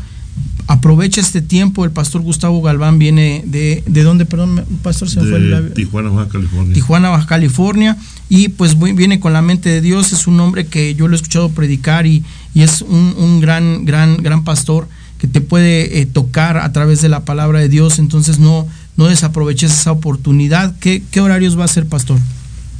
aprovecha 0.66 1.20
este 1.20 1.43
tiempo. 1.43 1.84
El 1.84 1.91
pastor 1.91 2.22
Gustavo 2.22 2.61
Galván 2.62 2.99
viene 2.99 3.43
de, 3.47 3.82
¿de 3.87 4.03
dónde, 4.03 4.26
perdón, 4.26 4.64
pastor? 4.82 5.09
Se 5.09 5.20
de 5.20 5.30
fue 5.30 5.41
la, 5.41 5.68
Tijuana, 5.70 6.11
Baja 6.11 6.28
California. 6.28 6.74
Tijuana, 6.74 7.09
Baja 7.11 7.26
California. 7.26 7.97
Y 8.28 8.49
pues 8.49 8.78
viene 8.78 9.20
con 9.20 9.32
la 9.32 9.43
mente 9.43 9.68
de 9.68 9.80
Dios. 9.80 10.12
Es 10.12 10.26
un 10.26 10.41
hombre 10.41 10.66
que 10.66 10.95
yo 10.95 11.09
lo 11.09 11.14
he 11.14 11.16
escuchado 11.16 11.51
predicar 11.51 12.07
y, 12.07 12.24
y 12.55 12.62
es 12.62 12.82
un, 12.82 13.14
un, 13.16 13.41
gran, 13.41 13.84
gran, 13.84 14.16
gran 14.16 14.45
pastor 14.45 14.89
que 15.18 15.28
te 15.28 15.41
puede 15.41 16.01
eh, 16.01 16.07
tocar 16.07 16.59
a 16.59 16.72
través 16.72 17.01
de 17.01 17.09
la 17.09 17.24
palabra 17.24 17.61
de 17.61 17.68
Dios. 17.68 17.99
Entonces 17.99 18.39
no, 18.39 18.66
no 18.97 19.07
desaproveches 19.07 19.72
esa 19.72 19.93
oportunidad. 19.93 20.76
¿Qué, 20.80 21.03
qué 21.11 21.20
horarios 21.20 21.59
va 21.59 21.64
a 21.64 21.68
ser, 21.68 21.87
pastor? 21.87 22.18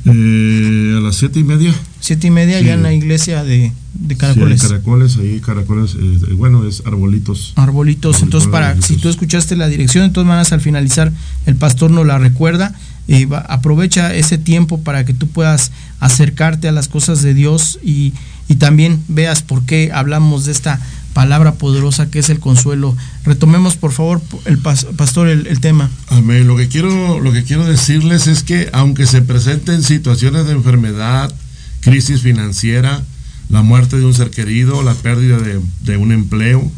Eh, 0.07 0.95
a 0.97 1.01
las 1.01 1.17
siete 1.17 1.41
y 1.41 1.45
media. 1.45 1.75
Siete 2.01 2.29
y 2.29 2.31
media, 2.31 2.61
sí. 2.61 2.67
ya 2.67 2.75
en 2.75 2.83
la 2.83 2.93
iglesia 2.93 3.43
de, 3.43 3.73
de 3.95 4.17
Caracoles. 4.17 4.61
Sí, 4.61 4.69
Caracoles, 4.69 5.17
ahí 5.17 5.41
Caracoles, 5.41 5.97
eh, 5.97 6.33
bueno, 6.35 6.67
es 6.67 6.83
Arbolitos. 6.87 7.53
Arbolitos, 7.57 8.23
entonces 8.23 8.49
para, 8.49 8.69
arbolitos. 8.69 8.89
si 8.89 8.97
tú 8.97 9.09
escuchaste 9.09 9.57
la 9.57 9.69
dirección, 9.69 10.07
de 10.07 10.13
todas 10.13 10.29
maneras 10.29 10.53
al 10.53 10.61
finalizar 10.61 11.13
el 11.47 11.57
pastor 11.57 11.91
nos 11.91 12.07
la 12.07 12.19
recuerda. 12.19 12.75
Eh, 13.09 13.27
va, 13.27 13.39
aprovecha 13.39 14.15
ese 14.15 14.37
tiempo 14.37 14.81
para 14.81 15.05
que 15.05 15.15
tú 15.15 15.29
puedas 15.29 15.71
acercarte 16.01 16.69
a 16.69 16.73
las 16.73 16.89
cosas 16.89 17.23
de 17.23 17.35
Dios 17.35 17.79
y, 17.83 18.13
y 18.49 18.57
también 18.57 19.01
veas 19.09 19.43
por 19.43 19.65
qué 19.65 19.91
hablamos 19.93 20.45
de 20.45 20.53
esta 20.53 20.81
palabra 21.17 21.55
poderosa 21.55 22.11
que 22.11 22.19
es 22.19 22.29
el 22.29 22.41
consuelo. 22.41 22.95
Retomemos 23.25 23.77
por 23.77 23.91
favor 23.91 24.21
el 24.45 24.59
pastor 24.59 25.29
el, 25.29 25.47
el, 25.47 25.61
tema. 25.61 25.89
Amén. 26.09 26.47
Lo 26.47 26.59
que 26.59 26.69
quiero 26.69 27.21
lo 27.21 27.33
que 27.33 27.43
quiero 27.43 27.65
decirles 27.65 28.27
es 28.27 28.43
que 28.43 28.69
aunque 28.75 29.07
se 29.07 29.23
presenten 29.23 29.83
situaciones 29.83 30.45
de 30.45 30.53
enfermedad, 30.53 31.35
crisis 31.81 32.21
financiera, 32.21 33.03
la 33.49 33.63
muerte 33.63 33.97
de 33.97 34.05
un 34.05 34.13
ser 34.13 34.31
querido, 34.31 34.83
la 34.83 34.93
pérdida 34.93 35.39
de, 35.39 35.59
de 35.81 35.97
un 35.97 36.13
empleo 36.13 36.71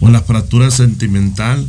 o 0.00 0.10
la 0.10 0.20
fractura 0.20 0.70
sentimental, 0.70 1.66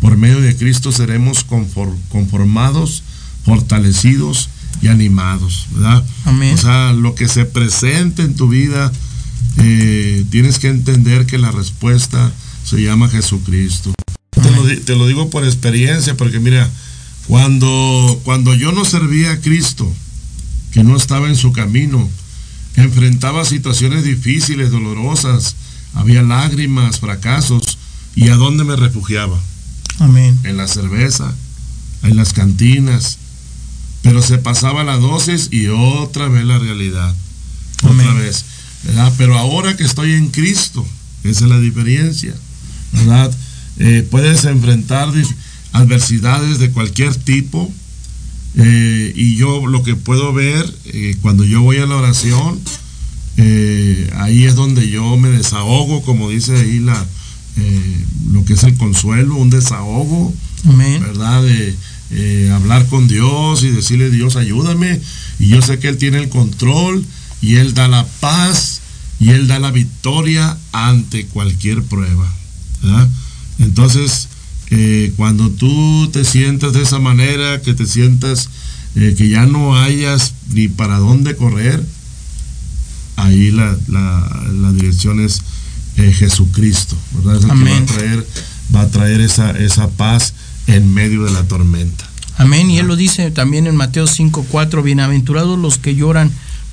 por 0.00 0.16
medio 0.16 0.40
de 0.40 0.56
Cristo 0.56 0.92
seremos 0.92 1.44
conform, 1.44 1.94
conformados, 2.08 3.02
fortalecidos 3.44 4.48
y 4.80 4.88
animados, 4.88 5.66
¿verdad? 5.74 6.02
Amén. 6.24 6.54
O 6.54 6.56
sea, 6.56 6.94
lo 6.94 7.14
que 7.14 7.28
se 7.28 7.44
presente 7.44 8.22
en 8.22 8.34
tu 8.34 8.48
vida 8.48 8.90
eh, 9.58 10.24
tienes 10.30 10.58
que 10.58 10.68
entender 10.68 11.26
que 11.26 11.38
la 11.38 11.50
respuesta 11.50 12.32
se 12.64 12.82
llama 12.82 13.08
Jesucristo. 13.08 13.92
Te 14.30 14.50
lo, 14.50 14.80
te 14.82 14.96
lo, 14.96 15.06
digo 15.06 15.30
por 15.30 15.44
experiencia, 15.44 16.16
porque 16.16 16.38
mira, 16.38 16.70
cuando, 17.26 18.20
cuando 18.24 18.54
yo 18.54 18.72
no 18.72 18.84
servía 18.84 19.32
a 19.32 19.40
Cristo, 19.40 19.92
que 20.72 20.84
no 20.84 20.96
estaba 20.96 21.28
en 21.28 21.36
su 21.36 21.52
camino, 21.52 22.08
enfrentaba 22.76 23.44
situaciones 23.44 24.04
difíciles, 24.04 24.70
dolorosas, 24.70 25.56
había 25.94 26.22
lágrimas, 26.22 27.00
fracasos, 27.00 27.78
¿y 28.14 28.28
a 28.28 28.36
dónde 28.36 28.64
me 28.64 28.76
refugiaba? 28.76 29.38
Amén. 29.98 30.38
En 30.44 30.56
la 30.56 30.68
cerveza, 30.68 31.34
en 32.02 32.16
las 32.16 32.32
cantinas, 32.32 33.18
pero 34.02 34.22
se 34.22 34.38
pasaba 34.38 34.84
la 34.84 34.96
dosis 34.96 35.48
y 35.50 35.66
otra 35.68 36.28
vez 36.28 36.44
la 36.44 36.58
realidad. 36.58 37.14
Amén. 37.82 38.06
Otra 38.06 38.20
vez. 38.20 38.44
¿Verdad? 38.84 39.12
Pero 39.18 39.38
ahora 39.38 39.76
que 39.76 39.84
estoy 39.84 40.12
en 40.12 40.28
Cristo, 40.28 40.86
esa 41.24 41.44
es 41.44 41.50
la 41.50 41.60
diferencia, 41.60 42.34
¿verdad? 42.92 43.32
Eh, 43.78 44.06
puedes 44.10 44.44
enfrentar 44.44 45.10
adversidades 45.72 46.58
de 46.58 46.70
cualquier 46.70 47.14
tipo 47.14 47.72
eh, 48.56 49.12
y 49.14 49.36
yo 49.36 49.66
lo 49.66 49.82
que 49.82 49.96
puedo 49.96 50.32
ver 50.32 50.66
eh, 50.86 51.16
cuando 51.22 51.44
yo 51.44 51.62
voy 51.62 51.78
a 51.78 51.86
la 51.86 51.96
oración, 51.96 52.60
ahí 54.16 54.44
es 54.44 54.54
donde 54.54 54.90
yo 54.90 55.16
me 55.16 55.30
desahogo, 55.30 56.02
como 56.02 56.28
dice 56.28 56.54
ahí 56.56 56.78
la, 56.78 57.06
lo 58.30 58.44
que 58.44 58.52
es 58.52 58.62
el 58.64 58.76
consuelo, 58.76 59.36
un 59.36 59.48
desahogo, 59.48 60.34
Amén. 60.66 61.00
¿verdad? 61.00 61.42
De 61.42 62.50
hablar 62.52 62.84
con 62.88 63.08
Dios 63.08 63.62
y 63.62 63.70
decirle 63.70 64.10
Dios 64.10 64.36
ayúdame 64.36 65.00
y 65.38 65.48
yo 65.48 65.62
sé 65.62 65.78
que 65.78 65.88
Él 65.88 65.96
tiene 65.96 66.18
el 66.18 66.28
control 66.28 67.02
y 67.40 67.56
Él 67.56 67.74
da 67.74 67.88
la 67.88 68.06
paz 68.20 68.80
y 69.18 69.30
Él 69.30 69.48
da 69.48 69.58
la 69.58 69.70
victoria 69.70 70.56
ante 70.72 71.26
cualquier 71.26 71.82
prueba. 71.82 72.28
¿verdad? 72.82 73.08
Entonces, 73.58 74.28
eh, 74.70 75.12
cuando 75.16 75.50
tú 75.50 76.08
te 76.12 76.24
sientas 76.24 76.72
de 76.72 76.82
esa 76.82 76.98
manera, 76.98 77.60
que 77.60 77.74
te 77.74 77.86
sientas 77.86 78.48
eh, 78.94 79.14
que 79.16 79.28
ya 79.28 79.46
no 79.46 79.76
hayas 79.76 80.34
ni 80.52 80.68
para 80.68 80.98
dónde 80.98 81.36
correr, 81.36 81.84
ahí 83.16 83.50
la, 83.50 83.76
la, 83.88 84.46
la 84.52 84.72
dirección 84.72 85.20
es 85.20 85.42
eh, 85.96 86.12
Jesucristo, 86.12 86.96
¿verdad? 87.12 87.36
Es 87.36 87.44
el 87.44 87.50
que 87.50 87.70
va 87.70 87.76
a 87.76 87.86
traer, 87.86 88.26
va 88.74 88.80
a 88.82 88.88
traer 88.88 89.20
esa, 89.20 89.50
esa 89.50 89.88
paz 89.90 90.34
en 90.66 90.92
medio 90.94 91.24
de 91.24 91.32
la 91.32 91.42
tormenta. 91.44 92.08
Amén. 92.38 92.70
Y 92.70 92.78
Él 92.78 92.86
lo 92.86 92.96
dice 92.96 93.30
también 93.30 93.66
en 93.66 93.76
Mateo 93.76 94.06
5:4, 94.06 94.82
bienaventurados 94.82 95.58
los 95.58 95.78
que 95.78 95.94
lloran 95.94 96.30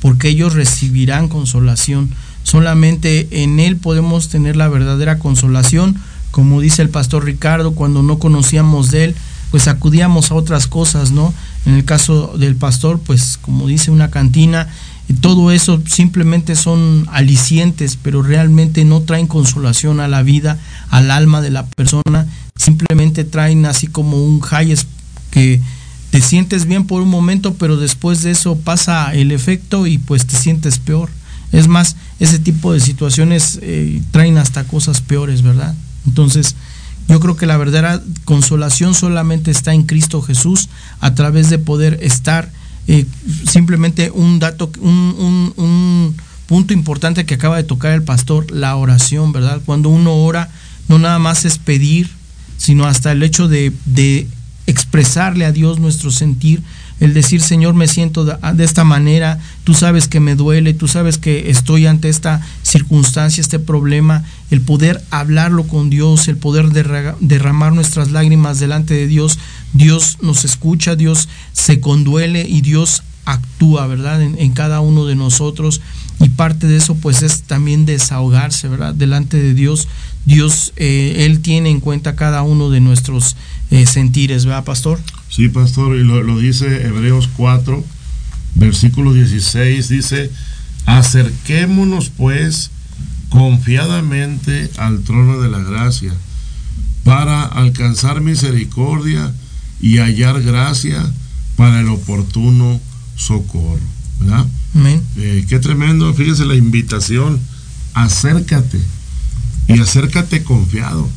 porque 0.08 0.30
ellos 0.30 0.54
recibirán 0.54 1.28
consolación. 1.28 2.10
Solamente 2.44 3.44
en 3.44 3.60
Él 3.60 3.76
podemos 3.76 4.30
tener 4.30 4.56
la 4.56 4.70
verdadera 4.70 5.20
consolación. 5.20 5.98
Como 6.32 6.62
dice 6.62 6.82
el 6.82 6.88
pastor 6.88 7.26
Ricardo, 7.26 7.74
cuando 7.74 8.04
no 8.04 8.18
conocíamos 8.18 8.90
de 8.90 9.04
Él, 9.04 9.16
pues 9.52 9.68
acudíamos 9.68 10.32
a 10.32 10.36
otras 10.36 10.66
cosas, 10.68 11.12
¿no? 11.12 11.34
En 11.66 11.74
el 11.74 11.84
caso 11.84 12.38
del 12.38 12.56
pastor, 12.56 13.02
pues 13.06 13.38
como 13.42 13.68
dice 13.68 13.92
una 13.92 14.10
cantina, 14.10 14.70
todo 15.20 15.52
eso 15.52 15.82
simplemente 15.86 16.56
son 16.56 17.06
alicientes, 17.12 17.98
pero 18.02 18.22
realmente 18.22 18.86
no 18.86 19.02
traen 19.02 19.28
consolación 19.28 20.00
a 20.00 20.08
la 20.08 20.24
vida, 20.24 20.58
al 20.90 21.12
alma 21.12 21.42
de 21.42 21.50
la 21.50 21.66
persona, 21.66 22.28
simplemente 22.56 23.26
traen 23.26 23.66
así 23.66 23.88
como 23.88 24.24
un 24.24 24.40
high 24.40 24.74
que 25.32 25.62
te 26.10 26.22
sientes 26.22 26.66
bien 26.66 26.86
por 26.86 27.02
un 27.02 27.10
momento, 27.10 27.56
pero 27.56 27.78
después 27.78 28.24
de 28.24 28.32
eso 28.32 28.56
pasa 28.58 29.14
el 29.14 29.32
efecto 29.32 29.88
y 29.88 29.98
pues 29.98 30.26
te 30.26 30.38
sientes 30.38 30.80
peor. 30.80 31.10
Es 31.52 31.68
más, 31.68 31.96
ese 32.20 32.40
tipo 32.40 32.74
de 32.74 32.80
situaciones 32.80 33.60
eh, 33.62 34.02
traen 34.12 34.38
hasta 34.38 34.66
cosas 34.66 35.02
peores, 35.02 35.42
¿verdad? 35.42 35.76
Entonces, 36.06 36.56
yo 37.08 37.20
creo 37.20 37.38
que 37.38 37.46
la 37.46 37.58
verdadera 37.58 38.02
consolación 38.26 38.94
solamente 38.94 39.52
está 39.52 39.74
en 39.74 39.84
Cristo 39.84 40.22
Jesús 40.22 40.70
a 41.00 41.16
través 41.16 41.50
de 41.50 41.58
poder 41.58 42.00
estar 42.02 42.52
eh, 42.88 43.06
simplemente 43.50 44.12
un 44.12 44.40
dato, 44.40 44.72
un, 44.80 45.16
un, 45.18 45.54
un, 45.58 46.16
punto 46.48 46.74
importante 46.74 47.26
que 47.26 47.34
acaba 47.34 47.58
de 47.58 47.66
tocar 47.66 47.92
el 47.92 48.04
pastor, 48.04 48.50
la 48.52 48.78
oración, 48.78 49.34
¿verdad? 49.34 49.62
Cuando 49.66 49.90
uno 49.90 50.16
ora, 50.16 50.50
no 50.88 50.98
nada 50.98 51.20
más 51.20 51.44
es 51.44 51.58
pedir, 51.58 52.10
sino 52.58 52.86
hasta 52.86 53.12
el 53.12 53.22
hecho 53.22 53.50
de, 53.50 53.74
de 53.84 54.30
expresarle 54.88 55.44
a 55.44 55.52
Dios 55.52 55.80
nuestro 55.80 56.12
sentir, 56.12 56.62
el 57.02 57.14
decir, 57.14 57.42
Señor, 57.42 57.74
me 57.74 57.90
siento 57.90 58.24
de, 58.24 58.64
esta 58.64 58.86
manera, 58.86 59.38
tú 59.66 59.74
sabes 59.74 60.08
que 60.08 60.22
me 60.22 60.36
duele, 60.36 60.74
tú 60.74 60.88
sabes 60.88 61.18
que 61.18 61.52
estoy 61.52 61.86
ante 61.86 62.08
esta 62.08 62.42
circunstancia, 62.64 63.42
este 63.42 63.60
problema, 63.60 64.24
el 64.50 64.62
poder 64.62 65.04
hablarlo 65.12 65.68
con 65.68 65.90
Dios, 65.90 66.30
el 66.30 66.38
poder 66.38 66.70
derramar 66.70 67.74
nuestras 67.74 68.12
lágrimas 68.12 68.60
delante 68.60 68.94
de 68.94 69.08
Dios, 69.08 69.38
Dios 69.74 70.20
nos 70.22 70.46
escucha, 70.46 70.96
Dios 70.96 71.28
se 71.52 71.82
conduele 71.82 72.48
y 72.48 72.62
Dios 72.62 73.04
actúa, 73.26 73.88
¿verdad? 73.88 74.22
En, 74.22 74.40
en 74.40 74.54
cada 74.54 74.80
uno 74.80 75.06
de 75.06 75.16
nosotros. 75.16 75.82
Y 76.20 76.30
parte 76.30 76.66
de 76.66 76.78
eso, 76.78 76.96
pues, 76.96 77.22
es 77.22 77.44
también 77.44 77.86
desahogarse, 77.86 78.70
¿verdad? 78.70 78.96
Delante 78.96 79.38
de 79.38 79.54
Dios. 79.54 79.88
Dios, 80.26 80.74
eh, 80.76 81.26
Él 81.26 81.40
tiene 81.42 81.70
en 81.70 81.80
cuenta 81.80 82.16
cada 82.16 82.42
uno 82.42 82.70
de 82.70 82.82
nuestros 82.82 83.36
eh, 83.72 83.86
sentires, 83.86 84.46
¿verdad, 84.46 84.64
pastor? 84.64 85.00
Sí, 85.30 85.50
pastor, 85.50 85.96
y 85.96 86.04
lo, 86.04 86.24
lo, 86.24 86.40
dice 86.40 86.86
Hebreos 86.88 87.30
4, 87.36 87.84
versículo 88.56 89.14
16, 89.14 89.90
dice, 89.90 90.32
acerquémonos 90.86 92.10
pues 92.10 92.72
confiadamente 93.30 94.70
al 94.78 95.02
trono 95.02 95.40
de 95.42 95.50
la 95.50 95.60
gracia 95.60 96.14
para 97.04 97.44
alcanzar 97.44 98.22
misericordia 98.22 99.34
y 99.82 99.98
hallar 99.98 100.42
gracia 100.42 101.06
para 101.56 101.82
el 101.82 101.90
oportuno 101.90 102.80
socorro, 103.16 103.82
¿verdad? 104.20 104.46
Eh, 105.18 105.46
qué 105.50 105.60
tremendo, 105.60 106.14
fíjese 106.14 106.46
la 106.46 106.56
invitación 106.56 107.40
acércate 107.94 108.80
y 109.68 109.80
acércate 109.80 110.44
confiado, 110.44 111.10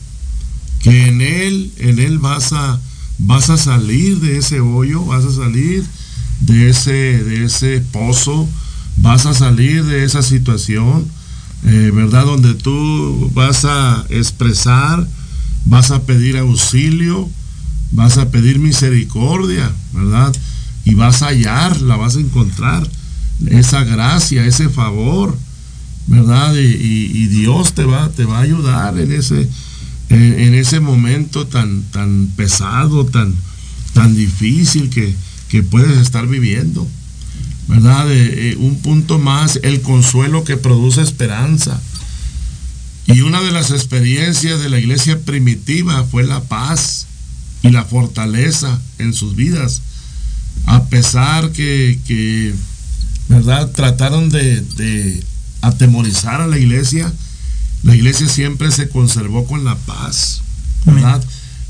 que 0.80 1.08
en 1.08 1.20
Él, 1.20 1.72
en 1.78 1.98
Él 1.98 2.18
vas 2.18 2.52
a, 2.52 2.80
vas 3.18 3.50
a 3.50 3.56
salir 3.56 4.20
de 4.20 4.38
ese 4.38 4.60
hoyo, 4.60 5.04
vas 5.04 5.24
a 5.24 5.32
salir 5.32 5.84
de 6.40 6.70
ese, 6.70 6.90
de 6.90 7.44
ese 7.44 7.80
pozo, 7.92 8.48
vas 8.96 9.26
a 9.26 9.34
salir 9.34 9.84
de 9.84 10.04
esa 10.04 10.22
situación, 10.22 11.06
eh, 11.64 11.90
¿verdad? 11.94 12.24
Donde 12.24 12.54
tú 12.54 13.30
vas 13.34 13.64
a 13.64 14.04
expresar, 14.08 15.06
vas 15.66 15.90
a 15.90 16.02
pedir 16.02 16.38
auxilio, 16.38 17.28
vas 17.92 18.18
a 18.18 18.30
pedir 18.30 18.58
misericordia, 18.58 19.70
¿verdad? 19.92 20.34
Y 20.84 20.94
vas 20.94 21.22
a 21.22 21.26
hallar, 21.26 21.80
la 21.82 21.96
vas 21.96 22.16
a 22.16 22.20
encontrar, 22.20 22.88
esa 23.48 23.84
gracia, 23.84 24.44
ese 24.44 24.68
favor, 24.68 25.36
¿verdad? 26.06 26.54
Y, 26.56 27.26
Dios 27.26 27.74
te 27.74 27.84
va, 27.84 28.10
te 28.10 28.24
va 28.24 28.38
a 28.38 28.42
ayudar 28.42 28.98
en 28.98 29.12
ese, 29.12 29.48
en, 30.10 30.54
ese 30.54 30.80
momento 30.80 31.46
tan, 31.46 31.82
tan 31.84 32.28
pesado, 32.36 33.06
tan, 33.06 33.34
tan 33.94 34.14
difícil 34.14 34.90
que, 34.90 35.14
que 35.48 35.62
puedes 35.62 35.98
estar 35.98 36.26
viviendo. 36.26 36.86
¿Verdad? 37.68 38.06
Eh, 38.10 38.56
un 38.58 38.80
punto 38.80 39.18
más, 39.18 39.60
el 39.62 39.80
consuelo 39.80 40.42
que 40.42 40.56
produce 40.56 41.02
esperanza. 41.02 41.80
Y 43.06 43.22
una 43.22 43.40
de 43.40 43.52
las 43.52 43.70
experiencias 43.70 44.60
de 44.60 44.68
la 44.68 44.78
iglesia 44.78 45.20
primitiva 45.20 46.04
fue 46.04 46.24
la 46.24 46.42
paz 46.42 47.06
y 47.62 47.70
la 47.70 47.84
fortaleza 47.84 48.80
en 48.98 49.12
sus 49.14 49.36
vidas. 49.36 49.82
A 50.66 50.84
pesar 50.84 51.50
que, 51.52 52.54
¿verdad? 53.28 53.70
Trataron 53.72 54.30
de, 54.30 55.22
atemorizar 55.62 56.40
a 56.40 56.46
la 56.46 56.58
iglesia, 56.58 57.12
la 57.82 57.96
iglesia 57.96 58.28
siempre 58.28 58.70
se 58.70 58.88
conservó 58.88 59.46
con 59.46 59.64
la 59.64 59.76
paz, 59.76 60.42
¿verdad? 60.84 61.22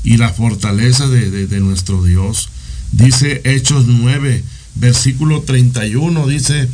Y 0.03 0.17
la 0.17 0.29
fortaleza 0.29 1.07
de, 1.07 1.47
de 1.47 1.59
nuestro 1.59 2.03
Dios. 2.03 2.49
Dice 2.91 3.41
Hechos 3.45 3.85
9, 3.87 4.43
versículo 4.75 5.41
31, 5.41 6.27
dice, 6.27 6.67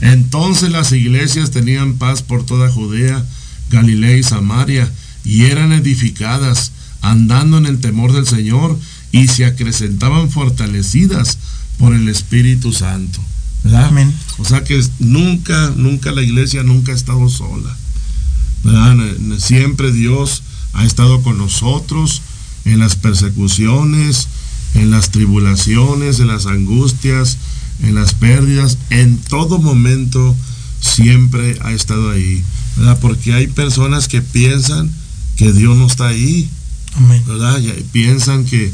entonces 0.00 0.70
las 0.70 0.92
iglesias 0.92 1.50
tenían 1.50 1.94
paz 1.94 2.22
por 2.22 2.46
toda 2.46 2.70
Judea, 2.70 3.24
Galilea 3.70 4.16
y 4.16 4.22
Samaria, 4.22 4.90
y 5.24 5.44
eran 5.44 5.72
edificadas, 5.72 6.72
andando 7.02 7.58
en 7.58 7.66
el 7.66 7.80
temor 7.80 8.12
del 8.12 8.26
Señor, 8.26 8.78
y 9.12 9.28
se 9.28 9.44
acrecentaban 9.44 10.30
fortalecidas 10.30 11.38
por 11.78 11.94
el 11.94 12.08
Espíritu 12.08 12.72
Santo. 12.72 13.20
Amén. 13.74 14.12
O 14.38 14.44
sea 14.44 14.64
que 14.64 14.82
nunca, 14.98 15.72
nunca 15.76 16.12
la 16.12 16.22
iglesia 16.22 16.62
nunca 16.62 16.92
ha 16.92 16.94
estado 16.94 17.28
sola. 17.28 17.76
Siempre 19.38 19.92
Dios 19.92 20.42
ha 20.72 20.84
estado 20.84 21.22
con 21.22 21.38
nosotros 21.38 22.22
en 22.64 22.78
las 22.78 22.96
persecuciones, 22.96 24.28
en 24.74 24.90
las 24.90 25.10
tribulaciones, 25.10 26.20
en 26.20 26.28
las 26.28 26.46
angustias, 26.46 27.38
en 27.82 27.94
las 27.94 28.14
pérdidas, 28.14 28.78
en 28.90 29.18
todo 29.18 29.58
momento 29.58 30.36
siempre 30.80 31.58
ha 31.62 31.72
estado 31.72 32.10
ahí. 32.10 32.42
¿verdad? 32.76 32.98
Porque 33.00 33.34
hay 33.34 33.46
personas 33.48 34.08
que 34.08 34.22
piensan 34.22 34.90
que 35.36 35.52
Dios 35.52 35.76
no 35.76 35.86
está 35.86 36.08
ahí. 36.08 36.48
¿verdad? 37.26 37.60
piensan 37.92 38.44
que, 38.44 38.72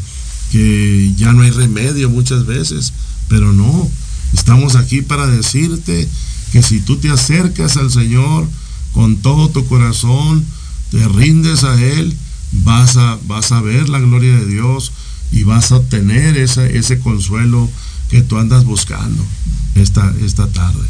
que 0.50 1.12
ya 1.16 1.32
no 1.32 1.42
hay 1.42 1.50
remedio 1.50 2.08
muchas 2.08 2.46
veces, 2.46 2.92
pero 3.28 3.52
no. 3.52 3.90
Estamos 4.32 4.76
aquí 4.76 5.02
para 5.02 5.26
decirte 5.26 6.08
que 6.52 6.62
si 6.62 6.80
tú 6.80 6.96
te 6.96 7.10
acercas 7.10 7.76
al 7.76 7.90
Señor 7.90 8.48
con 8.94 9.16
todo 9.16 9.50
tu 9.50 9.66
corazón, 9.66 10.44
te 10.90 11.06
rindes 11.08 11.64
a 11.64 11.74
Él, 11.82 12.16
vas 12.52 12.96
a, 12.96 13.18
vas 13.26 13.52
a 13.52 13.60
ver 13.60 13.88
la 13.88 13.98
gloria 13.98 14.36
de 14.36 14.46
Dios, 14.46 14.92
y 15.32 15.42
vas 15.42 15.72
a 15.72 15.76
obtener 15.76 16.36
ese, 16.36 16.78
ese 16.78 17.00
consuelo 17.00 17.68
que 18.08 18.22
tú 18.22 18.38
andas 18.38 18.64
buscando 18.64 19.24
esta, 19.74 20.14
esta 20.24 20.46
tarde. 20.48 20.86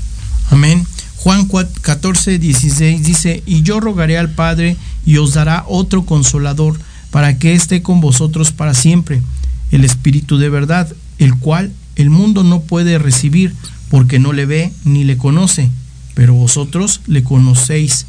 Amén. 0.50 0.86
Juan 1.16 1.48
14, 1.80 2.38
16 2.38 3.02
dice, 3.02 3.42
y 3.46 3.62
yo 3.62 3.80
rogaré 3.80 4.18
al 4.18 4.30
Padre 4.30 4.76
y 5.06 5.16
os 5.16 5.32
dará 5.32 5.64
otro 5.66 6.04
consolador 6.04 6.78
para 7.10 7.38
que 7.38 7.54
esté 7.54 7.80
con 7.80 8.02
vosotros 8.02 8.52
para 8.52 8.74
siempre, 8.74 9.22
el 9.70 9.86
Espíritu 9.86 10.36
de 10.36 10.50
verdad, 10.50 10.92
el 11.18 11.34
cual 11.36 11.72
el 11.96 12.10
mundo 12.10 12.44
no 12.44 12.60
puede 12.60 12.98
recibir 12.98 13.54
porque 13.88 14.18
no 14.18 14.34
le 14.34 14.44
ve 14.44 14.72
ni 14.84 15.04
le 15.04 15.16
conoce, 15.16 15.70
pero 16.14 16.34
vosotros 16.34 17.00
le 17.06 17.22
conocéis, 17.22 18.06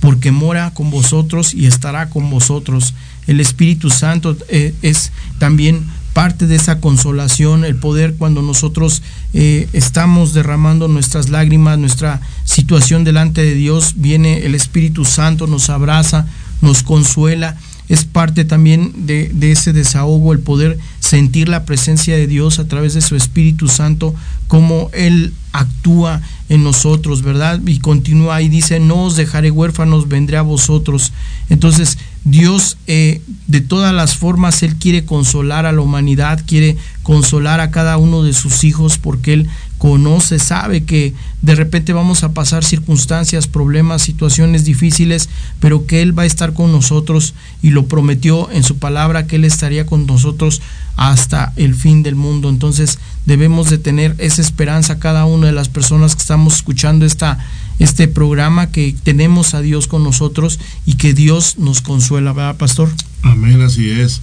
porque 0.00 0.30
mora 0.30 0.72
con 0.72 0.90
vosotros 0.90 1.54
y 1.54 1.66
estará 1.66 2.08
con 2.08 2.30
vosotros 2.30 2.94
el 3.28 3.40
Espíritu 3.40 3.90
Santo 3.90 4.36
eh, 4.48 4.74
es 4.82 5.12
también 5.38 5.86
parte 6.14 6.46
de 6.46 6.56
esa 6.56 6.80
consolación, 6.80 7.64
el 7.64 7.76
poder 7.76 8.14
cuando 8.14 8.42
nosotros 8.42 9.02
eh, 9.34 9.68
estamos 9.74 10.32
derramando 10.32 10.88
nuestras 10.88 11.28
lágrimas, 11.28 11.78
nuestra 11.78 12.20
situación 12.44 13.04
delante 13.04 13.44
de 13.44 13.54
Dios, 13.54 13.92
viene 13.96 14.46
el 14.46 14.54
Espíritu 14.54 15.04
Santo, 15.04 15.46
nos 15.46 15.70
abraza, 15.70 16.26
nos 16.62 16.82
consuela. 16.82 17.56
Es 17.88 18.04
parte 18.04 18.44
también 18.44 19.06
de, 19.06 19.30
de 19.32 19.52
ese 19.52 19.72
desahogo, 19.72 20.32
el 20.32 20.40
poder 20.40 20.78
sentir 21.08 21.48
la 21.48 21.64
presencia 21.64 22.16
de 22.16 22.26
Dios 22.26 22.58
a 22.58 22.68
través 22.68 22.92
de 22.92 23.00
su 23.00 23.16
Espíritu 23.16 23.66
Santo, 23.68 24.14
como 24.46 24.90
Él 24.92 25.32
actúa 25.52 26.20
en 26.50 26.62
nosotros, 26.62 27.22
¿verdad? 27.22 27.60
Y 27.66 27.78
continúa 27.78 28.42
y 28.42 28.50
dice, 28.50 28.78
no 28.78 29.04
os 29.04 29.16
dejaré 29.16 29.50
huérfanos, 29.50 30.08
vendré 30.08 30.36
a 30.36 30.42
vosotros. 30.42 31.14
Entonces, 31.48 31.96
Dios 32.24 32.76
eh, 32.86 33.22
de 33.46 33.62
todas 33.62 33.94
las 33.94 34.16
formas, 34.16 34.62
Él 34.62 34.76
quiere 34.76 35.06
consolar 35.06 35.64
a 35.64 35.72
la 35.72 35.80
humanidad, 35.80 36.42
quiere 36.46 36.76
consolar 37.02 37.60
a 37.60 37.70
cada 37.70 37.96
uno 37.96 38.22
de 38.22 38.34
sus 38.34 38.62
hijos 38.64 38.98
porque 38.98 39.32
Él 39.32 39.48
conoce, 39.78 40.38
sabe 40.38 40.84
que 40.84 41.14
de 41.40 41.54
repente 41.54 41.92
vamos 41.92 42.24
a 42.24 42.32
pasar 42.32 42.64
circunstancias, 42.64 43.46
problemas, 43.46 44.02
situaciones 44.02 44.64
difíciles, 44.64 45.28
pero 45.60 45.86
que 45.86 46.02
Él 46.02 46.18
va 46.18 46.24
a 46.24 46.26
estar 46.26 46.52
con 46.52 46.72
nosotros 46.72 47.34
y 47.62 47.70
lo 47.70 47.86
prometió 47.86 48.50
en 48.50 48.64
su 48.64 48.78
palabra 48.78 49.26
que 49.26 49.36
Él 49.36 49.44
estaría 49.44 49.86
con 49.86 50.06
nosotros 50.06 50.60
hasta 50.96 51.52
el 51.56 51.74
fin 51.74 52.02
del 52.02 52.16
mundo. 52.16 52.48
Entonces 52.48 52.98
debemos 53.24 53.70
de 53.70 53.78
tener 53.78 54.14
esa 54.18 54.42
esperanza 54.42 54.98
cada 54.98 55.24
una 55.24 55.46
de 55.46 55.52
las 55.52 55.68
personas 55.68 56.14
que 56.14 56.22
estamos 56.22 56.56
escuchando 56.56 57.06
esta 57.06 57.38
este 57.78 58.08
programa 58.08 58.72
que 58.72 58.94
tenemos 59.04 59.54
a 59.54 59.60
Dios 59.60 59.86
con 59.86 60.02
nosotros 60.02 60.58
y 60.84 60.94
que 60.94 61.14
Dios 61.14 61.58
nos 61.58 61.80
consuela, 61.80 62.32
¿verdad, 62.32 62.56
pastor? 62.56 62.90
Amén, 63.22 63.60
así 63.62 63.88
es. 63.88 64.20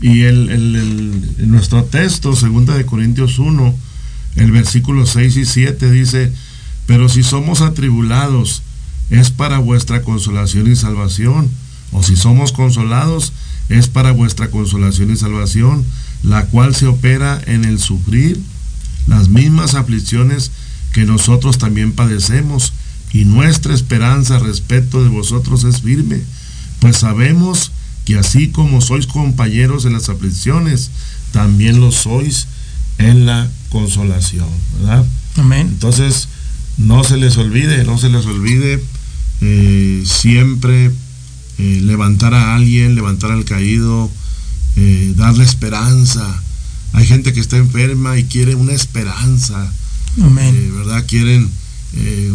Y 0.00 0.22
el, 0.22 1.48
nuestro 1.48 1.84
texto, 1.84 2.34
segunda 2.34 2.76
de 2.76 2.86
Corintios 2.86 3.38
1, 3.38 3.74
el 4.36 4.50
versículo 4.50 5.06
6 5.06 5.36
y 5.36 5.44
7 5.44 5.90
dice, 5.90 6.32
pero 6.86 7.08
si 7.08 7.22
somos 7.22 7.60
atribulados, 7.60 8.62
es 9.10 9.30
para 9.30 9.58
vuestra 9.58 10.02
consolación 10.02 10.70
y 10.70 10.76
salvación, 10.76 11.50
o 11.92 12.02
si 12.02 12.16
somos 12.16 12.52
consolados, 12.52 13.32
es 13.68 13.88
para 13.88 14.12
vuestra 14.12 14.50
consolación 14.50 15.10
y 15.10 15.16
salvación, 15.16 15.84
la 16.22 16.46
cual 16.46 16.74
se 16.74 16.86
opera 16.86 17.40
en 17.46 17.64
el 17.64 17.78
sufrir 17.78 18.40
las 19.06 19.28
mismas 19.28 19.74
aflicciones 19.74 20.50
que 20.92 21.04
nosotros 21.04 21.58
también 21.58 21.92
padecemos, 21.92 22.72
y 23.12 23.26
nuestra 23.26 23.74
esperanza 23.74 24.38
respecto 24.38 25.02
de 25.02 25.10
vosotros 25.10 25.64
es 25.64 25.82
firme, 25.82 26.20
pues 26.80 26.96
sabemos 26.96 27.72
que 28.06 28.18
así 28.18 28.48
como 28.48 28.80
sois 28.80 29.06
compañeros 29.06 29.84
en 29.84 29.92
las 29.92 30.08
aflicciones, 30.08 30.90
también 31.32 31.80
lo 31.80 31.92
sois 31.92 32.46
en 32.98 33.26
la 33.26 33.50
consolación, 33.72 34.46
¿verdad? 34.78 35.04
Amén. 35.38 35.66
Entonces, 35.66 36.28
no 36.76 37.02
se 37.04 37.16
les 37.16 37.38
olvide, 37.38 37.84
no 37.84 37.96
se 37.98 38.10
les 38.10 38.26
olvide 38.26 38.84
eh, 39.40 40.02
siempre 40.04 40.90
eh, 41.58 41.80
levantar 41.82 42.34
a 42.34 42.54
alguien, 42.54 42.94
levantar 42.94 43.32
al 43.32 43.44
caído, 43.46 44.10
eh, 44.76 45.14
darle 45.16 45.44
esperanza. 45.44 46.42
Hay 46.92 47.06
gente 47.06 47.32
que 47.32 47.40
está 47.40 47.56
enferma 47.56 48.18
y 48.18 48.24
quiere 48.24 48.54
una 48.54 48.72
esperanza, 48.72 49.72
Amén. 50.22 50.72
¿verdad? 50.76 51.04
Quieren 51.06 51.50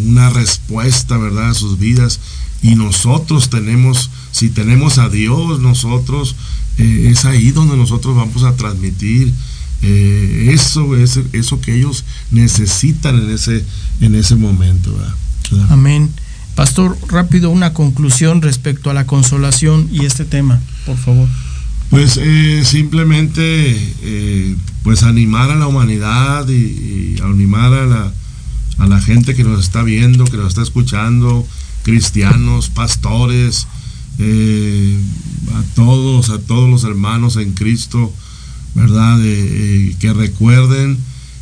una 0.06 0.30
respuesta, 0.30 1.18
¿verdad?, 1.18 1.50
a 1.50 1.54
sus 1.56 1.80
vidas. 1.80 2.20
Y 2.62 2.76
nosotros 2.76 3.50
tenemos, 3.50 4.12
si 4.32 4.50
tenemos 4.50 5.00
a 5.00 5.10
Dios, 5.10 5.60
nosotros, 5.60 6.36
es 6.78 7.26
ahí 7.26 7.50
donde 7.52 7.76
nosotros 7.76 8.16
vamos 8.16 8.44
a 8.44 8.56
transmitir 8.56 9.34
eh, 9.82 10.50
eso, 10.54 10.96
eso, 10.96 11.24
eso 11.34 11.62
que 11.62 11.76
ellos 11.76 12.06
necesitan 12.32 13.16
en 13.20 13.32
ese, 13.32 13.64
en 14.02 14.16
ese 14.16 14.36
momento. 14.36 14.96
Amén. 15.70 16.12
Pastor, 16.56 16.98
rápido 17.08 17.52
una 17.52 17.74
conclusión 17.74 18.42
respecto 18.42 18.90
a 18.90 18.94
la 18.94 19.06
consolación 19.06 19.88
y 19.92 20.06
este 20.06 20.26
tema, 20.26 20.60
por 20.86 20.98
favor. 20.98 21.28
Pues 21.90 22.20
simplemente 22.64 23.96
pues 24.84 25.04
animar 25.04 25.52
a 25.52 25.56
la 25.56 25.68
humanidad 25.68 26.50
y 26.50 27.16
animar 27.22 27.74
a 27.74 27.86
la, 27.86 28.12
a 28.78 28.88
la 28.88 29.02
gente 29.02 29.36
que 29.36 29.44
nos 29.44 29.64
está 29.64 29.84
viendo, 29.84 30.26
que 30.26 30.38
nos 30.38 30.50
está 30.50 30.62
escuchando, 30.62 31.46
cristianos, 31.84 32.70
pastores, 32.70 33.68
eh, 34.20 34.98
a 35.54 35.76
todos, 35.76 36.30
a 36.30 36.40
todos 36.40 36.70
los 36.70 36.84
hermanos 36.84 37.38
en 37.38 37.54
Cristo, 37.54 38.14
¿verdad? 38.78 39.18
Eh, 39.24 39.96
que 40.00 40.14
recuerden 40.14 40.98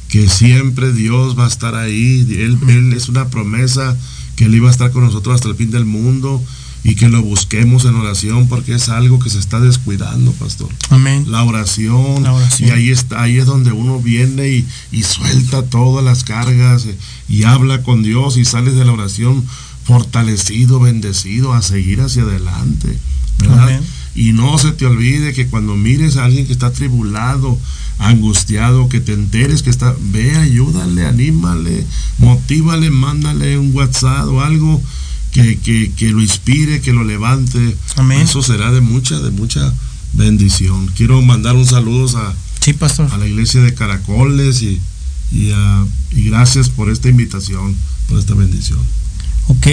que 0.07 0.29
siempre 0.29 0.93
Dios 0.93 1.37
va 1.37 1.45
a 1.45 1.49
estar 1.49 1.75
ahí. 1.75 2.25
Él, 2.29 2.57
él, 2.69 2.93
es 2.93 3.09
una 3.09 3.27
promesa 3.27 3.95
que 4.37 4.45
Él 4.45 4.55
iba 4.55 4.69
a 4.69 4.71
estar 4.71 4.91
con 4.91 5.03
nosotros 5.03 5.35
hasta 5.35 5.49
el 5.49 5.55
fin 5.55 5.69
del 5.69 5.85
mundo 5.85 6.41
y 6.85 6.95
que 6.95 7.09
lo 7.09 7.21
busquemos 7.21 7.83
en 7.83 7.95
oración 7.95 8.47
porque 8.47 8.75
es 8.75 8.87
algo 8.87 9.19
que 9.19 9.29
se 9.29 9.39
está 9.39 9.59
descuidando, 9.59 10.31
pastor. 10.33 10.69
Amén. 10.89 11.25
La 11.27 11.43
oración. 11.43 12.23
Y 12.59 12.69
ahí 12.69 12.89
está, 12.89 13.23
ahí 13.23 13.37
es 13.37 13.47
donde 13.47 13.73
uno 13.73 13.99
viene 13.99 14.47
y, 14.47 14.67
y 14.93 15.03
suelta 15.03 15.63
todas 15.63 16.05
las 16.05 16.23
cargas 16.23 16.85
eh, 16.85 16.95
y 17.27 17.43
habla 17.43 17.83
con 17.83 18.01
Dios 18.01 18.37
y 18.37 18.45
sales 18.45 18.75
de 18.75 18.85
la 18.85 18.93
oración 18.93 19.43
fortalecido, 19.83 20.79
bendecido, 20.79 21.53
a 21.53 21.61
seguir 21.61 21.99
hacia 21.99 22.23
adelante. 22.23 22.97
¿verdad? 23.39 23.81
Y 24.15 24.31
no 24.31 24.57
se 24.57 24.71
te 24.71 24.85
olvide 24.85 25.33
que 25.33 25.47
cuando 25.47 25.75
mires 25.75 26.15
a 26.15 26.23
alguien 26.23 26.47
que 26.47 26.53
está 26.53 26.71
tribulado, 26.71 27.59
angustiado, 27.99 28.87
que 28.89 29.01
te 29.01 29.13
enteres 29.13 29.61
que 29.61 29.69
está, 29.69 29.95
ve, 29.99 30.35
ayúdale, 30.37 31.05
anímale, 31.05 31.85
motívale, 32.17 32.89
mándale 32.91 33.57
un 33.57 33.75
WhatsApp 33.75 34.27
o 34.27 34.41
algo 34.41 34.81
que, 35.31 35.91
que, 35.95 36.09
lo 36.11 36.21
inspire, 36.21 36.79
que 36.79 36.93
lo 36.93 37.03
levante. 37.03 37.75
Eso 38.21 38.41
será 38.41 38.71
de 38.71 38.81
mucha, 38.81 39.19
de 39.19 39.31
mucha 39.31 39.73
bendición. 40.13 40.89
Quiero 40.95 41.21
mandar 41.21 41.55
un 41.55 41.65
saludo 41.65 42.17
a, 42.17 42.33
a 43.11 43.17
la 43.17 43.27
iglesia 43.27 43.61
de 43.61 43.73
Caracoles 43.73 44.61
y, 44.61 44.79
y, 45.31 45.51
y 46.11 46.23
gracias 46.29 46.69
por 46.69 46.89
esta 46.89 47.09
invitación, 47.09 47.75
por 48.07 48.17
esta 48.17 48.33
bendición. 48.33 48.79
Ok, 49.47 49.67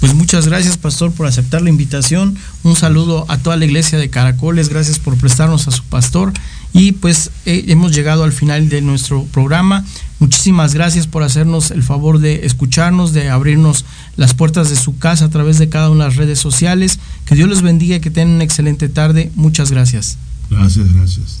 pues 0.00 0.14
muchas 0.14 0.46
gracias, 0.46 0.78
pastor, 0.78 1.12
por 1.12 1.26
aceptar 1.26 1.60
la 1.60 1.68
invitación. 1.68 2.34
Un 2.62 2.74
saludo 2.74 3.26
a 3.28 3.36
toda 3.36 3.56
la 3.56 3.66
iglesia 3.66 3.98
de 3.98 4.08
Caracoles. 4.08 4.70
Gracias 4.70 4.98
por 4.98 5.16
prestarnos 5.16 5.68
a 5.68 5.72
su 5.72 5.84
pastor. 5.84 6.32
Y 6.72 6.92
pues 6.92 7.30
eh, 7.44 7.64
hemos 7.68 7.94
llegado 7.94 8.24
al 8.24 8.32
final 8.32 8.70
de 8.70 8.80
nuestro 8.80 9.24
programa. 9.24 9.84
Muchísimas 10.18 10.72
gracias 10.72 11.06
por 11.06 11.22
hacernos 11.22 11.70
el 11.70 11.82
favor 11.82 12.18
de 12.18 12.46
escucharnos, 12.46 13.12
de 13.12 13.28
abrirnos 13.28 13.84
las 14.16 14.32
puertas 14.32 14.70
de 14.70 14.76
su 14.76 14.96
casa 14.96 15.26
a 15.26 15.30
través 15.30 15.58
de 15.58 15.68
cada 15.68 15.90
una 15.90 16.04
de 16.04 16.10
las 16.10 16.16
redes 16.16 16.38
sociales. 16.38 16.98
Que 17.26 17.34
Dios 17.34 17.50
les 17.50 17.60
bendiga 17.60 18.00
que 18.00 18.10
tengan 18.10 18.36
una 18.36 18.44
excelente 18.44 18.88
tarde. 18.88 19.30
Muchas 19.34 19.70
gracias. 19.70 20.16
Gracias, 20.48 20.92
gracias. 20.94 21.40